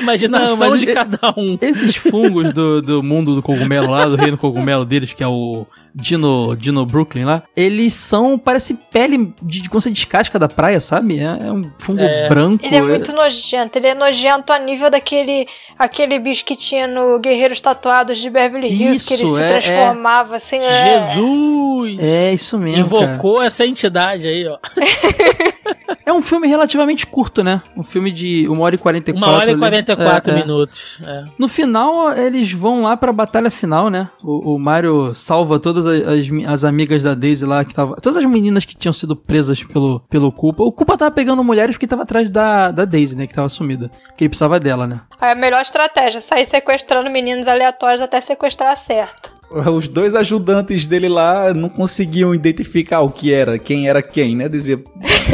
[0.00, 1.56] imaginação Não, de cada um.
[1.60, 5.66] Esses fungos do, do mundo do cogumelo lá, do reino cogumelo deles, que é o
[5.94, 10.80] Dino, Dino Brooklyn lá, eles são, parece pele de, de quando você descasca da praia,
[10.80, 11.18] sabe?
[11.18, 12.28] É, é um fungo É.
[12.28, 12.64] branco.
[12.64, 13.78] Ele é muito nojento.
[13.78, 15.46] Ele é nojento a nível daquele
[15.78, 19.48] aquele bicho que tinha no Guerreiros Tatuados de Beverly Hills, que ele Isso, se é,
[19.48, 20.58] transformava assim.
[20.58, 21.00] é.
[21.00, 21.98] Jesus!
[22.00, 22.88] É isso mesmo.
[22.90, 23.04] cara.
[23.12, 24.58] Invocou essa entidade aí, ó.
[26.04, 27.62] É um filme relativamente curto, né?
[27.76, 29.60] Um filme de 1 hora e 44 Uma hora e ali.
[29.60, 30.40] 44 É, é.
[30.40, 31.00] minutos.
[31.06, 31.24] É.
[31.38, 34.08] No final, eles vão lá pra batalha final, né?
[34.22, 37.96] O, o Mario salva todas as, as, as amigas da Daisy lá que tava.
[37.96, 40.62] Todas as meninas que tinham sido presas pelo, pelo Culpa.
[40.62, 43.26] O Culpa tava pegando mulheres porque tava atrás da, da Daisy, né?
[43.26, 43.90] Que tava sumida.
[44.08, 45.00] Porque ele precisava dela, né?
[45.20, 49.38] É a melhor estratégia, sair sequestrando meninos aleatórios até sequestrar certo.
[49.50, 54.48] Os dois ajudantes dele lá não conseguiam identificar o que era, quem era quem, né?
[54.48, 54.82] Dizia,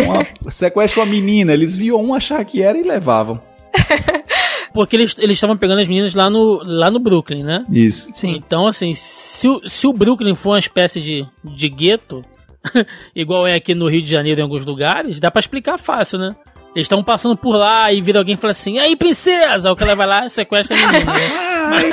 [0.05, 3.41] uma, sequestra uma menina, eles viam um achar que era e levavam.
[4.73, 7.65] Porque eles eles estavam pegando as meninas lá no, lá no Brooklyn, né?
[7.71, 8.11] Isso.
[8.15, 8.37] Sim.
[8.37, 12.23] Então, assim, se o, se o Brooklyn for uma espécie de, de gueto,
[13.15, 16.35] igual é aqui no Rio de Janeiro em alguns lugares, dá pra explicar fácil, né?
[16.77, 19.73] Eles estão passando por lá e vira alguém e fala assim: aí, princesa!
[19.73, 21.13] O que ela vai lá e sequestra a menina.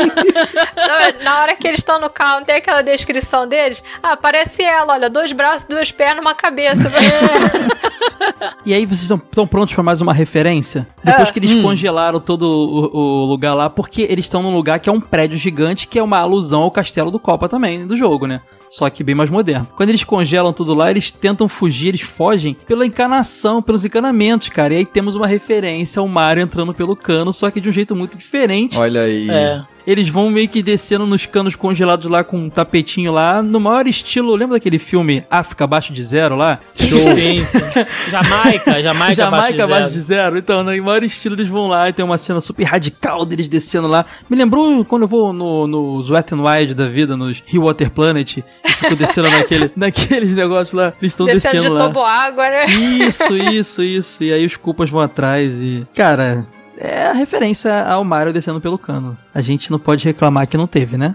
[1.24, 3.82] Na hora que eles estão no carro, não tem aquela descrição deles?
[4.04, 6.92] Ah, parece ela, olha, dois braços, duas pernas, uma cabeça.
[8.66, 10.88] E aí vocês estão prontos pra mais uma referência?
[11.04, 11.32] Depois Ah.
[11.32, 11.62] que eles Hum.
[11.62, 15.38] congelaram todo o, o lugar lá, porque eles estão num lugar que é um prédio
[15.38, 18.42] gigante, que é uma alusão ao castelo do Copa também, do jogo, né?
[18.74, 19.68] Só que bem mais moderno.
[19.76, 24.74] Quando eles congelam tudo lá, eles tentam fugir, eles fogem pela encanação, pelos encanamentos, cara.
[24.74, 27.96] E aí temos uma referência ao Mario entrando pelo cano, só que de um jeito
[27.96, 28.76] muito diferente.
[28.76, 29.30] Olha aí.
[29.30, 29.64] É.
[29.86, 33.88] Eles vão meio que descendo nos canos congelados lá com um tapetinho lá, no maior
[33.88, 34.36] estilo.
[34.36, 36.60] Lembra daquele filme África Abaixo de Zero lá?
[36.76, 37.60] Sim, sim.
[38.10, 40.38] Jamaica, Jamaica, Jamaica abaixo abaixo de de zero.
[40.38, 43.88] Então, no maior estilo eles vão lá e tem uma cena super radical deles descendo
[43.88, 44.06] lá.
[44.30, 47.90] Me lembrou quando eu vou no, no Wet n Wild da vida, nos Rio Water
[47.90, 50.94] Planet, e fico descendo naquele, naqueles negócios lá.
[51.02, 51.88] Eles estão Descendo descendo de lá.
[51.88, 52.66] toboágua, né?
[52.68, 54.24] Isso, isso, isso.
[54.24, 55.86] E aí os culpas vão atrás e.
[55.96, 56.46] Cara,
[56.78, 59.18] é a referência ao Mario descendo pelo cano.
[59.34, 61.14] A gente não pode reclamar que não teve, né?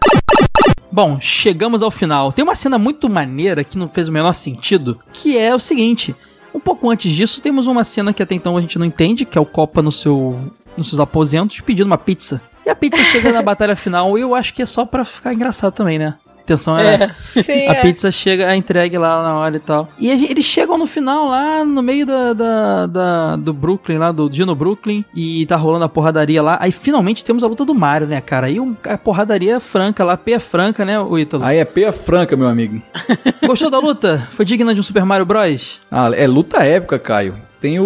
[0.91, 2.33] Bom, chegamos ao final.
[2.33, 6.17] Tem uma cena muito maneira que não fez o menor sentido, que é o seguinte.
[6.55, 9.37] Um pouco antes disso, temos uma cena que até então a gente não entende, que
[9.37, 10.39] é o Copa no seu,
[10.77, 12.41] nos seus aposentos pedindo uma pizza.
[12.65, 15.35] E a pizza chega na batalha final e eu acho que é só pra ficar
[15.35, 16.15] engraçado também, né?
[16.49, 17.09] A intenção é, É.
[17.13, 17.83] Sim, a é.
[17.83, 19.89] pizza chega, é entregue lá na hora e tal.
[19.99, 23.99] E a gente- eles chegam no final lá, no meio da, da, da- do Brooklyn,
[23.99, 26.57] lá do Dino Brooklyn, e tá rolando a porradaria lá.
[26.61, 28.47] Aí finalmente temos a luta do Mario, né, cara?
[28.47, 31.45] Aí um- a porradaria franca lá, peia franca, né, o Ítalo?
[31.45, 32.81] Aí é peia franca, meu amigo.
[33.47, 34.27] Gostou da luta?
[34.31, 35.81] Foi digna de um Super Mario Bros?
[35.91, 37.35] Ah, é luta épica, Caio.
[37.61, 37.85] Tem o,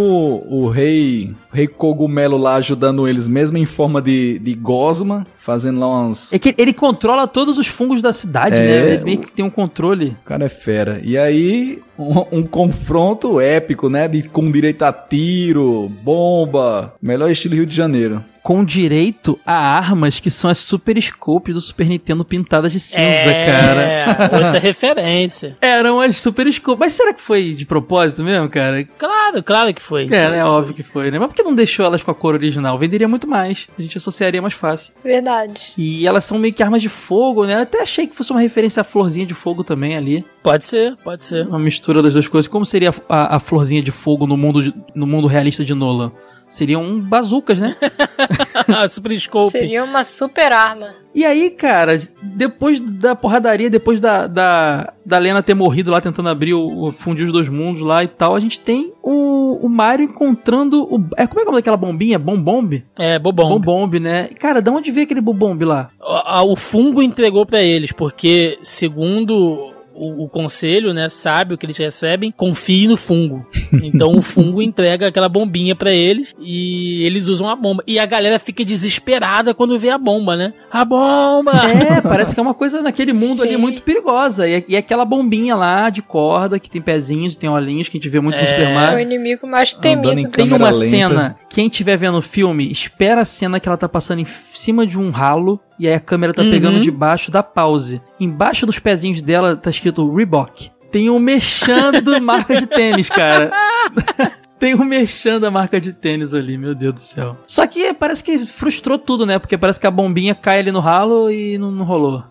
[0.51, 5.81] o rei o rei cogumelo lá ajudando eles, mesmo em forma de, de gosma, fazendo
[5.81, 6.33] lá umas...
[6.33, 8.95] É que ele controla todos os fungos da cidade, É, né?
[8.95, 10.17] Ele meio que tem um controle.
[10.23, 11.01] O cara é fera.
[11.03, 14.07] E aí, um, um confronto épico, né?
[14.09, 16.95] De, com direito a tiro, bomba.
[17.03, 18.25] Melhor estilo Rio de Janeiro.
[18.43, 23.01] Com direito a armas que são as Super Scope do Super Nintendo pintadas de cinza,
[23.01, 24.35] É, cara.
[24.35, 25.57] outra referência.
[25.61, 26.81] Eram as Super Scope.
[26.81, 28.85] Mas será que foi de propósito mesmo, cara?
[28.99, 30.07] Claro, claro que foi.
[30.07, 30.45] É, né?
[30.45, 31.21] Óbvio que foi, né?
[31.21, 32.77] Mas por que não deixou elas com a cor original?
[32.77, 33.69] Venderia muito mais.
[33.79, 34.93] A gente associaria mais fácil.
[35.05, 35.32] Verdade.
[35.79, 37.55] E elas são meio que armas de fogo, né?
[37.55, 40.25] Eu até achei que fosse uma referência à florzinha de fogo também ali.
[40.43, 41.47] Pode ser, pode ser.
[41.47, 42.47] Uma mistura das duas coisas.
[42.51, 45.75] Como seria a, a- a florzinha de fogo no mundo, de- no mundo realista de
[45.75, 46.13] Nolan?
[46.49, 47.75] Seriam bazucas, né?
[48.91, 49.53] Super Scope.
[49.53, 50.95] Seria uma super arma.
[51.15, 56.29] E aí, cara, depois da porradaria, depois da, da, da Lena ter morrido lá tentando
[56.29, 59.13] abrir o, o fundir os dois mundos lá e tal, a gente tem o,
[59.55, 61.05] o Mario encontrando o.
[61.17, 62.19] É, como é que é o nome daquela bombinha?
[62.19, 62.83] Bombomb?
[62.99, 63.49] É, bobão.
[63.49, 64.29] Bombomb, né?
[64.39, 65.89] Cara, de onde veio aquele Bobomb lá?
[66.01, 71.59] A- a- O fungo entregou pra eles, porque segundo o, o conselho, né, sabe o
[71.59, 73.47] que eles recebem, confie no fungo.
[73.83, 77.83] Então o fungo entrega aquela bombinha pra eles e eles usam a bomba.
[77.87, 80.53] E a galera fica desesperada quando vê a bomba, né?
[80.71, 81.53] A bomba!
[81.53, 83.57] É, parece que é uma coisa naquele mundo ali Sim.
[83.57, 84.47] muito perigosa.
[84.47, 88.11] E, e aquela bombinha lá de corda que tem pezinhos, tem olhinhos que a gente
[88.11, 88.47] vê muito no É.
[88.47, 90.29] Super É o inimigo mais em temido.
[90.29, 90.87] Tem uma lenta.
[90.87, 94.87] cena, quem estiver vendo o filme, espera a cena que ela tá passando em cima
[94.87, 96.51] de um ralo e aí a câmera tá Uhum.
[96.51, 98.01] pegando debaixo da pause.
[98.21, 100.71] Embaixo dos pezinhos dela tá escrito Reebok.
[100.93, 103.51] Tem um mexendo marca de tênis, cara.
[104.61, 107.37] Tem um merchan da marca de tênis ali, meu Deus do céu.
[107.49, 109.37] Só que parece que frustrou tudo, né?
[109.41, 112.23] Porque parece que a bombinha cai ali no ralo e não, não rolou.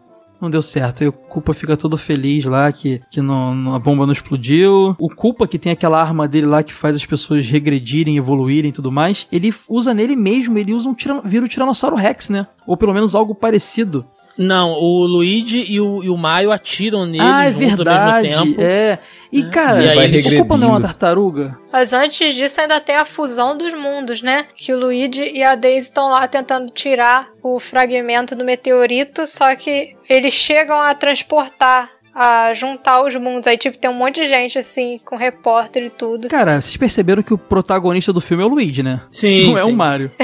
[0.42, 1.04] Não deu certo.
[1.04, 4.96] Aí o Culpa fica todo feliz lá que, que não, a bomba não explodiu.
[4.98, 8.74] O Culpa, que tem aquela arma dele lá que faz as pessoas regredirem, evoluírem e
[8.74, 12.48] tudo mais, ele usa nele mesmo, ele usa um vira o Tiranossauro Rex, né?
[12.66, 14.04] Ou pelo menos algo parecido.
[14.38, 18.34] Não, o Luigi e o, e o Mario atiram nele ah, é juntos verdade.
[18.34, 18.62] ao mesmo tempo.
[18.62, 19.00] É.
[19.32, 21.58] E, cara, E aí o não é uma tartaruga?
[21.72, 24.46] Mas antes disso ainda tem a fusão dos mundos, né?
[24.56, 29.56] Que o Luigi e a Daisy estão lá tentando tirar o fragmento do meteorito, só
[29.56, 33.48] que eles chegam a transportar, a juntar os mundos.
[33.48, 36.28] Aí, tipo, tem um monte de gente, assim, com repórter e tudo.
[36.28, 39.02] Cara, vocês perceberam que o protagonista do filme é o Luigi, né?
[39.10, 39.72] Sim, Não é sim.
[39.72, 40.12] o Mario.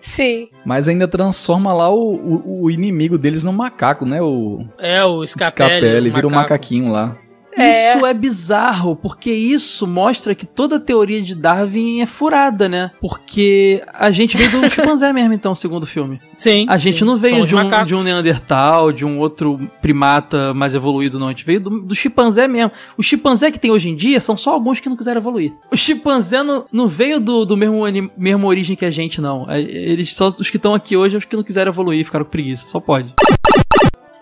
[0.00, 0.48] Sim.
[0.64, 4.20] Mas ainda transforma lá o, o, o inimigo deles num macaco, né?
[4.22, 5.50] O É, o Scapelli.
[5.78, 6.52] Scapelli, vira um macaco.
[6.52, 7.16] macaquinho lá.
[7.62, 7.96] É.
[7.96, 12.90] Isso é bizarro, porque isso mostra que toda a teoria de Darwin é furada, né?
[13.00, 16.20] Porque a gente veio do chimpanzé mesmo, então, segundo o filme.
[16.36, 16.66] Sim.
[16.68, 17.04] A gente sim.
[17.04, 17.86] não veio Somos de um, macacos.
[17.88, 21.26] de um Neandertal, de um outro primata mais evoluído, não.
[21.26, 22.70] A gente veio do, do chimpanzé mesmo.
[22.96, 25.52] O chimpanzé que tem hoje em dia são só alguns que não quiseram evoluir.
[25.70, 27.82] O chimpanzé não, não veio do, do mesmo,
[28.16, 29.44] mesmo origem que a gente, não.
[29.48, 32.30] É, Eles só os que estão aqui hoje, os que não quiseram evoluir, ficaram com
[32.30, 32.66] preguiça.
[32.66, 33.14] Só pode.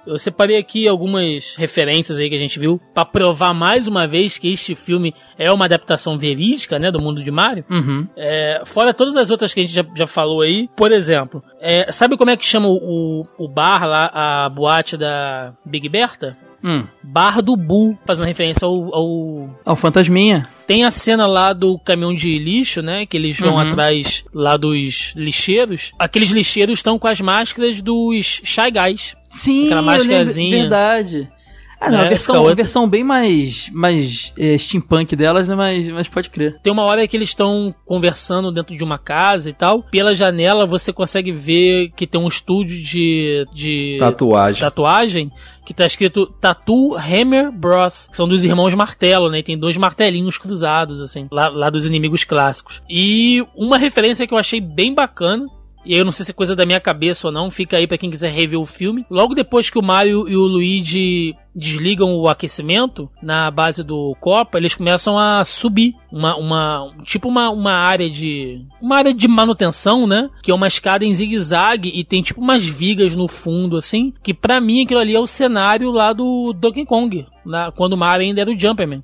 [0.06, 4.38] Eu separei aqui algumas referências aí que a gente viu pra provar mais uma vez
[4.38, 7.64] que este filme é uma adaptação verídica, né, do mundo de Mario.
[7.68, 8.06] Uhum.
[8.16, 10.68] É, fora todas as outras que a gente já, já falou aí.
[10.76, 15.52] Por exemplo, é, sabe como é que chama o, o bar lá, a boate da
[15.64, 16.36] Big Berta?
[16.66, 16.84] Hum.
[17.02, 19.06] Bar do Bull, fazendo referência ao, ao
[19.64, 20.48] Ó, o Fantasminha.
[20.66, 23.06] tem a cena lá do caminhão de lixo, né?
[23.06, 23.60] Que eles vão Uhum.
[23.60, 25.92] atrás lá dos lixeiros.
[25.98, 29.14] Aqueles lixeiros estão com as máscaras dos Shy Guys.
[29.30, 30.58] Sim, Aquela máscarazinha.
[30.62, 31.28] verdade.
[31.80, 32.54] Ah, não, Né, a versão, fica a outra.
[32.56, 35.54] versão bem mais, mais é, steampunk delas, né?
[35.54, 36.58] Mas, mas pode crer.
[36.62, 39.82] Tem uma hora que eles estão conversando dentro de uma casa e tal.
[39.82, 44.60] Pela janela você consegue ver que tem um estúdio de, de Tatuagem.
[44.60, 45.30] tatuagem
[45.66, 49.40] que tá escrito Tattoo Hammer Bros, que são dos irmãos Martelo, né?
[49.40, 52.80] E tem dois martelinhos cruzados, assim, lá, lá dos inimigos clássicos.
[52.88, 55.44] E uma referência que eu achei bem bacana.
[55.84, 57.86] E aí eu não sei se é coisa da minha cabeça ou não, fica aí
[57.86, 59.04] pra quem quiser rever o filme.
[59.08, 64.58] Logo depois que o Mario e o Luigi desligam o aquecimento na base do Copa,
[64.58, 70.06] eles começam a subir uma, uma tipo uma, uma área de uma área de manutenção,
[70.06, 70.28] né?
[70.42, 74.34] Que é uma escada em zigue-zague e tem tipo umas vigas no fundo assim, que
[74.34, 78.26] pra mim aquilo ali é o cenário lá do Donkey Kong, lá, quando o Mario
[78.26, 79.02] ainda era o Jumperman.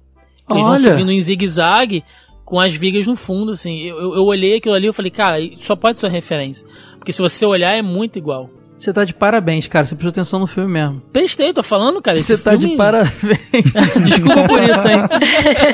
[0.51, 0.91] Eles vão Olha.
[0.91, 2.05] subindo em zigue-zague
[2.45, 3.81] com as vigas no fundo, assim.
[3.81, 6.69] Eu, eu, eu olhei aquilo ali e falei, cara, só pode ser uma referência.
[6.99, 8.51] Porque se você olhar, é muito igual.
[8.83, 9.87] Você tá de parabéns, cara.
[9.87, 11.01] Você prestou atenção no filme mesmo.
[11.13, 12.19] Prestei, tô falando, cara.
[12.21, 13.13] Você tá filme- de parabéns.
[14.05, 14.99] Desculpa por isso, hein?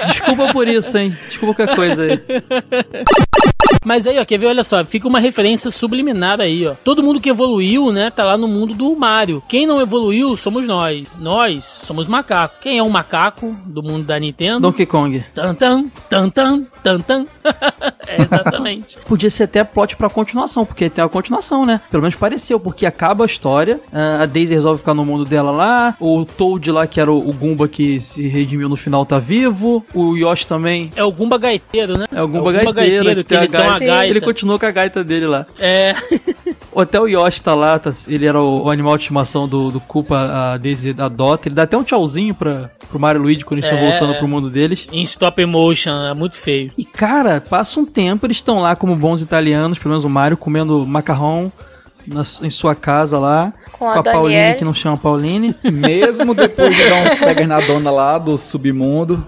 [0.07, 1.17] Desculpa por isso, hein?
[1.27, 2.21] Desculpa qualquer coisa aí.
[3.85, 4.47] Mas aí, ó, quer ver?
[4.47, 6.75] Olha só, fica uma referência subliminar aí, ó.
[6.85, 9.43] Todo mundo que evoluiu, né, tá lá no mundo do Mario.
[9.49, 11.07] Quem não evoluiu somos nós.
[11.19, 12.57] Nós somos macaco.
[12.61, 14.61] Quem é um macaco do mundo da Nintendo?
[14.61, 15.25] Donkey Kong.
[15.35, 17.27] Tan tan, tan tan,
[18.07, 18.99] é, exatamente.
[19.07, 21.81] Podia ser até plot pra continuação, porque tem a continuação, né?
[21.91, 25.51] Pelo menos pareceu, porque acaba a história, ah, a Daisy resolve ficar no mundo dela
[25.51, 29.85] lá, o Toad lá, que era o Goomba que se redimiu no final, tá vivo,
[29.95, 30.91] o Yoshi também.
[30.97, 32.07] É o Gumba Gaiteiro, né?
[32.13, 34.07] É o Goomba, É o Gumba gaiteiro, Gaiteiro, que que ele uma gaita.
[34.07, 35.47] Ele continua com a gaita dele lá.
[35.59, 35.95] É.
[36.77, 39.81] Até o Yoshi tá lá, tá- ele era o, o animal de estimação do, do
[39.81, 41.49] Koopa, a Daisy adota.
[41.49, 44.17] Ele dá até um tchauzinho pra, pro Mario e Luigi quando eles estão É, voltando
[44.17, 44.87] pro mundo deles.
[44.93, 46.71] Em stop motion, é muito feio.
[46.79, 50.37] E cara, passa um tempo, eles estão lá como bons italianos, pelo menos o Mario,
[50.37, 51.51] comendo macarrão
[52.07, 53.53] na em sua casa lá.
[53.73, 54.59] Com a Pauline, Daniele.
[54.59, 55.57] que não chama Pauline.
[55.65, 59.27] Mesmo depois de dar uns pegas na dona lá do submundo.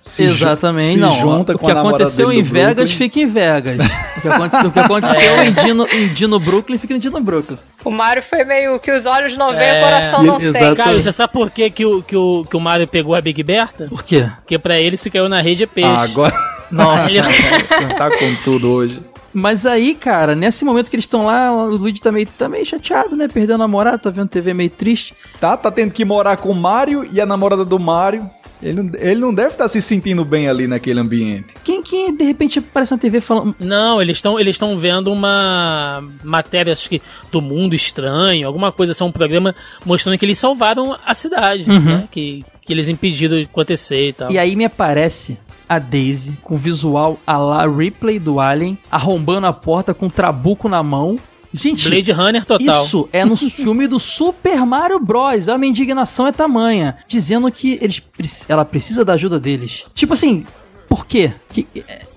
[0.00, 1.12] Se ju- Exatamente, se não.
[1.20, 2.96] junta o com que aconteceu em Vegas Brooklyn.
[2.96, 3.86] fica em Vegas.
[4.16, 7.58] O que aconteceu, o que aconteceu em, Dino, em Dino Brooklyn fica em Dino Brooklyn.
[7.84, 9.80] O Mario foi meio que os olhos não veem, É.
[9.80, 10.76] o coração não sente.
[10.76, 13.42] Cara, você sabe por que, que, o, que, o, que o Mario pegou a Big
[13.42, 13.86] Berta?
[13.88, 14.28] Por quê?
[14.36, 15.88] Porque pra ele se caiu na rede é peixe.
[15.90, 16.34] Ah, agora.
[16.70, 17.10] Nossa.
[17.10, 19.00] Ele- Nossa, tá com tudo hoje.
[19.32, 22.64] Mas aí, cara, nesse momento que eles estão lá, o Luigi tá meio, tá meio
[22.64, 23.28] chateado, né?
[23.28, 25.14] Perdeu a namorada, tá vendo TV meio triste.
[25.38, 28.28] Tá, tá tendo que morar com o Mario e a namorada do Mario.
[28.62, 31.54] Ele, não- ele não deve estar se sentindo bem ali naquele ambiente.
[31.62, 33.54] Quem que de repente aparece na TV falando.
[33.60, 38.92] Não, eles estão eles estão vendo uma matéria acho que do mundo estranho, alguma coisa,
[38.92, 39.54] assim, um programa
[39.84, 41.80] mostrando que eles salvaram a cidade, Uhum.
[41.80, 42.08] né?
[42.10, 44.30] Que, que eles impediram de acontecer e tal.
[44.32, 49.52] E aí me aparece a Daisy com visual a la Ripley do Alien, arrombando a
[49.52, 51.16] porta com um trabuco na mão.
[51.52, 52.84] Gente, Blade Runner total.
[52.84, 55.48] Isso é no filme do Super Mario Bros.
[55.48, 58.02] A minha indignação é tamanha, dizendo que eles,
[58.48, 59.86] ela precisa da ajuda deles.
[59.94, 60.44] Tipo assim,
[60.88, 61.32] por quê?
[61.52, 61.66] Que,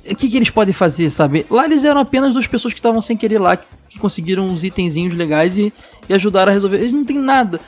[0.10, 1.46] o que, que eles podem fazer, sabe?
[1.50, 4.64] Lá eles eram apenas duas pessoas que estavam sem querer lá, que, que conseguiram uns
[4.64, 5.72] itenzinhos legais e,
[6.10, 6.78] e ajudaram a resolver.
[6.78, 7.60] Eles não têm nada.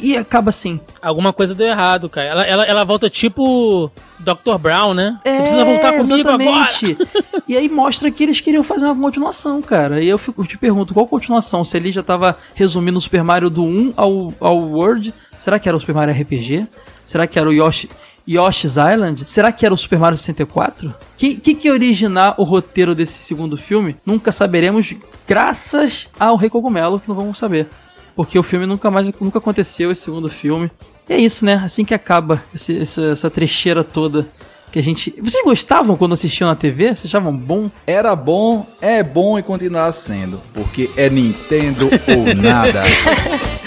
[0.00, 0.80] E, acaba assim.
[1.00, 2.26] Alguma coisa deu errado, cara.
[2.26, 4.58] Ela, ela, ela volta tipo Dr.
[4.60, 5.18] Brown, né?
[5.22, 6.42] Você É, precisa voltar comigo agora.
[6.44, 6.98] exatamente.
[7.48, 10.02] e aí mostra que eles queriam fazer uma continuação, cara.
[10.02, 11.64] E eu, fico- eu te pergunto, qual continuação?
[11.64, 15.68] Se ele já tava resumindo o Super Mario do 1 ao, ao World, será que
[15.68, 16.66] era o Super Mario RPG?
[17.04, 17.90] Será que era o Yoshi,
[18.28, 19.24] Yoshi's Island?
[19.26, 20.94] Será que era o Super Mario 64?
[21.16, 23.96] Que que, que originar o roteiro desse segundo filme?
[24.06, 24.94] Nunca saberemos,
[25.28, 27.68] graças ao Rei Cogumelo, que não vamos saber.
[28.16, 30.70] Porque o filme nunca mais nunca aconteceu, esse segundo filme.
[31.08, 31.60] E é isso, né?
[31.64, 34.26] Assim que acaba esse- essa, essa trecheira toda
[34.72, 35.14] que a gente.
[35.22, 36.88] Vocês gostavam quando assistiam na TV?
[36.94, 37.70] Vocês achavam bom?
[37.86, 40.40] Era bom, é bom e continuará sendo.
[40.52, 42.82] Porque é Nintendo ou nada.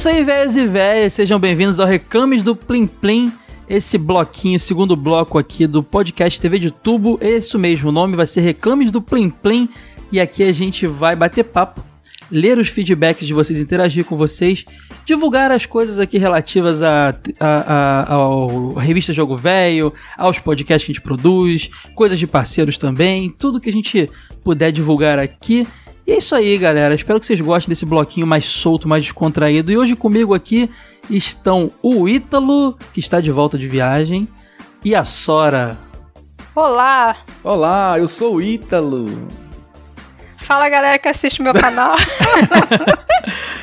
[0.00, 1.12] isso aí, velhos e velhas.
[1.12, 3.30] Sejam bem-vindos ao Recames do Plim Plim.
[3.68, 7.18] Esse bloquinho, segundo bloco aqui do podcast TV de Tubo.
[7.20, 9.68] Isso mesmo, nome vai ser Reclames do Plim Plim.
[10.10, 11.84] E aqui a gente vai bater papo,
[12.30, 14.64] ler os feedbacks de vocês, interagir com vocês,
[15.04, 20.92] divulgar as coisas aqui relativas a, a, a, à revista Jogo Velho, aos podcasts que
[20.92, 24.08] a gente produz, coisas de parceiros também, tudo que a gente
[24.42, 25.66] puder divulgar aqui.
[26.10, 26.92] E é isso aí, galera.
[26.92, 29.70] Espero que vocês gostem desse bloquinho mais solto, mais descontraído.
[29.70, 30.68] E hoje comigo aqui
[31.08, 34.26] estão o Ítalo, que está de volta de viagem,
[34.84, 35.78] e a Sora.
[36.52, 37.16] Olá!
[37.44, 39.06] Olá, eu sou o Ítalo.
[40.38, 41.94] Fala galera que assiste meu canal.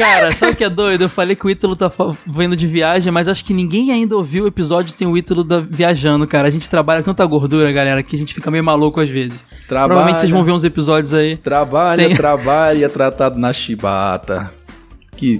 [0.00, 1.02] Cara, sabe o que é doido?
[1.04, 1.90] Eu falei que o Ítalo tá
[2.26, 5.60] vindo de viagem, mas acho que ninguém ainda ouviu o episódio sem o Ítalo da-
[5.60, 6.48] viajando, cara.
[6.48, 9.38] A gente trabalha tanta gordura, galera, que a gente fica meio maluco às vezes.
[9.68, 9.88] Trabalha.
[9.88, 11.36] Provavelmente vocês vão ver uns episódios aí.
[11.36, 14.50] Trabalha, Sem- trabalha, tratado na chibata.
[15.20, 15.38] Que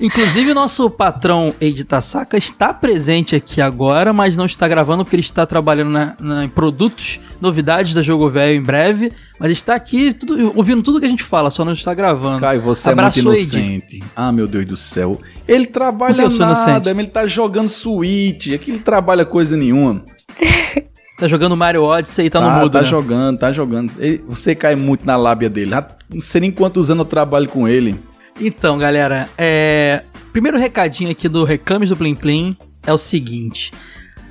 [0.00, 5.14] Inclusive, o nosso patrão Eide Tasaka está presente aqui agora, mas não está gravando porque
[5.14, 9.12] ele está trabalhando na, na- em produtos, novidades da Jogo Velho em breve.
[9.38, 12.40] Mas está aqui tudo- ouvindo tudo que a gente fala, só não está gravando.
[12.40, 13.56] Caio, você Abraço, é muito Eide.
[13.56, 14.02] inocente.
[14.16, 15.20] Ah, meu Deus do céu.
[15.46, 18.48] Ele trabalha nada, ele tá jogando Switch.
[18.52, 20.04] Aqui ele trabalha coisa nenhuma.
[21.18, 22.84] Tá jogando Mario Odyssey e tá, no Tá, mudo, tá né?
[22.88, 23.92] jogando, tá jogando.
[24.00, 25.70] Ele- você cai muito na lábia dele.
[26.12, 27.94] Não sei nem quantos anos eu trabalho com ele.
[28.40, 30.02] Então, galera, é...
[30.32, 32.56] primeiro recadinho aqui do Reclames do Plim Plim
[32.86, 33.72] é o seguinte.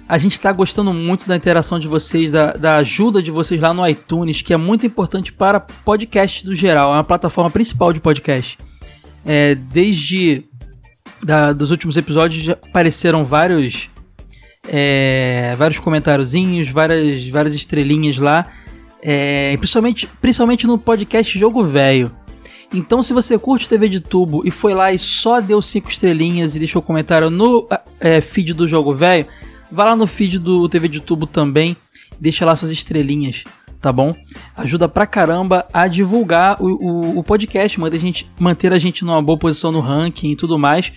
[0.08, 3.74] A gente tá gostando muito da interação de vocês, da, da ajuda de vocês lá
[3.74, 6.92] no iTunes, que é muito importante para podcast do geral.
[6.92, 8.58] É uma plataforma principal de podcast.
[9.26, 10.44] É, desde
[11.24, 13.90] da- dos últimos episódios apareceram vários
[14.68, 18.48] é, vários comentáriozinhos, várias, várias estrelinhas lá.
[19.02, 22.12] É, principalmente, principalmente no podcast Jogo Velho.
[22.74, 26.56] Então, se você curte TV de tubo e foi lá e só deu cinco estrelinhas
[26.56, 27.68] e deixou comentário no
[28.00, 29.26] é, feed do Jogo Velho,
[29.70, 31.76] vá lá no feed do TV de tubo também,
[32.20, 33.44] deixa lá suas estrelinhas,
[33.82, 34.16] tá bom?
[34.56, 39.04] Ajuda pra caramba a divulgar o, o, o podcast, manter a, gente, manter a gente
[39.04, 40.94] numa boa posição no ranking e tudo mais.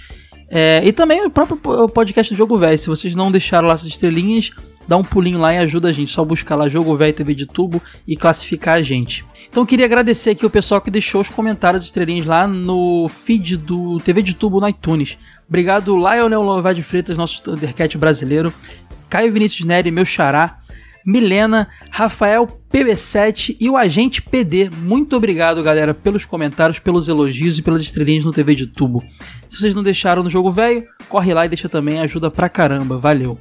[0.48, 2.78] É, e também o próprio po- podcast do Jogo Velho.
[2.78, 4.52] Se vocês não deixaram lá suas estrelinhas,
[4.86, 6.10] dá um pulinho lá e ajuda a gente.
[6.10, 9.24] Só buscar lá Jogo Velho TV de Tubo e classificar a gente.
[9.48, 13.98] Então queria agradecer aqui o pessoal que deixou os comentários estrelinhas lá no feed do
[14.00, 15.18] TV de Tubo no iTunes.
[15.48, 18.52] Obrigado, Lionel Lovar de Freitas, nosso Thundercat brasileiro.
[19.08, 20.58] Caio Vinícius Neri, meu xará.
[21.06, 24.70] Milena, Rafael PB7 e o Agente PD.
[24.70, 29.04] Muito obrigado, galera, pelos comentários, pelos elogios e pelas estrelinhas no TV de Tubo.
[29.48, 32.96] Se vocês não deixaram no jogo velho, corre lá e deixa também, ajuda pra caramba,
[32.96, 33.38] valeu.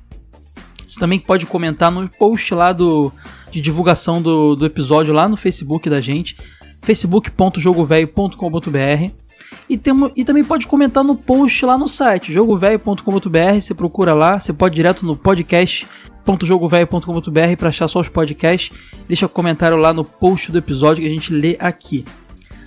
[0.87, 3.13] Você também pode comentar no post lá do,
[3.51, 6.39] de divulgação do, do episódio lá no Facebook da gente,
[6.81, 9.20] facebook.jogovelho.com.br.
[9.69, 9.81] E,
[10.17, 13.61] e também pode comentar no post lá no site, jogovelho.com.br.
[13.61, 18.77] Você procura lá, você pode ir direto no podcast.jogovelho.com.br para achar só os podcasts.
[19.07, 22.05] Deixa comentário lá no post do episódio que a gente lê aqui.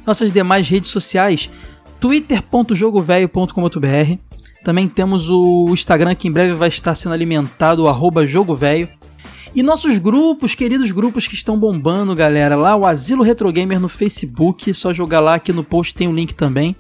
[0.06, 1.50] Nossas demais redes sociais,
[2.00, 4.18] twitter.jogovelho.com.br.
[4.64, 8.90] Também temos o Instagram que em breve vai estar sendo alimentado, o arroba Jogo Velho.
[9.56, 12.56] E nossos grupos, queridos grupos que estão bombando, galera.
[12.56, 16.14] Lá o Asilo Retro Gamer no Facebook, só jogar lá aqui no post tem o
[16.14, 16.76] link também.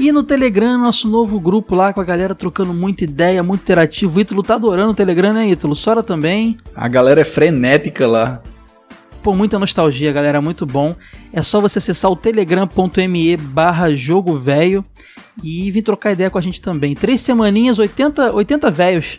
[0.00, 4.16] E no Telegram, nosso novo grupo lá com a galera trocando muita ideia, muito interativo.
[4.16, 5.74] O Ítalo tá adorando o Telegram, né, Ítalo?
[5.74, 6.56] Sora também.
[6.74, 8.42] A galera é frenética lá.
[9.22, 10.96] Pô, muita nostalgia, galera, muito bom.
[11.34, 14.82] É só você acessar o telegram.me barra jogo velho
[15.42, 16.94] e vir trocar ideia com a gente também.
[16.94, 19.18] Três semaninhas, 80, 80 velhos.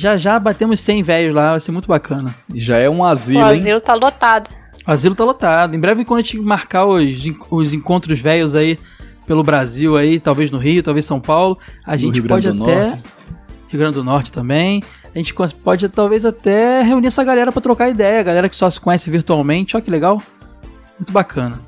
[0.00, 2.34] Já já batemos 100 velhos lá, vai ser muito bacana.
[2.54, 3.56] Já é um O asilo, hein?
[3.56, 4.48] asilo tá lotado.
[4.88, 5.76] O asilo tá lotado.
[5.76, 7.04] Em breve, quando a gente marcar os,
[7.50, 8.78] os encontros velhos aí
[9.26, 13.02] pelo Brasil aí, talvez no Rio, talvez São Paulo, a gente Rio pode até Norte.
[13.68, 14.82] Rio Grande do Norte também.
[15.14, 18.70] A gente pode talvez até reunir essa galera pra trocar ideia, a galera que só
[18.70, 19.76] se conhece virtualmente.
[19.76, 20.22] Olha que legal.
[20.98, 21.60] Muito bacana.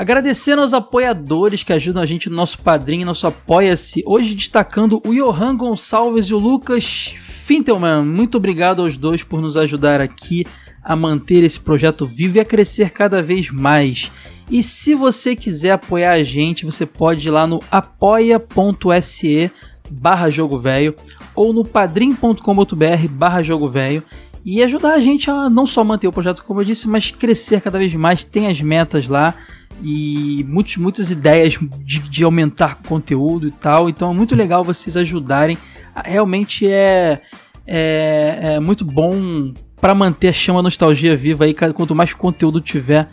[0.00, 4.02] Agradecendo aos apoiadores que ajudam a gente no nosso padrinho, nosso Apoia-se.
[4.06, 8.02] Hoje destacando o Johan Gonçalves e o Lucas Fintelman.
[8.02, 10.46] Muito obrigado aos dois por nos ajudar aqui
[10.82, 14.10] a manter esse projeto vivo e a crescer cada vez mais.
[14.50, 19.50] E se você quiser apoiar a gente, você pode ir lá no apoia.se
[19.90, 20.96] barra jogo velho
[21.34, 24.02] ou no padrim.com.br barra jogo velho
[24.42, 27.60] e ajudar a gente a não só manter o projeto, como eu disse, mas crescer
[27.60, 28.24] cada vez mais.
[28.24, 29.34] Tem as metas lá
[29.82, 33.88] e muitos, muitas ideias de, de aumentar conteúdo e tal.
[33.88, 35.56] Então é muito legal vocês ajudarem.
[36.04, 37.20] Realmente é,
[37.66, 41.54] é, é muito bom para manter a chama nostalgia viva aí.
[41.54, 43.08] Quanto mais conteúdo tiver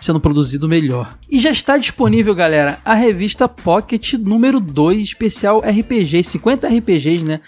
[0.00, 1.18] sendo produzido, melhor.
[1.28, 7.40] E já está disponível, galera, a revista Pocket número 2, especial RPG, 50 RPGs, né?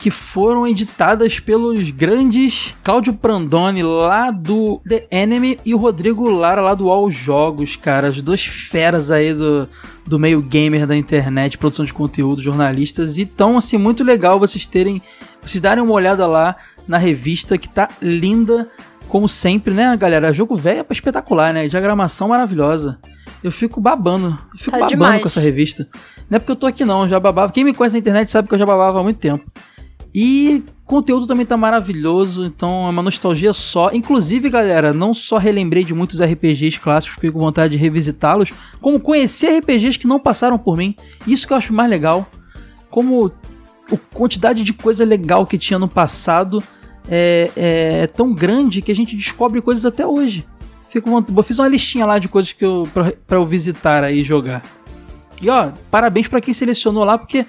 [0.00, 6.62] Que foram editadas pelos grandes Cláudio Prandoni lá do The Enemy e o Rodrigo Lara
[6.62, 8.08] lá do All Jogos, cara.
[8.08, 9.68] As duas feras aí do,
[10.06, 13.18] do meio gamer da internet, produção de conteúdo, jornalistas.
[13.18, 15.02] E tão assim, muito legal vocês terem.
[15.42, 16.56] Vocês darem uma olhada lá
[16.88, 18.70] na revista que tá linda
[19.06, 20.32] como sempre, né, galera?
[20.32, 21.68] Jogo velho é espetacular, né?
[21.68, 22.98] Diagramação maravilhosa.
[23.44, 24.38] Eu fico babando.
[24.54, 25.20] Eu fico Tá babando demais.
[25.20, 25.86] com essa revista.
[26.30, 27.02] Não é porque eu tô aqui, não.
[27.02, 27.52] Eu já babava.
[27.52, 29.44] Quem me conhece na internet sabe que eu já babava há muito tempo.
[30.14, 33.90] E conteúdo também tá maravilhoso, então é uma nostalgia só.
[33.92, 38.98] Inclusive, galera, não só relembrei de muitos RPGs clássicos, fiquei com vontade de revisitá-los, como
[38.98, 40.96] conhecer RPGs que não passaram por mim.
[41.26, 42.28] Isso que eu acho mais legal.
[42.90, 43.30] Como
[43.92, 46.62] a quantidade de coisa legal que tinha no passado
[47.08, 50.44] é, é tão grande que a gente descobre coisas até hoje.
[50.88, 54.20] Fico, eu fiz uma listinha lá de coisas que eu, pra, pra eu visitar aí
[54.20, 54.60] e jogar.
[55.40, 57.46] E ó, parabéns pra quem selecionou lá, porque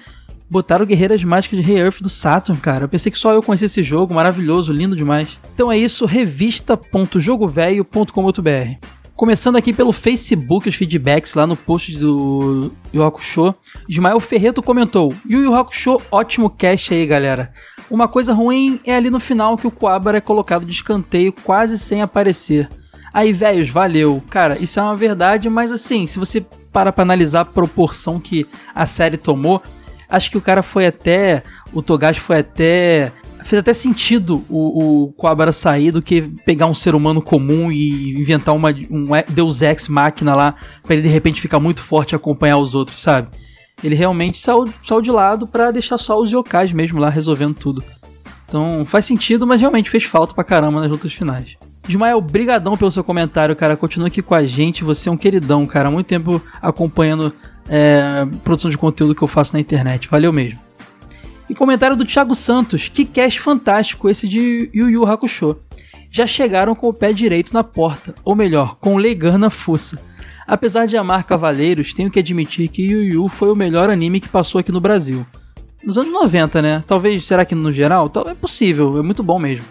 [0.52, 2.84] botaram Guerreiras Mágicas de Rei Earth do Saturn, cara.
[2.84, 5.40] Eu pensei que só eu conhecia esse jogo, maravilhoso, lindo demais.
[5.54, 8.86] Então é isso, revista.jogovelho.com.br.
[9.16, 13.54] Começando aqui pelo Facebook, os feedbacks lá no post do Yu Hakusho.
[13.88, 17.50] Ismael Ferreto comentou: Yu Yu Hakusho, ótimo cast aí, galera.
[17.90, 21.78] Uma coisa ruim é ali no final que o Coabra é colocado de escanteio quase
[21.78, 22.68] sem aparecer.
[23.12, 24.22] Aí, velhos, valeu.
[24.28, 28.46] Cara, isso é uma verdade, mas assim, se você para pra analisar a proporção que
[28.74, 29.62] a série tomou,
[30.12, 31.42] acho que o cara foi até.
[31.72, 33.10] O Togashi foi até.
[33.42, 38.54] Fez até sentido o, o sair do que pegar um ser humano comum e inventar
[38.54, 42.58] uma, um Deus Ex máquina lá pra ele de repente ficar muito forte e acompanhar
[42.58, 43.30] os outros, sabe?
[43.82, 47.82] Ele realmente saiu, saiu de lado pra deixar só os yokais mesmo lá resolvendo tudo.
[48.46, 51.56] Então faz sentido, mas realmente fez falta pra caramba nas lutas finais.
[51.88, 53.76] Ismael, brigadão pelo seu comentário, cara.
[53.76, 54.84] Continua aqui com a gente.
[54.84, 55.88] Você é um queridão, cara.
[55.88, 57.32] Há muito tempo acompanhando
[57.68, 60.08] é, produção de conteúdo que eu faço na internet.
[60.08, 60.60] Valeu mesmo.
[61.48, 62.88] E comentário do Thiago Santos.
[62.88, 65.56] Que cast fantástico esse de Yu Yu Hakusho.
[66.10, 68.14] Já chegaram com o pé direito na porta.
[68.24, 70.00] Ou melhor, com o Leigan na fuça.
[70.46, 74.28] Apesar de amar Cavaleiros, tenho que admitir que Yu Yu foi o melhor anime que
[74.28, 75.26] passou aqui no Brasil.
[75.84, 76.84] Nos anos 90, né?
[76.86, 78.10] Talvez, será que no geral?
[78.26, 79.64] É possível, é muito bom mesmo.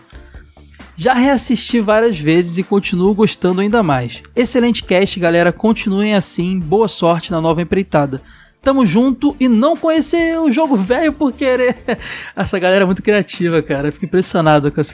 [1.01, 4.21] Já reassisti várias vezes e continuo gostando ainda mais.
[4.35, 5.51] Excelente cast, galera.
[5.51, 6.59] Continuem assim.
[6.59, 8.21] Boa sorte na nova empreitada.
[8.61, 11.75] Tamo junto e não conhecer o jogo velho por querer.
[12.37, 13.87] Essa galera é muito criativa, cara.
[13.87, 14.93] Eu fico impressionado com, essa,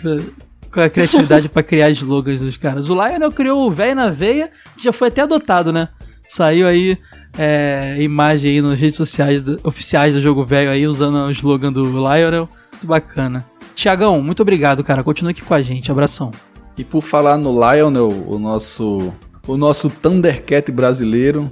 [0.72, 2.90] com a criatividade pra criar slogans dos caras.
[2.90, 5.90] O Lionel criou o velho na veia, que já foi até adotado, né?
[6.30, 6.98] Saiu aí
[7.38, 11.74] é, imagem aí nas redes sociais do- oficiais do jogo velho aí, usando o slogan
[11.74, 12.48] do Lionel.
[12.72, 13.46] Muito bacana.
[13.78, 15.04] Tiagão, muito obrigado, cara.
[15.04, 15.92] Continua aqui com a gente.
[15.92, 16.32] Abração.
[16.76, 19.14] E por falar no Lionel, o nosso,
[19.46, 21.52] o nosso Thundercat brasileiro,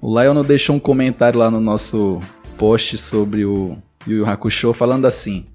[0.00, 2.18] o Lionel deixou um comentário lá no nosso
[2.58, 3.78] post sobre o
[4.08, 5.46] Yu Hakusho falando assim: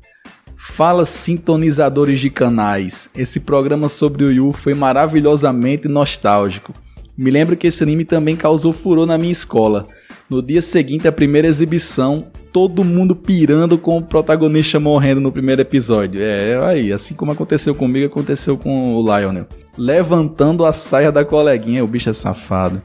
[0.55, 6.73] Fala sintonizadores de canais, esse programa sobre o Yu foi maravilhosamente nostálgico.
[7.17, 9.85] Me lembro que esse anime também causou furor na minha escola.
[10.29, 12.27] No dia seguinte à primeira exibição,
[12.57, 16.19] todo mundo pirando com o protagonista morrendo no primeiro episódio.
[16.19, 19.45] É, aí, assim como aconteceu comigo, aconteceu com o Lionel.
[19.77, 22.81] Levantando a saia da coleguinha, o bicho é safado.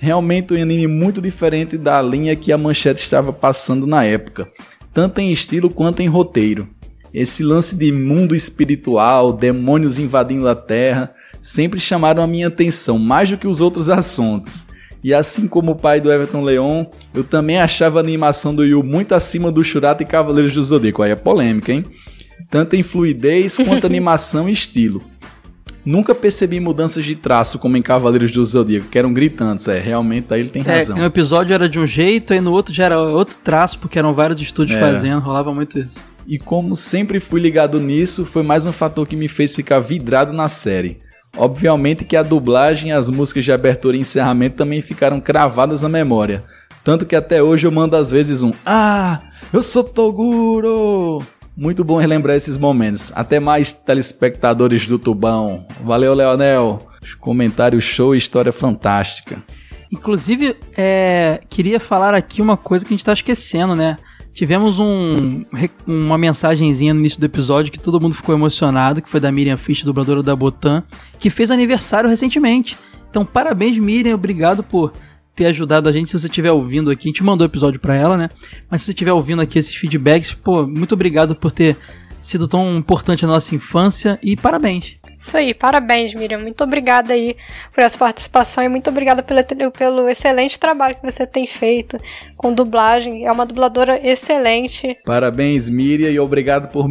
[0.00, 4.48] Realmente um anime muito diferente da linha que a manchete estava passando na época,
[4.92, 6.66] tanto em estilo quanto em roteiro.
[7.12, 13.30] Esse lance de mundo espiritual, demônios invadindo a Terra, sempre chamaram a minha atenção, mais
[13.30, 14.66] do que os outros assuntos.
[15.04, 18.82] E assim como o pai do Everton Leon, eu também achava a animação do Yu
[18.82, 21.02] muito acima do Shurata e Cavaleiros do Zodíaco.
[21.02, 21.84] Aí é polêmica, hein?
[22.50, 25.02] Tanto em fluidez quanto animação e estilo.
[25.84, 29.68] Nunca percebi mudanças de traço como em Cavaleiros do Zodíaco, que eram gritantes.
[29.68, 30.96] É, realmente aí ele tem É, razão.
[30.96, 34.14] um episódio era de um jeito, aí no outro já era outro traço, porque eram
[34.14, 34.86] vários estúdios Era.
[34.94, 36.00] fazendo, rolava muito isso.
[36.26, 40.32] E como sempre fui ligado nisso, foi mais um fator que me fez ficar vidrado
[40.32, 41.03] na série.
[41.36, 45.88] Obviamente que a dublagem e as músicas de abertura e encerramento também ficaram cravadas na
[45.88, 46.44] memória.
[46.82, 49.20] Tanto que até hoje eu mando às vezes um Ah,
[49.52, 51.24] eu sou Toguro!
[51.56, 53.12] Muito bom relembrar esses momentos.
[53.14, 55.66] Até mais, telespectadores do Tubão.
[55.82, 56.86] Valeu, Leonel.
[57.20, 59.42] Comentário show e história fantástica.
[59.92, 63.96] Inclusive, é, queria falar aqui uma coisa que a gente tá esquecendo, né?
[64.34, 65.44] Tivemos um,
[65.86, 69.56] uma mensagenzinha no início do episódio que todo mundo ficou emocionado, que foi da Miriam
[69.56, 70.82] Fisch, dubladora da Botan,
[71.20, 72.76] que fez aniversário recentemente.
[73.08, 74.92] Então, parabéns, Miriam, obrigado por
[75.36, 76.10] ter ajudado a gente.
[76.10, 78.28] Se você estiver ouvindo aqui, a gente mandou o episódio pra ela, né?
[78.68, 81.76] Mas se você estiver ouvindo aqui esses feedbacks, pô, muito obrigado por ter
[82.20, 84.96] sido tão importante na nossa infância e parabéns.
[85.24, 86.38] Isso aí, parabéns, Miriam.
[86.38, 87.34] Muito obrigada aí
[87.72, 91.98] por essa participação e muito obrigada pelo, pelo excelente trabalho que você tem feito
[92.36, 93.24] com dublagem.
[93.24, 94.98] É uma dubladora excelente.
[95.02, 96.90] Parabéns, Miriam, e obrigado por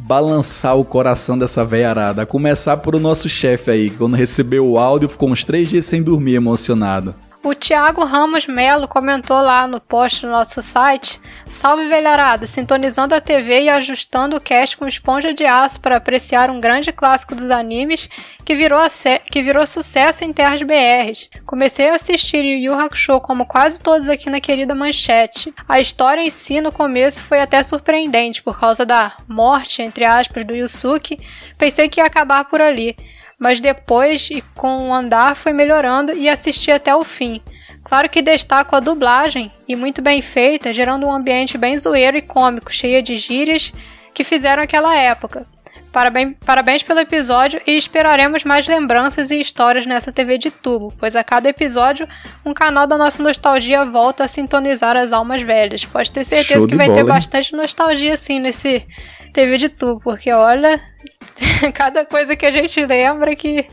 [0.00, 2.22] balançar o coração dessa veiarada.
[2.22, 5.68] A começar por o nosso chefe aí, que quando recebeu o áudio ficou uns três
[5.68, 7.14] dias sem dormir emocionado.
[7.42, 11.18] O Thiago Ramos Melo comentou lá no post do nosso site:
[11.48, 16.50] Salve velharada, sintonizando a TV e ajustando o cast com esponja de aço para apreciar
[16.50, 18.10] um grande clássico dos animes
[18.44, 18.82] que virou,
[19.30, 21.30] que virou sucesso em terras BRs.
[21.46, 25.54] Comecei a assistir Yu Yu Hakusho como quase todos aqui na querida manchete.
[25.66, 30.44] A história em si no começo foi até surpreendente por causa da morte, entre aspas,
[30.44, 31.18] do Yusuke.
[31.56, 32.94] Pensei que ia acabar por ali
[33.40, 37.40] mas depois e com o andar foi melhorando e assisti até o fim.
[37.82, 42.22] Claro que destaco a dublagem, e muito bem feita, gerando um ambiente bem zoeiro e
[42.22, 43.72] cômico, cheia de gírias
[44.12, 45.46] que fizeram aquela época.
[45.92, 51.16] Parabéns, parabéns pelo episódio e esperaremos mais lembranças e histórias nessa TV de tubo, pois
[51.16, 52.08] a cada episódio
[52.44, 55.84] um canal da nossa nostalgia volta a sintonizar as almas velhas.
[55.84, 57.06] Pode ter certeza que vai ter bola, hein?
[57.06, 58.86] bastante nostalgia assim nesse
[59.32, 60.80] TV de tubo, porque olha,
[61.74, 63.66] cada coisa que a gente lembra que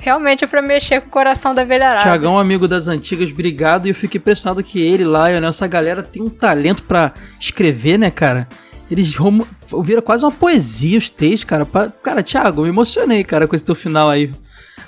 [0.00, 2.02] realmente é pra mexer com o coração da velharada.
[2.02, 3.86] Tiagão, amigo das antigas, obrigado.
[3.86, 8.10] E eu fico impressionado que ele, Lion, essa galera tem um talento pra escrever, né,
[8.10, 8.48] cara?
[8.94, 9.12] Eles
[9.82, 11.66] viram quase uma poesia os textos, cara.
[12.00, 14.32] Cara, Thiago, me emocionei, cara, com esse teu final aí.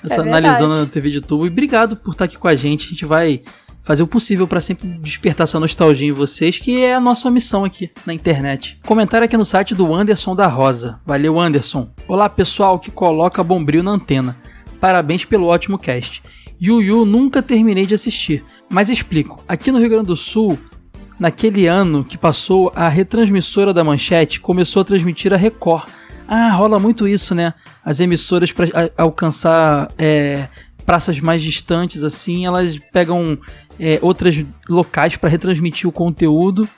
[0.09, 1.45] É analisando a TV de tubo.
[1.45, 2.87] E obrigado por estar aqui com a gente.
[2.87, 3.43] A gente vai
[3.83, 7.65] fazer o possível pra sempre despertar essa nostalgia em vocês, que é a nossa missão
[7.65, 8.79] aqui na internet.
[8.87, 11.01] Comentário aqui no site do Anderson da Rosa.
[11.05, 11.91] Valeu, Anderson.
[12.07, 14.37] Olá, pessoal que coloca bombril na antena.
[14.81, 16.23] Parabéns pelo ótimo cast.
[16.61, 19.43] Yu Yu nunca terminei de assistir, mas explico.
[19.49, 20.57] Aqui no Rio Grande do Sul,
[21.19, 25.89] naquele ano que passou, a retransmissora da Manchete começou a transmitir a Record.
[26.29, 27.55] Ah, rola muito isso, né?
[27.85, 28.69] As emissoras para
[28.99, 30.49] alcançar é,
[30.85, 33.39] praças mais distantes, assim, elas pegam
[33.79, 36.69] é, outras locais para retransmitir o conteúdo.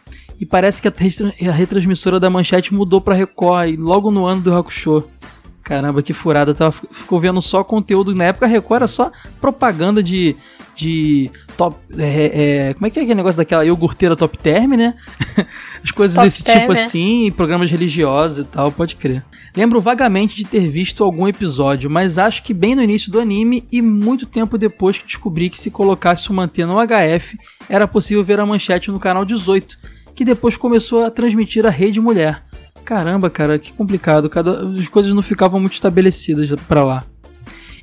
[0.40, 4.40] E parece que a, retra- a retransmissora da Manchete mudou para Record logo no ano
[4.42, 5.02] do Hakusho.
[5.68, 6.54] Caramba, que furada.
[6.54, 8.14] Tava, ficou vendo só conteúdo.
[8.14, 10.34] Na época a Record era só propaganda de.
[10.74, 11.76] de top.
[11.98, 14.94] é, é, como é que é aquele negócio daquela iogurteira top term, né?
[15.84, 16.82] As coisas Top desse term, tipo é.
[16.82, 19.22] assim, programas religiosos e tal, pode crer.
[19.54, 23.68] Lembro vagamente de ter visto algum episódio, mas acho que bem no início do anime
[23.70, 27.38] e muito tempo depois que descobri que se colocasse uma antena no HF,
[27.68, 29.76] era possível ver a manchete no canal 18,
[30.14, 32.47] que depois começou a transmitir a Rede Mulher.
[32.88, 34.30] Caramba, cara, que complicado.
[34.30, 37.04] Cada, as coisas não ficavam muito estabelecidas pra lá.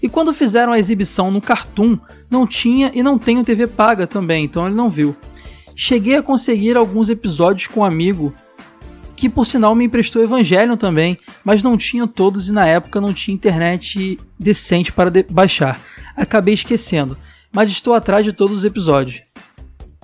[0.02, 4.46] E quando fizeram a exibição no Cartoon, não tinha e não tenho TV paga também,
[4.46, 5.16] então ele não viu.
[5.76, 8.34] Cheguei a conseguir alguns episódios com um amigo
[9.16, 13.14] que por sinal me emprestou Evangelion também, mas não tinha todos e na época não
[13.14, 15.80] tinha internet decente para de- baixar.
[16.18, 17.16] Acabei esquecendo,
[17.54, 19.22] mas estou atrás de todos os episódios.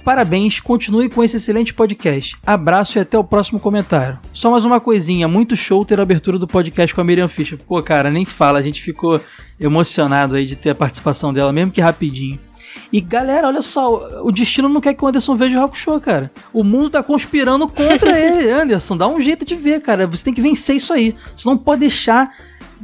[0.03, 2.35] Parabéns, continue com esse excelente podcast.
[2.45, 4.19] Abraço e até o próximo comentário.
[4.33, 7.59] Só mais uma coisinha, muito show ter a abertura do podcast com a Miriam Fischer.
[7.67, 9.19] Pô, cara, nem fala, a gente ficou
[9.59, 12.39] emocionado aí de ter a participação dela, mesmo que rapidinho.
[12.91, 16.31] E galera, olha só, o destino não quer que o Anderson veja o Hakusho, cara.
[16.53, 18.97] O mundo tá conspirando contra ele, Anderson.
[18.97, 20.07] Dá um jeito de ver, cara.
[20.07, 21.15] Você tem que vencer isso aí.
[21.35, 22.31] Você não pode deixar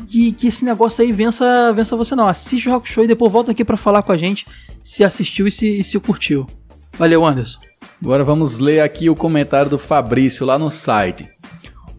[0.06, 2.28] que, que esse negócio aí vença, vença você, não.
[2.28, 4.46] Assiste o Hakusho e depois volta aqui pra falar com a gente
[4.88, 6.48] se assistiu e se, e se curtiu.
[6.98, 7.60] Valeu, Anderson.
[8.02, 11.28] Agora vamos ler aqui o comentário do Fabrício lá no site.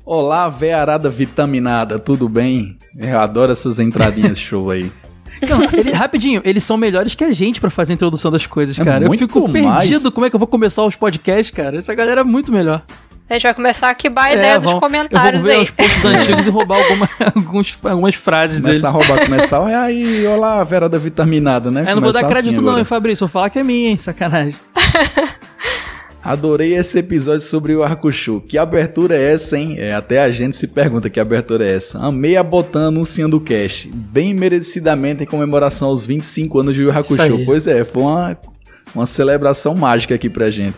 [0.04, 2.78] Olá, vearada vitaminada, tudo bem?
[2.96, 4.90] Eu adoro essas entradinhas show aí.
[5.48, 8.78] Não, ele- rapidinho, eles são melhores que a gente pra fazer a introdução das coisas,
[8.78, 9.04] É cara.
[9.04, 9.88] Eu muito fico mais.
[9.88, 11.76] perdido como é que eu vou começar os podcasts, cara.
[11.78, 12.82] Essa galera é muito melhor.
[13.30, 15.62] A gente vai começar a quebar a ideia dos vão- comentários eu vou ver aí.
[15.64, 18.68] os posts antigos e roubar alguma- alguns, algumas frases dele.
[18.68, 19.70] Começar a roubar, começar.
[19.70, 21.82] E aí, olá, verada vitaminada, né?
[21.82, 22.78] Eu não vou dar Começar crédito assim não, agora.
[22.80, 23.26] hein, Fabrício.
[23.26, 24.55] Vou falar que é minha, hein, sacanagem.
[26.24, 28.40] Adorei esse episódio sobre o Hakusho.
[28.46, 29.76] Que abertura é essa, hein?
[29.78, 31.98] É, até a gente se pergunta que abertura é essa.
[31.98, 33.88] Amei a Botan anunciando o cast.
[33.94, 37.22] Bem merecidamente em comemoração aos 25 anos de Yu Hakusho.
[37.22, 37.44] aí.
[37.46, 38.36] Pois é, foi uma,
[38.94, 40.76] uma celebração mágica aqui pra gente.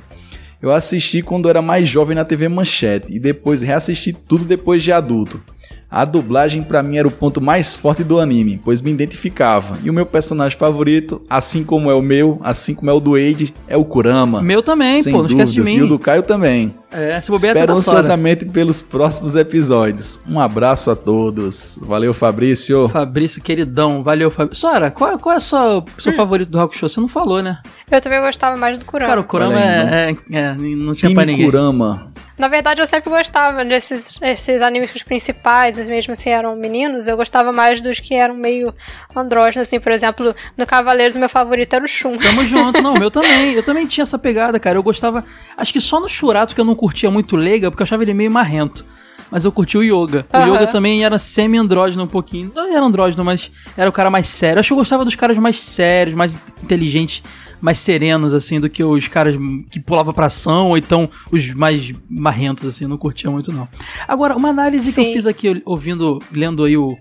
[0.63, 4.93] Eu assisti quando era mais jovem na TV Manchete e depois reassisti tudo depois de
[4.93, 5.43] adulto.
[5.91, 9.77] A dublagem pra mim era o ponto mais forte do anime, pois me identificava.
[9.83, 13.17] E o meu personagem favorito, assim como é o meu, assim como é o do
[13.17, 14.41] Age, é o Kurama.
[14.41, 15.75] Meu também, Sem pô, não esquece de dúvidas.
[15.75, 15.81] mim.
[15.81, 16.75] E o do Caio também.
[16.93, 17.99] É, se bobear Espero Sora.
[17.99, 20.19] ansiosamente pelos próximos episódios.
[20.29, 21.79] Um abraço a todos.
[21.83, 22.89] Valeu, Fabrício.
[22.89, 24.03] Fabrício, queridão.
[24.03, 24.61] Valeu, Fabrício.
[24.61, 26.89] Sora, qual, qual é o seu, seu favorito do Hakusho?
[26.89, 27.59] Você não falou, né?
[27.91, 29.09] Eu também gostava mais do Kurama.
[29.09, 31.47] Cara, o Kurama aí, é, é, é, não tinha Time pra ninguém.
[31.47, 32.10] Kurama.
[32.41, 37.07] Na verdade, eu sempre gostava desses esses animes que os principais, mesmo assim, eram meninos.
[37.07, 38.75] Eu gostava mais dos que eram meio
[39.15, 39.79] andrógenos, assim.
[39.79, 42.17] Por exemplo, no Cavaleiros, meu favorito era o Shun.
[42.17, 43.53] Tamo junto, não, meu também.
[43.53, 44.79] Eu também tinha essa pegada, cara.
[44.79, 45.23] Eu gostava.
[45.55, 48.15] Acho que só no Churato que eu não curtia muito Leiga, porque eu achava ele
[48.15, 48.87] meio marrento.
[49.31, 50.27] Mas eu curti o Yoga.
[50.33, 50.49] O Aham.
[50.49, 52.51] Yoga também era semi-andrógeno um pouquinho.
[52.55, 54.59] Não era andrógeno, mas era o cara mais sério.
[54.59, 57.23] Acho que eu gostava dos caras mais sérios, mais inteligentes,
[57.61, 59.37] mais serenos, assim, do que os caras
[59.71, 62.87] que pulavam pra ação, ou então os mais marrentos, assim.
[62.87, 63.69] Não curtia muito, não.
[64.09, 65.13] Agora, uma análise que eu Sim.
[65.13, 66.99] fiz aqui, ouvindo, lendo aí o.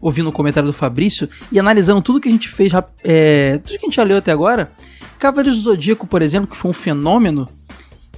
[0.00, 2.72] Ouvindo o comentário do Fabrício e analisando tudo que a gente fez,
[3.04, 4.72] é, tudo que a gente já leu até agora,
[5.16, 7.48] Cavaleiros do Zodíaco, por exemplo, que foi um fenômeno,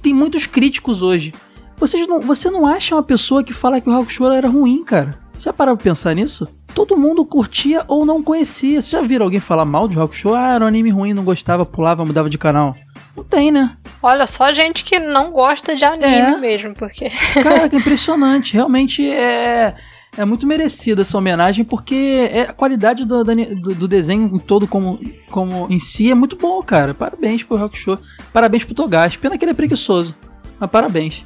[0.01, 1.31] tem muitos críticos hoje.
[1.77, 5.19] Vocês não, você não acha uma pessoa que fala que o Hakusho era ruim, cara?
[5.41, 6.47] Já pararam pra pensar nisso?
[6.73, 8.81] Todo mundo curtia ou não conhecia.
[8.81, 10.33] Vocês já viram alguém falar mal de Hakusho?
[10.33, 12.75] Ah, era um anime ruim, não gostava, pulava, mudava de canal.
[13.15, 13.77] Não tem, né?
[14.01, 16.37] Olha, só gente que não gosta de anime É.
[16.37, 17.09] mesmo, porque.
[17.41, 18.53] Cara, que impressionante.
[18.53, 19.75] Realmente é,
[20.17, 24.99] é muito merecida essa homenagem, porque é, a qualidade do, do, do desenho todo como,
[25.29, 26.93] como em si é muito boa, cara.
[26.93, 27.97] Parabéns pro Hakusho.
[28.33, 29.17] Parabéns pro Togashi.
[29.17, 30.13] Pena que ele é preguiçoso.
[30.59, 31.25] Mas parabéns.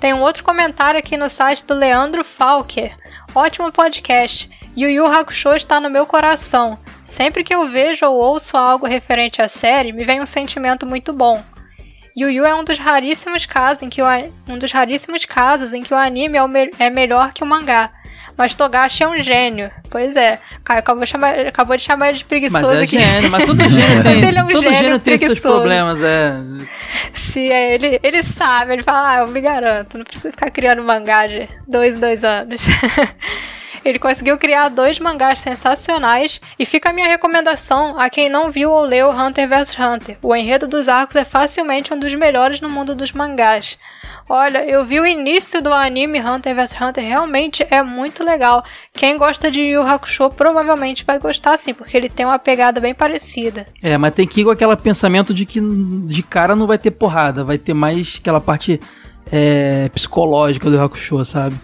[0.00, 2.96] Tem um outro comentário aqui no site do Leandro Falker.
[3.34, 4.48] Ótimo podcast.
[4.76, 6.78] Yu Yu Hakusho está no meu coração.
[7.04, 11.12] Sempre que eu vejo ou ouço algo referente à série, me vem um sentimento muito
[11.12, 11.42] bom.
[12.16, 14.06] Yu Yu é um dos raríssimos casos em que o,
[14.48, 17.46] um dos raríssimos casos em que o anime é, o me- é melhor que o
[17.46, 17.90] mangá.
[18.38, 19.68] Mas Togashi é um gênio.
[19.90, 20.38] Pois é.
[20.64, 22.98] Caio acabou, de chamar- acabou de chamar ele de preguiçoso Mas é aqui.
[22.98, 26.34] gênio, mas todo gênio tem, Ele é um todo gênio gênio tem seus problemas, é.
[27.12, 30.82] Se é ele, ele sabe, ele fala, ah, eu me garanto, não precisa ficar criando
[30.84, 32.62] mangá de dois dois anos.
[33.84, 38.70] ele conseguiu criar dois mangás sensacionais e fica a minha recomendação a quem não viu
[38.70, 40.18] ou leu Hunter vs Hunter.
[40.22, 43.78] O enredo dos arcos é facilmente um dos melhores no mundo dos mangás.
[44.28, 48.62] Olha, eu vi o início do anime Hunter vs Hunter, realmente é muito legal.
[48.92, 52.94] Quem gosta de Yu Hakusho provavelmente vai gostar sim, porque ele tem uma pegada bem
[52.94, 53.66] parecida.
[53.82, 56.90] É, mas tem que ir com aquele pensamento de que de cara não vai ter
[56.90, 58.78] porrada, vai ter mais aquela parte
[59.32, 61.56] é, psicológica do Hakusho, sabe?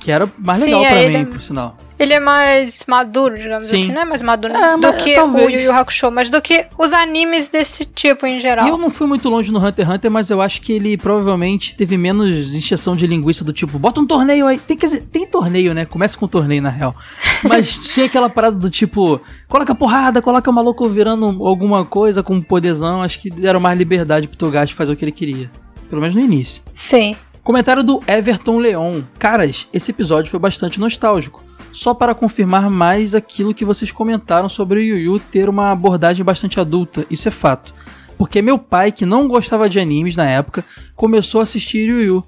[0.00, 1.76] Que era mais Sim, legal pra mim, é- por sinal.
[1.98, 3.74] Ele é mais maduro, digamos Sim.
[3.74, 5.46] assim, não é mais maduro É, do mas que talvez.
[5.46, 8.66] o Yu Yu Hakusho, mas do que os animes desse tipo em geral.
[8.66, 10.96] E eu não fui muito longe no Hunter x Hunter, mas eu acho que ele
[10.96, 14.58] provavelmente teve menos encheção de linguiça do tipo, bota um torneio aí.
[14.58, 15.84] Tem, quer dizer, tem torneio, né?
[15.84, 16.96] Começa com torneio, na real.
[17.44, 22.40] Mas tinha aquela parada do tipo, coloca porrada, coloca o maluco virando alguma coisa com
[22.40, 23.02] poderzão.
[23.02, 25.50] Acho que deram mais liberdade pro Togashi fazer o que ele queria.
[25.90, 26.62] Pelo menos no início.
[26.72, 27.14] Sim.
[27.50, 29.02] Comentário do Everton Leon.
[29.18, 31.42] Caras, esse episódio foi bastante nostálgico.
[31.72, 36.24] Só para confirmar mais aquilo que vocês comentaram sobre o Yu Yu ter uma abordagem
[36.24, 37.74] bastante adulta, isso é fato.
[38.16, 40.64] Porque meu pai, que não gostava de animes na época,
[40.94, 42.26] começou a assistir Yu Yu.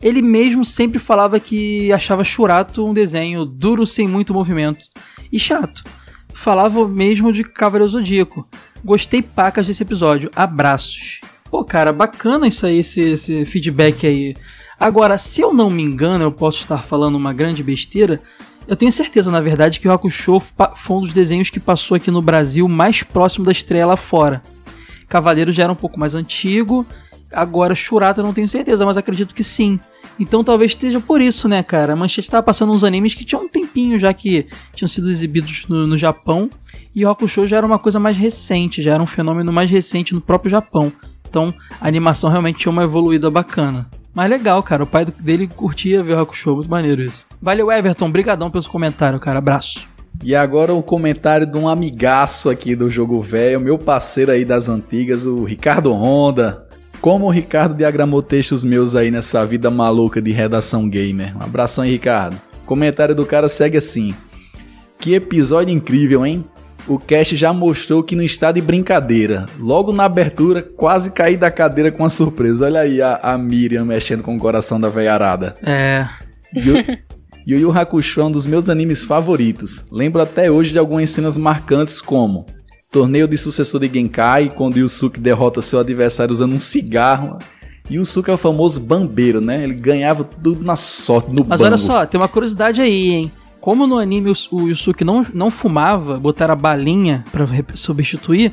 [0.00, 4.86] Ele mesmo sempre falava que achava Churato um desenho duro sem muito movimento
[5.30, 5.84] e chato.
[6.32, 8.48] Falava mesmo de Cavaleiro Zodíaco.
[8.82, 10.30] Gostei pacas desse episódio.
[10.34, 11.20] Abraços.
[11.52, 14.34] Pô, cara, bacana isso aí, esse, esse feedback aí.
[14.80, 18.22] Agora, se eu não me engano, eu posso estar falando uma grande besteira.
[18.66, 22.10] Eu tenho certeza, na verdade, que o Hakusho foi um dos desenhos que passou aqui
[22.10, 24.42] no Brasil mais próximo da estreia lá fora.
[25.06, 26.86] Cavaleiro já era um pouco mais antigo.
[27.30, 29.78] Agora, Shurata eu não tenho certeza, mas acredito que sim.
[30.18, 31.92] Então talvez esteja por isso, né, cara?
[31.92, 35.66] A Manchete tava passando uns animes que tinham um tempinho já que tinham sido exibidos
[35.68, 36.50] no, no Japão.
[36.94, 40.14] E o Hakusho já era uma coisa mais recente, já era um fenômeno mais recente
[40.14, 40.90] no próprio Japão.
[41.32, 43.88] Então a animação realmente tinha uma evoluída bacana.
[44.14, 44.82] Mas legal, cara.
[44.82, 46.56] O pai dele curtia ver o Hakusho.
[46.56, 47.24] Muito maneiro isso.
[47.40, 48.10] Valeu, Everton.
[48.10, 49.38] Brigadão pelos comentários, cara.
[49.38, 49.88] Abraço.
[50.22, 54.68] E agora o comentário de um amigaço aqui do Jogo Velho, meu parceiro aí das
[54.68, 56.68] antigas, o Ricardo Honda.
[57.00, 61.34] Como o Ricardo diagramou textos meus aí nessa vida maluca de redação gamer.
[61.36, 62.36] Um abração aí, Ricardo.
[62.62, 64.14] O comentário do cara segue assim.
[64.98, 66.44] Que episódio incrível, hein?
[66.86, 69.46] O cast já mostrou que não está de brincadeira.
[69.58, 72.66] Logo na abertura, quase caí da cadeira com uma surpresa.
[72.66, 75.56] Olha aí a, a Miriam mexendo com o coração da veiarada.
[75.62, 76.08] É.
[76.54, 76.76] Yu,
[77.46, 79.84] Yu Hakusho é um dos meus animes favoritos.
[79.92, 82.46] Lembro até hoje de algumas cenas marcantes como
[82.90, 87.38] Torneio de sucessor de Genkai, quando Yusuke derrota seu adversário usando um cigarro
[87.90, 89.62] Yusuke é o famoso bambeiro, né?
[89.64, 91.64] Ele ganhava tudo na sorte, no Mas bango.
[91.64, 93.32] olha só, tem uma curiosidade aí, hein?
[93.62, 98.52] Como no anime o, o Yusuke não, não fumava, botaram a balinha pra rep- substituir,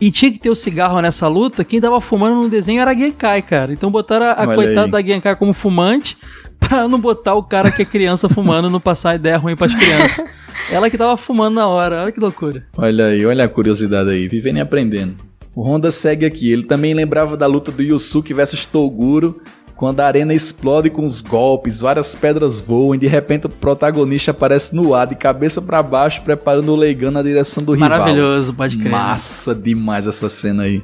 [0.00, 2.94] e tinha que ter o cigarro nessa luta, quem tava fumando no desenho era a
[2.94, 3.72] Genkai, cara.
[3.72, 4.90] Então botaram a, a coitada aí.
[4.92, 6.16] da Genkai como fumante,
[6.60, 10.24] pra não botar o cara que é criança fumando, não passar ideia ruim pras crianças.
[10.70, 12.64] Ela que tava fumando na hora, olha que loucura.
[12.76, 15.16] Olha aí, olha a curiosidade aí, vivendo e aprendendo.
[15.56, 19.42] O Honda segue aqui, ele também lembrava da luta do Yusuke versus Toguro,
[19.80, 24.30] quando a arena explode com os golpes, várias pedras voam e de repente o protagonista
[24.30, 27.88] aparece no ar, de cabeça pra baixo, preparando o Leigan na direção do rival.
[27.88, 28.92] Maravilhoso, pode crer.
[28.92, 30.82] Massa demais essa cena aí.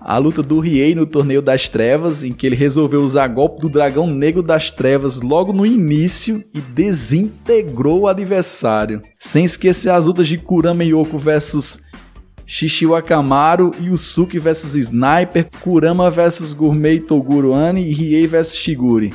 [0.00, 3.68] A luta do Riei no Torneio das Trevas, em que ele resolveu usar golpe do
[3.68, 9.02] Dragão Negro das Trevas logo no início e desintegrou o adversário.
[9.20, 11.78] Sem esquecer as lutas de Kurama Yoko versus
[12.50, 19.14] Shishiwa Kamaru, Yusuke versus Sniper, Kurama versus Gourmet Toguro Ani e Riei versus Shiguri.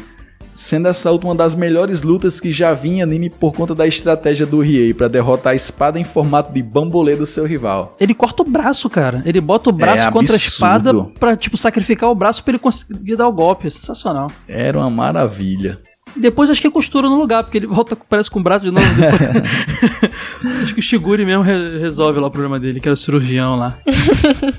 [0.53, 3.86] Sendo essa última uma das melhores lutas que já vi em anime por conta da
[3.86, 7.94] estratégia do Riei para derrotar a espada em formato de bambolê do seu rival.
[7.99, 9.22] Ele corta o braço, cara.
[9.26, 12.60] Ele bota o braço É contra a espada pra, tipo, sacrificar o braço pra ele
[12.60, 13.68] conseguir dar o golpe.
[13.68, 14.32] É sensacional.
[14.48, 15.82] Era uma maravilha.
[16.16, 18.86] Depois acho que costura no lugar, porque ele volta, parece com o braço de novo.
[20.64, 23.56] acho que o Shiguri mesmo re- resolve lá o problema dele, que era o cirurgião
[23.56, 23.78] lá.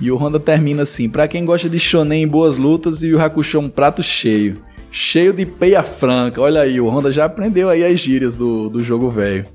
[0.00, 3.20] E o Honda termina assim: pra quem gosta de shonen em boas lutas e o
[3.22, 4.56] Hakusho um prato cheio.
[4.90, 6.40] Cheio de peia franca.
[6.40, 9.46] Olha aí, o Honda já aprendeu aí as gírias do, do jogo velho.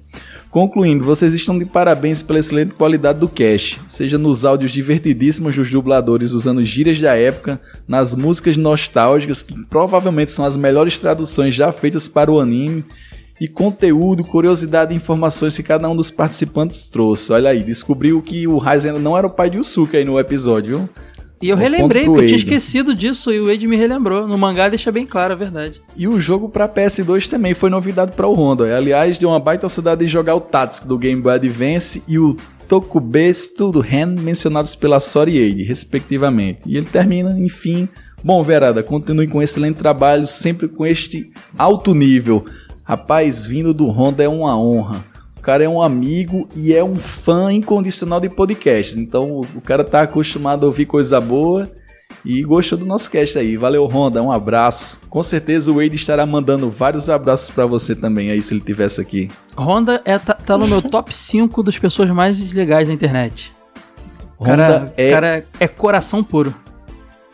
[0.50, 5.70] Concluindo, vocês estão de parabéns pela excelente qualidade do cast, seja nos áudios divertidíssimos dos
[5.70, 11.72] dubladores usando gírias da época, nas músicas nostálgicas, que provavelmente são as melhores traduções já
[11.72, 12.84] feitas para o anime,
[13.40, 17.32] e conteúdo, curiosidade e informações que cada um dos participantes trouxe.
[17.32, 20.80] Olha aí, descobriu que o Raizen não era o pai de Yusuke aí no episódio,
[20.80, 20.90] viu?
[21.42, 24.28] E eu Um relembrei, porque eu tinha esquecido disso e o Wade me relembrou.
[24.28, 25.82] No mangá deixa bem claro a verdade.
[25.96, 28.76] E o jogo para PS2 também foi novidade para o Honda.
[28.76, 32.36] Aliás, deu uma baita saudade de jogar o Tatsuki do Game Boy Advance e o
[32.68, 36.64] Tokubesto do Ren, mencionados pela Sori Eide, respectivamente.
[36.66, 37.88] E ele termina, enfim.
[38.24, 42.46] Bom, Verada, continue com excelente trabalho, sempre com este alto nível.
[42.84, 45.04] Rapaz, vindo do Honda é uma honra.
[45.50, 48.96] O cara é um amigo e é um fã incondicional de podcasts.
[48.96, 51.68] Então o- cara tá acostumado a ouvir coisa boa
[52.24, 53.58] e gostou do nosso cast aí.
[53.58, 55.02] Valeu, Honda, um abraço.
[55.10, 59.02] Com certeza o Wade estará mandando vários abraços pra você também aí se ele tivesse
[59.02, 59.28] aqui.
[59.58, 63.52] Honda é, tá, tá no meu top 5 das pessoas mais legais da internet.
[64.38, 66.54] O Honda cara, é- cara é coração puro.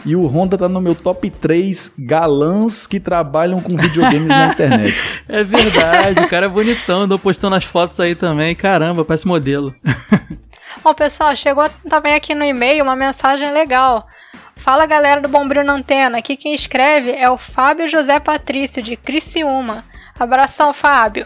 [0.05, 4.95] E o Honda tá no meu top 3 galãs que trabalham com videogames na internet.
[5.27, 8.53] É verdade, o cara é bonitão, andou postando as fotos aí também.
[8.53, 9.73] Caramba, parece modelo.
[10.83, 14.07] Bom, pessoal, chegou também aqui no e-mail uma mensagem legal.
[14.55, 18.95] Fala galera do Bombril na Antena, aqui quem escreve é o Fábio José Patrício, de
[18.95, 19.83] Criciúma.
[20.19, 21.25] Abração, Fábio.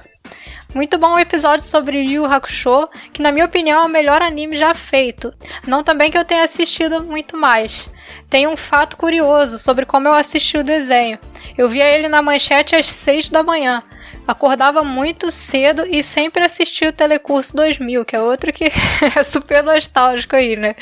[0.73, 4.21] Muito bom o episódio sobre Yu Yu Hakusho, que na minha opinião é o melhor
[4.21, 5.33] anime já feito.
[5.67, 7.89] Não também que eu tenha assistido muito mais.
[8.29, 11.19] Tem um fato curioso sobre como eu assisti o desenho.
[11.57, 13.83] Eu via ele na manchete às 6 da manhã.
[14.27, 18.65] Acordava muito cedo e sempre assistia o Telecurso 2000, que é outro que
[19.15, 20.75] é super nostálgico aí, né?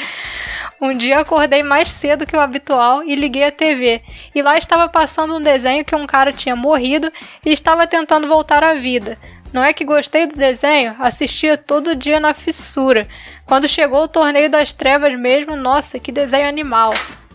[0.80, 4.02] Um dia acordei mais cedo que o habitual e liguei a TV.
[4.36, 7.12] E lá estava passando um desenho que um cara tinha morrido
[7.44, 9.18] e estava tentando voltar à vida.
[9.58, 10.96] Não é que gostei do desenho?
[11.00, 13.08] Assistia todo dia na fissura.
[13.44, 16.94] Quando chegou o Torneio das Trevas mesmo, nossa, que desenho animal.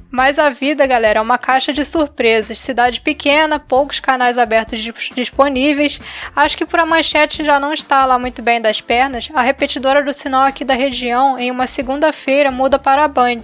[0.09, 2.61] Mas a vida, galera, é uma caixa de surpresas.
[2.61, 5.99] Cidade pequena, poucos canais abertos dis- disponíveis.
[6.37, 9.29] Acho que por a manchete já não está lá muito bem das pernas.
[9.35, 13.41] A repetidora do sinal aqui da região, em uma segunda-feira, muda para a Band.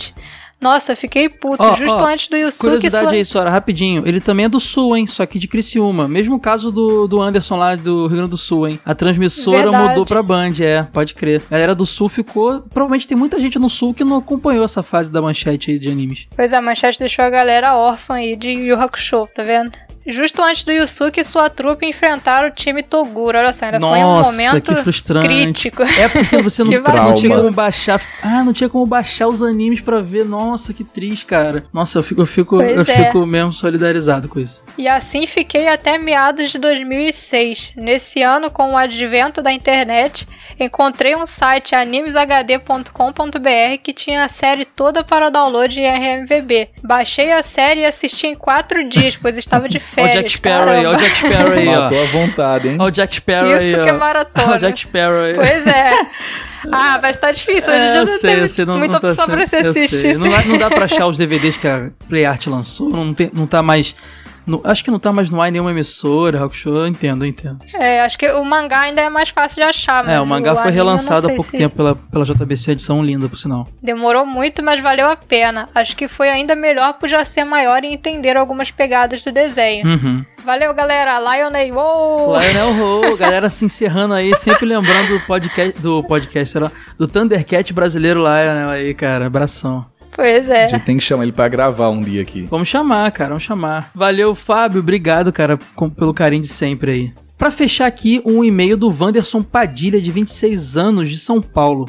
[0.60, 1.62] Nossa, fiquei puto.
[1.62, 4.02] Ó, Justo ó, antes do Yusuke Curiosidade aí, Sora, rapidinho.
[4.06, 5.06] Ele também é do Sul, hein?
[5.06, 6.08] Só que de Criciúma.
[6.08, 8.80] Mesmo caso do, do Anderson lá do Rio Grande do Sul, hein?
[8.84, 9.88] A transmissora Verdade.
[9.88, 11.42] mudou pra Band, é, pode crer.
[11.48, 12.60] A galera do Sul ficou.
[12.62, 15.90] Provavelmente tem muita gente no Sul que não acompanhou essa fase da manchete aí de
[15.90, 16.26] animes.
[16.34, 19.72] Pois é, a manchete deixou a galera órfã aí de Yu Hakusho, tá vendo?
[20.08, 23.38] Justo antes do Yusuke e sua trupe enfrentaram o time Toguro.
[23.38, 25.28] Olha só, ainda foi um Nossa, momento que frustrante.
[25.28, 25.82] crítico.
[25.82, 28.00] É porque você não, não tinha como baixar.
[28.22, 30.24] Ah, não tinha como baixar os animes pra ver.
[30.24, 31.64] Nossa, que triste, cara.
[31.72, 33.06] Nossa, eu fico, eu fico, Pois eu é.
[33.06, 34.62] fico mesmo solidarizado com isso.
[34.76, 37.72] E assim fiquei até meados de 2006.
[37.76, 40.26] Nesse ano, com o advento da internet,
[40.58, 46.70] encontrei um site animeshd.com.br que tinha a série toda para download em RMVB.
[46.82, 50.14] Baixei a série e assisti em quatro dias, pois estava de Ó o férias.
[50.14, 50.96] Jack Sparrow aí, ó o.
[50.96, 51.64] Jack Sparrow aí.
[51.66, 52.76] Matou à vontade, hein?
[52.80, 54.52] Ó o Jack Sparrow aí, Isso que é maratona.
[54.52, 55.34] Ó o Jack Sparrow aí.
[55.34, 55.90] Pois é.
[56.72, 57.70] Ah, mas tá difícil.
[57.72, 59.46] Hoje em É, dia eu não sei, tem sei, não, muita não tá opção pra
[59.46, 59.84] sendo- você eu sei.
[59.84, 60.18] assistir.
[60.18, 63.46] Não, dá- não dá pra achar os DVDs que a PlayArt lançou, não, tem, não
[63.46, 63.94] tá mais...
[64.48, 67.58] no- acho que não tá mais no ar nenhuma emissora, Show, eu entendo, eu entendo.
[67.74, 70.52] É, acho que o mangá ainda é mais fácil de achar, mas É, o mangá
[70.54, 73.68] foi eu não relançado há pouco se- tempo pela, pela JBC, edição linda, por sinal.
[73.82, 75.68] Demorou muito, mas valeu a pena.
[75.74, 79.86] Acho que foi ainda melhor por já ser maior e entender algumas pegadas do desenho.
[79.86, 80.24] Uhum.
[80.44, 81.18] Valeu, galera.
[81.20, 82.38] Lionel, uou!
[82.40, 82.68] Lionel
[83.12, 88.20] Ho, galera se encerrando aí, sempre lembrando do podcast, do podcast, lá, do Thundercat brasileiro
[88.20, 89.84] Lionel aí, cara, abração.
[90.18, 90.68] Pois A é.
[90.68, 92.42] gente tem que chamar ele pra gravar um dia aqui.
[92.50, 93.92] Vamos chamar, cara, vamos chamar.
[93.94, 97.12] Valeu, Fábio, obrigado, cara, com- pelo carinho de sempre aí.
[97.38, 101.88] Pra fechar aqui, um e-mail do Wanderson Padilha, de 26 anos, de São Paulo.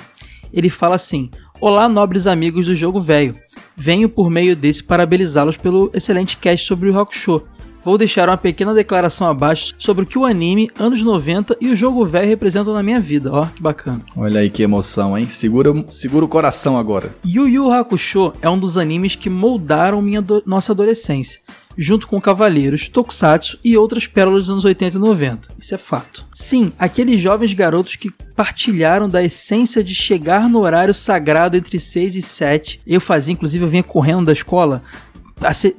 [0.54, 3.36] Ele fala assim: Olá, nobres amigos do Jogo Velho.
[3.76, 7.48] Venho por meio desse parabenizá-los pelo excelente cast sobre o Rock Show.
[7.84, 11.76] Vou deixar uma pequena declaração abaixo sobre o que o anime, anos 90 e o
[11.76, 13.32] jogo velho representam na minha vida.
[13.34, 14.02] Ó, que bacana.
[14.16, 15.28] Olha aí que emoção, hein?
[15.30, 17.16] Segura, segura o coração agora.
[17.26, 21.40] Yu Yu Hakusho é um dos animes que moldaram minha ado- nossa adolescência,
[21.78, 25.48] junto com Cavaleiros, Tokusatsu e outras pérolas dos anos 80 e 90.
[25.58, 26.26] Isso é fato.
[26.36, 32.16] Sim, aqueles jovens garotos que partilharam da essência de chegar no horário sagrado entre 6
[32.18, 32.82] e 7.
[32.86, 34.84] Eu fazia, inclusive, eu vinha correndo da escola.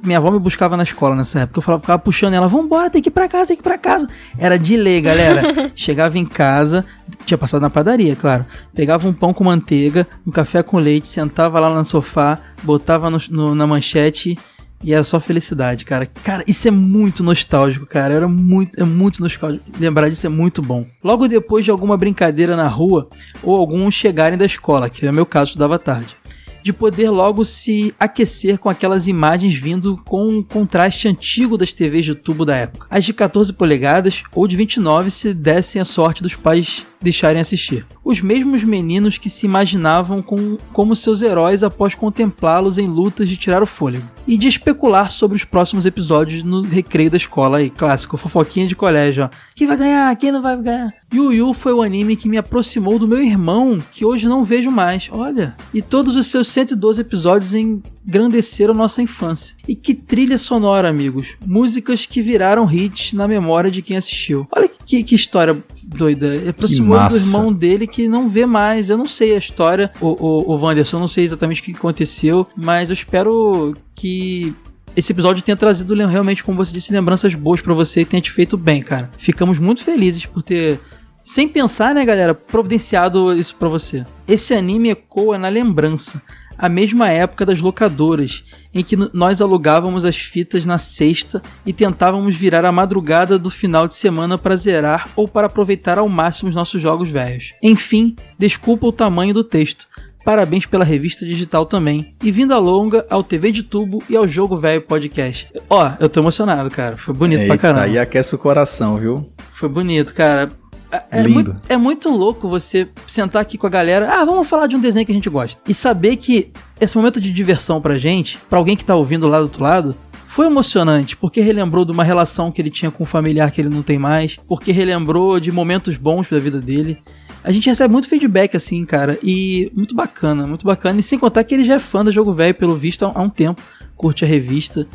[0.03, 1.59] Minha avó me buscava na escola nessa época.
[1.59, 3.77] Eu falava, ficava puxando ela, vambora, tem que ir pra casa, tem que ir pra
[3.77, 4.07] casa.
[4.37, 5.71] Era de lei, galera.
[5.75, 6.85] Chegava em casa,
[7.25, 8.45] tinha passado na padaria, claro.
[8.73, 13.21] Pegava um pão com manteiga, um café com leite, sentava lá no sofá, botava no-
[13.29, 14.37] no- na manchete
[14.83, 16.07] e era só felicidade, cara.
[16.23, 18.15] Cara, isso é muito nostálgico, cara.
[18.15, 19.63] Era muito, é muito nostálgico.
[19.79, 20.87] Lembrar disso é muito bom.
[21.03, 23.07] Logo depois de alguma brincadeira na rua
[23.43, 26.15] ou alguns chegarem da escola, que é o meu caso, estudava tarde
[26.63, 32.05] de poder logo se aquecer com aquelas imagens vindo com um contraste antigo das TVs
[32.05, 32.87] de tubo da época.
[32.89, 37.85] As de 14 polegadas ou de 29 se dessem a sorte dos pais deixarem assistir.
[38.03, 43.37] Os mesmos meninos que se imaginavam com, como seus heróis após contemplá-los em lutas de
[43.37, 44.05] tirar o fôlego.
[44.27, 48.75] E de especular sobre os próximos episódios no recreio da escola aí, clássico, fofoquinha de
[48.75, 49.29] colégio, ó.
[49.55, 50.15] Quem vai ganhar?
[50.15, 50.93] Quem não vai ganhar?
[51.13, 54.71] Yu Yu foi o anime que me aproximou do meu irmão, que hoje não vejo
[54.71, 55.09] mais.
[55.11, 55.55] Olha.
[55.73, 59.55] E todos os seus 112 episódios engrandeceram nossa infância.
[59.67, 61.35] E que trilha sonora, amigos.
[61.45, 64.47] Músicas que viraram hits na memória de quem assistiu.
[64.55, 65.61] Olha que, que, história
[65.95, 66.49] doida.
[66.49, 67.27] Aproximou do massa.
[67.27, 68.89] irmão dele que não vê mais.
[68.89, 71.71] Eu não sei a história, o, o, o Wanderson, eu não sei exatamente o que
[71.71, 74.53] aconteceu, mas eu espero que
[74.95, 78.31] esse episódio tenha trazido realmente, como você disse, lembranças boas pra você e tenha te
[78.31, 79.09] feito bem, cara.
[79.17, 80.79] Ficamos muito felizes por ter,
[81.23, 84.05] sem pensar, né, galera, providenciado isso pra você.
[84.27, 86.21] Esse anime ecoa na lembrança.
[86.61, 92.35] A mesma época das locadoras, em que nós alugávamos as fitas na sexta e tentávamos
[92.35, 96.55] virar a madrugada do final de semana para zerar ou para aproveitar ao máximo os
[96.55, 97.53] nossos jogos velhos.
[97.63, 99.87] Enfim, desculpa o tamanho do texto.
[100.23, 102.13] Parabéns pela revista digital também.
[102.23, 105.47] E vinda longa ao TV de Tubo e ao Jogo Velho Podcast.
[105.67, 106.95] Ó, eu tô emocionado, cara.
[106.95, 107.85] Foi bonito pra Eita, caramba.
[107.85, 109.33] aí aquece o coração, viu?
[109.51, 110.51] Foi bonito, cara.
[110.91, 111.33] É- É Lindo.
[111.33, 114.09] muito, é muito louco você sentar aqui com a galera.
[114.13, 115.61] Ah, vamos falar de um desenho que a gente gosta.
[115.67, 119.37] E saber que esse momento de diversão pra gente, pra alguém que tá ouvindo lá
[119.37, 119.95] do outro lado,
[120.27, 123.69] foi emocionante, porque relembrou de uma relação que ele tinha com um familiar que ele
[123.69, 126.97] não tem mais, porque relembrou de momentos bons da vida dele.
[127.43, 130.99] A gente recebe muito feedback assim, cara, e muito bacana, muito bacana.
[130.99, 133.21] E sem contar que ele já é fã do Jogo Velho, pelo visto, há há
[133.21, 133.61] um tempo,
[133.97, 134.87] curte a revista.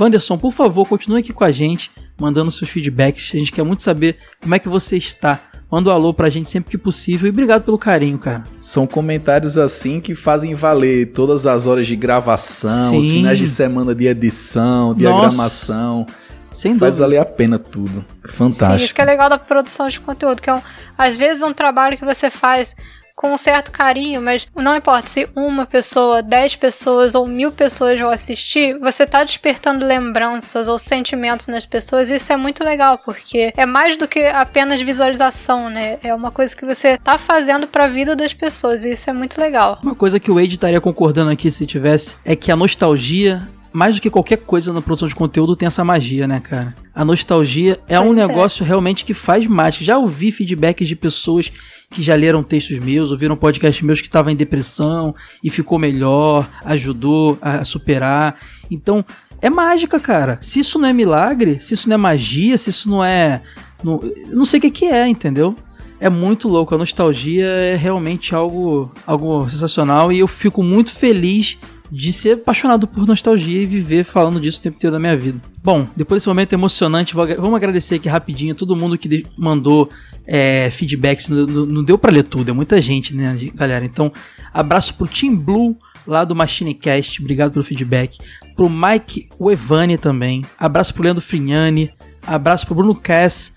[0.00, 3.30] Wanderson, por favor, continue aqui com a gente, mandando seus feedbacks.
[3.34, 5.40] A gente quer muito saber como é que você está.
[5.70, 8.44] Manda um alô pra gente sempre que possível e obrigado pelo carinho, cara.
[8.58, 13.12] São comentários assim que fazem valer todas as horas de gravação, os Sim.
[13.12, 16.06] finais de semana de edição, diagramação.
[16.50, 17.04] Sem Faz dúvida.
[17.04, 18.02] valer a pena tudo.
[18.24, 18.84] Sim, Fantástico.
[18.84, 20.62] isso que é legal da produção de conteúdo, que é um,
[20.96, 22.74] às vezes um trabalho que você faz
[23.18, 27.98] com um certo carinho, mas não importa se uma pessoa, dez pessoas ou mil pessoas
[27.98, 33.52] vão assistir, você tá despertando lembranças ou sentimentos nas pessoas, isso é muito legal, porque
[33.56, 35.98] é mais do que apenas visualização, né?
[36.00, 39.40] É uma coisa que você tá fazendo pra vida das pessoas, e isso é muito
[39.40, 39.80] legal.
[39.82, 43.42] Uma coisa que o Wade estaria concordando aqui se tivesse é que a nostalgia,
[43.72, 46.74] mais do que qualquer coisa na produção de conteúdo, tem essa magia, né, cara?
[46.94, 48.26] A nostalgia é um é.
[48.26, 49.84] negócio realmente que faz mágica.
[49.84, 51.52] Já ouvi feedbacks de pessoas
[51.90, 56.48] que já leram textos meus, ouviram podcasts meus que estavam em depressão e ficou melhor,
[56.64, 58.36] ajudou a superar.
[58.70, 59.04] Então,
[59.40, 60.38] é mágica, cara.
[60.42, 63.42] Se isso não é milagre, se isso não é magia, se isso não é.
[63.82, 65.56] Não, não sei o que, que é, entendeu?
[66.00, 66.74] É muito louco.
[66.74, 71.58] A nostalgia é realmente algo, algo sensacional e eu fico muito feliz
[71.90, 75.40] de ser apaixonado por nostalgia e viver falando disso o tempo inteiro da minha vida.
[75.62, 79.88] Bom, depois desse momento emocionante, vamos agradecer aqui rapidinho todo mundo que mandou
[80.26, 81.28] é, feedbacks.
[81.28, 83.84] Não, não- deu pra ler tudo, é muita gente, né, galera?
[83.84, 84.12] Então,
[84.52, 88.18] abraço pro Team Blue, lá do MachineCast, obrigado pelo feedback.
[88.54, 91.90] Pro Mike Evani também, abraço pro Leandro Frignani,
[92.26, 93.52] abraço pro Bruno Cass,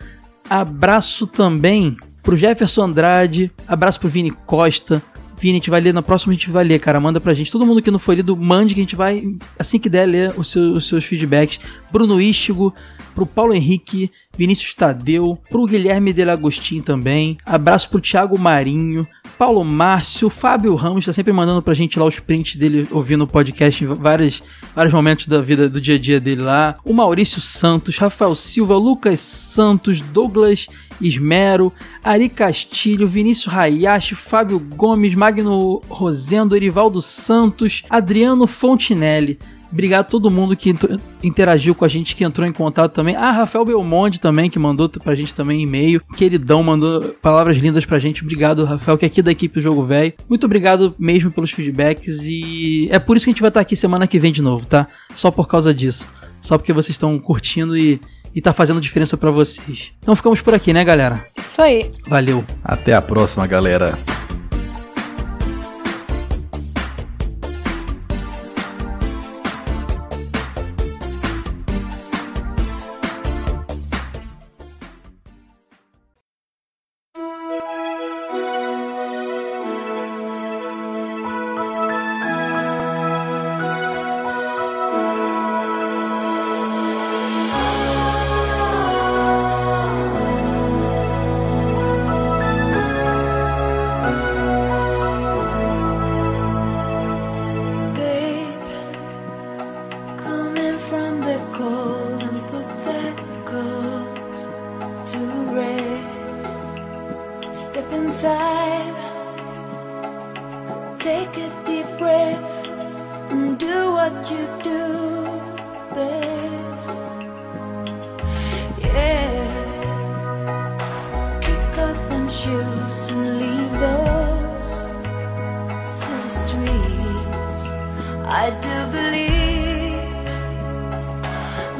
[0.50, 5.02] abraço também pro Jefferson Andrade, abraço pro Vini Costa.
[5.42, 7.00] Vini, a gente vai ler, na próxima a gente vai ler, cara.
[7.00, 7.52] Manda pra gente.
[7.52, 9.24] Todo mundo que não foi lido, mande que a gente vai,
[9.58, 11.60] assim que der, ler os seus, os seus feedbacks.
[11.92, 12.72] Bruno Istigo,
[13.16, 17.38] pro Paulo Henrique, Vinícius Tadeu, pro Guilherme Delagostin também.
[17.44, 22.20] Abraço pro Thiago Marinho, Paulo Márcio, Fábio Ramos, tá sempre mandando pra gente lá os
[22.20, 24.44] prints dele ouvindo o podcast em vários,
[24.76, 26.78] vários momentos da vida, do dia a dia dele lá.
[26.86, 30.68] O Maurício Santos, Rafael Silva, Lucas Santos, Douglas
[31.02, 31.72] Ismero,
[32.04, 39.38] Ari Castilho, Vinícius Hayashi, Fábio Gomes, Magno Rosendo, Erivaldo Santos, Adriano Fontinelli.
[39.72, 43.16] Obrigado a todo mundo que int- interagiu com a gente, que entrou em contato também.
[43.16, 46.02] Ah, Rafael Belmonte também, que mandou pra gente também e-mail.
[46.18, 48.22] Queridão, mandou palavras lindas pra gente.
[48.22, 50.12] Obrigado, Rafael, que é aqui da equipe do Jogo Velho.
[50.28, 53.78] Muito obrigado mesmo pelos feedbacks e é por isso que a gente vai estar aqui
[53.78, 54.88] semana que vem de novo, tá?
[55.16, 56.06] Só por causa disso.
[56.42, 58.02] Só porque vocês estão curtindo e,
[58.34, 59.92] e tá fazendo diferença pra vocês.
[60.02, 61.24] Então ficamos por aqui, né, galera?
[61.38, 61.90] Isso aí.
[62.08, 62.44] Valeu.
[62.64, 63.98] Até a próxima, galera.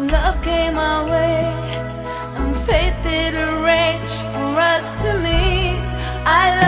[0.08, 1.44] Love came our way
[2.38, 5.88] and fate did arrange for us to meet.
[6.26, 6.61] I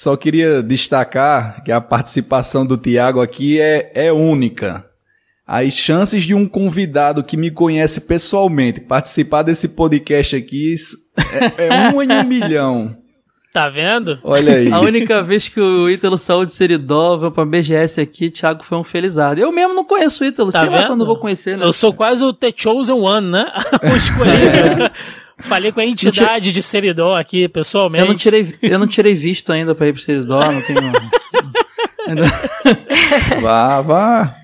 [0.00, 4.82] Só queria destacar que a participação do Tiago aqui é, é única.
[5.46, 10.74] As chances de um convidado que me conhece pessoalmente participar desse podcast aqui
[11.58, 12.96] é, é um em um milhão.
[13.52, 14.16] Tá vendo?
[14.22, 14.72] Olha aí.
[14.72, 18.78] A única vez que o Ítalo saiu de Seridó, veio pra BGS aqui, Thiago foi
[18.78, 19.40] um felizardo.
[19.40, 20.86] Eu mesmo não conheço o Ítalo, Tá sei lá vendo?
[20.86, 21.66] quando eu vou conhecer, né?
[21.66, 23.46] Eu sou quase o The Chosen One, né?
[23.82, 24.90] o escolhido.
[25.42, 28.04] Falei com a entidade de Seridó aqui, pessoalmente.
[28.04, 30.80] Eu não tirei, eu não tirei visto ainda pra ir pro Seridó, não tenho...
[33.40, 34.39] Vá, vá.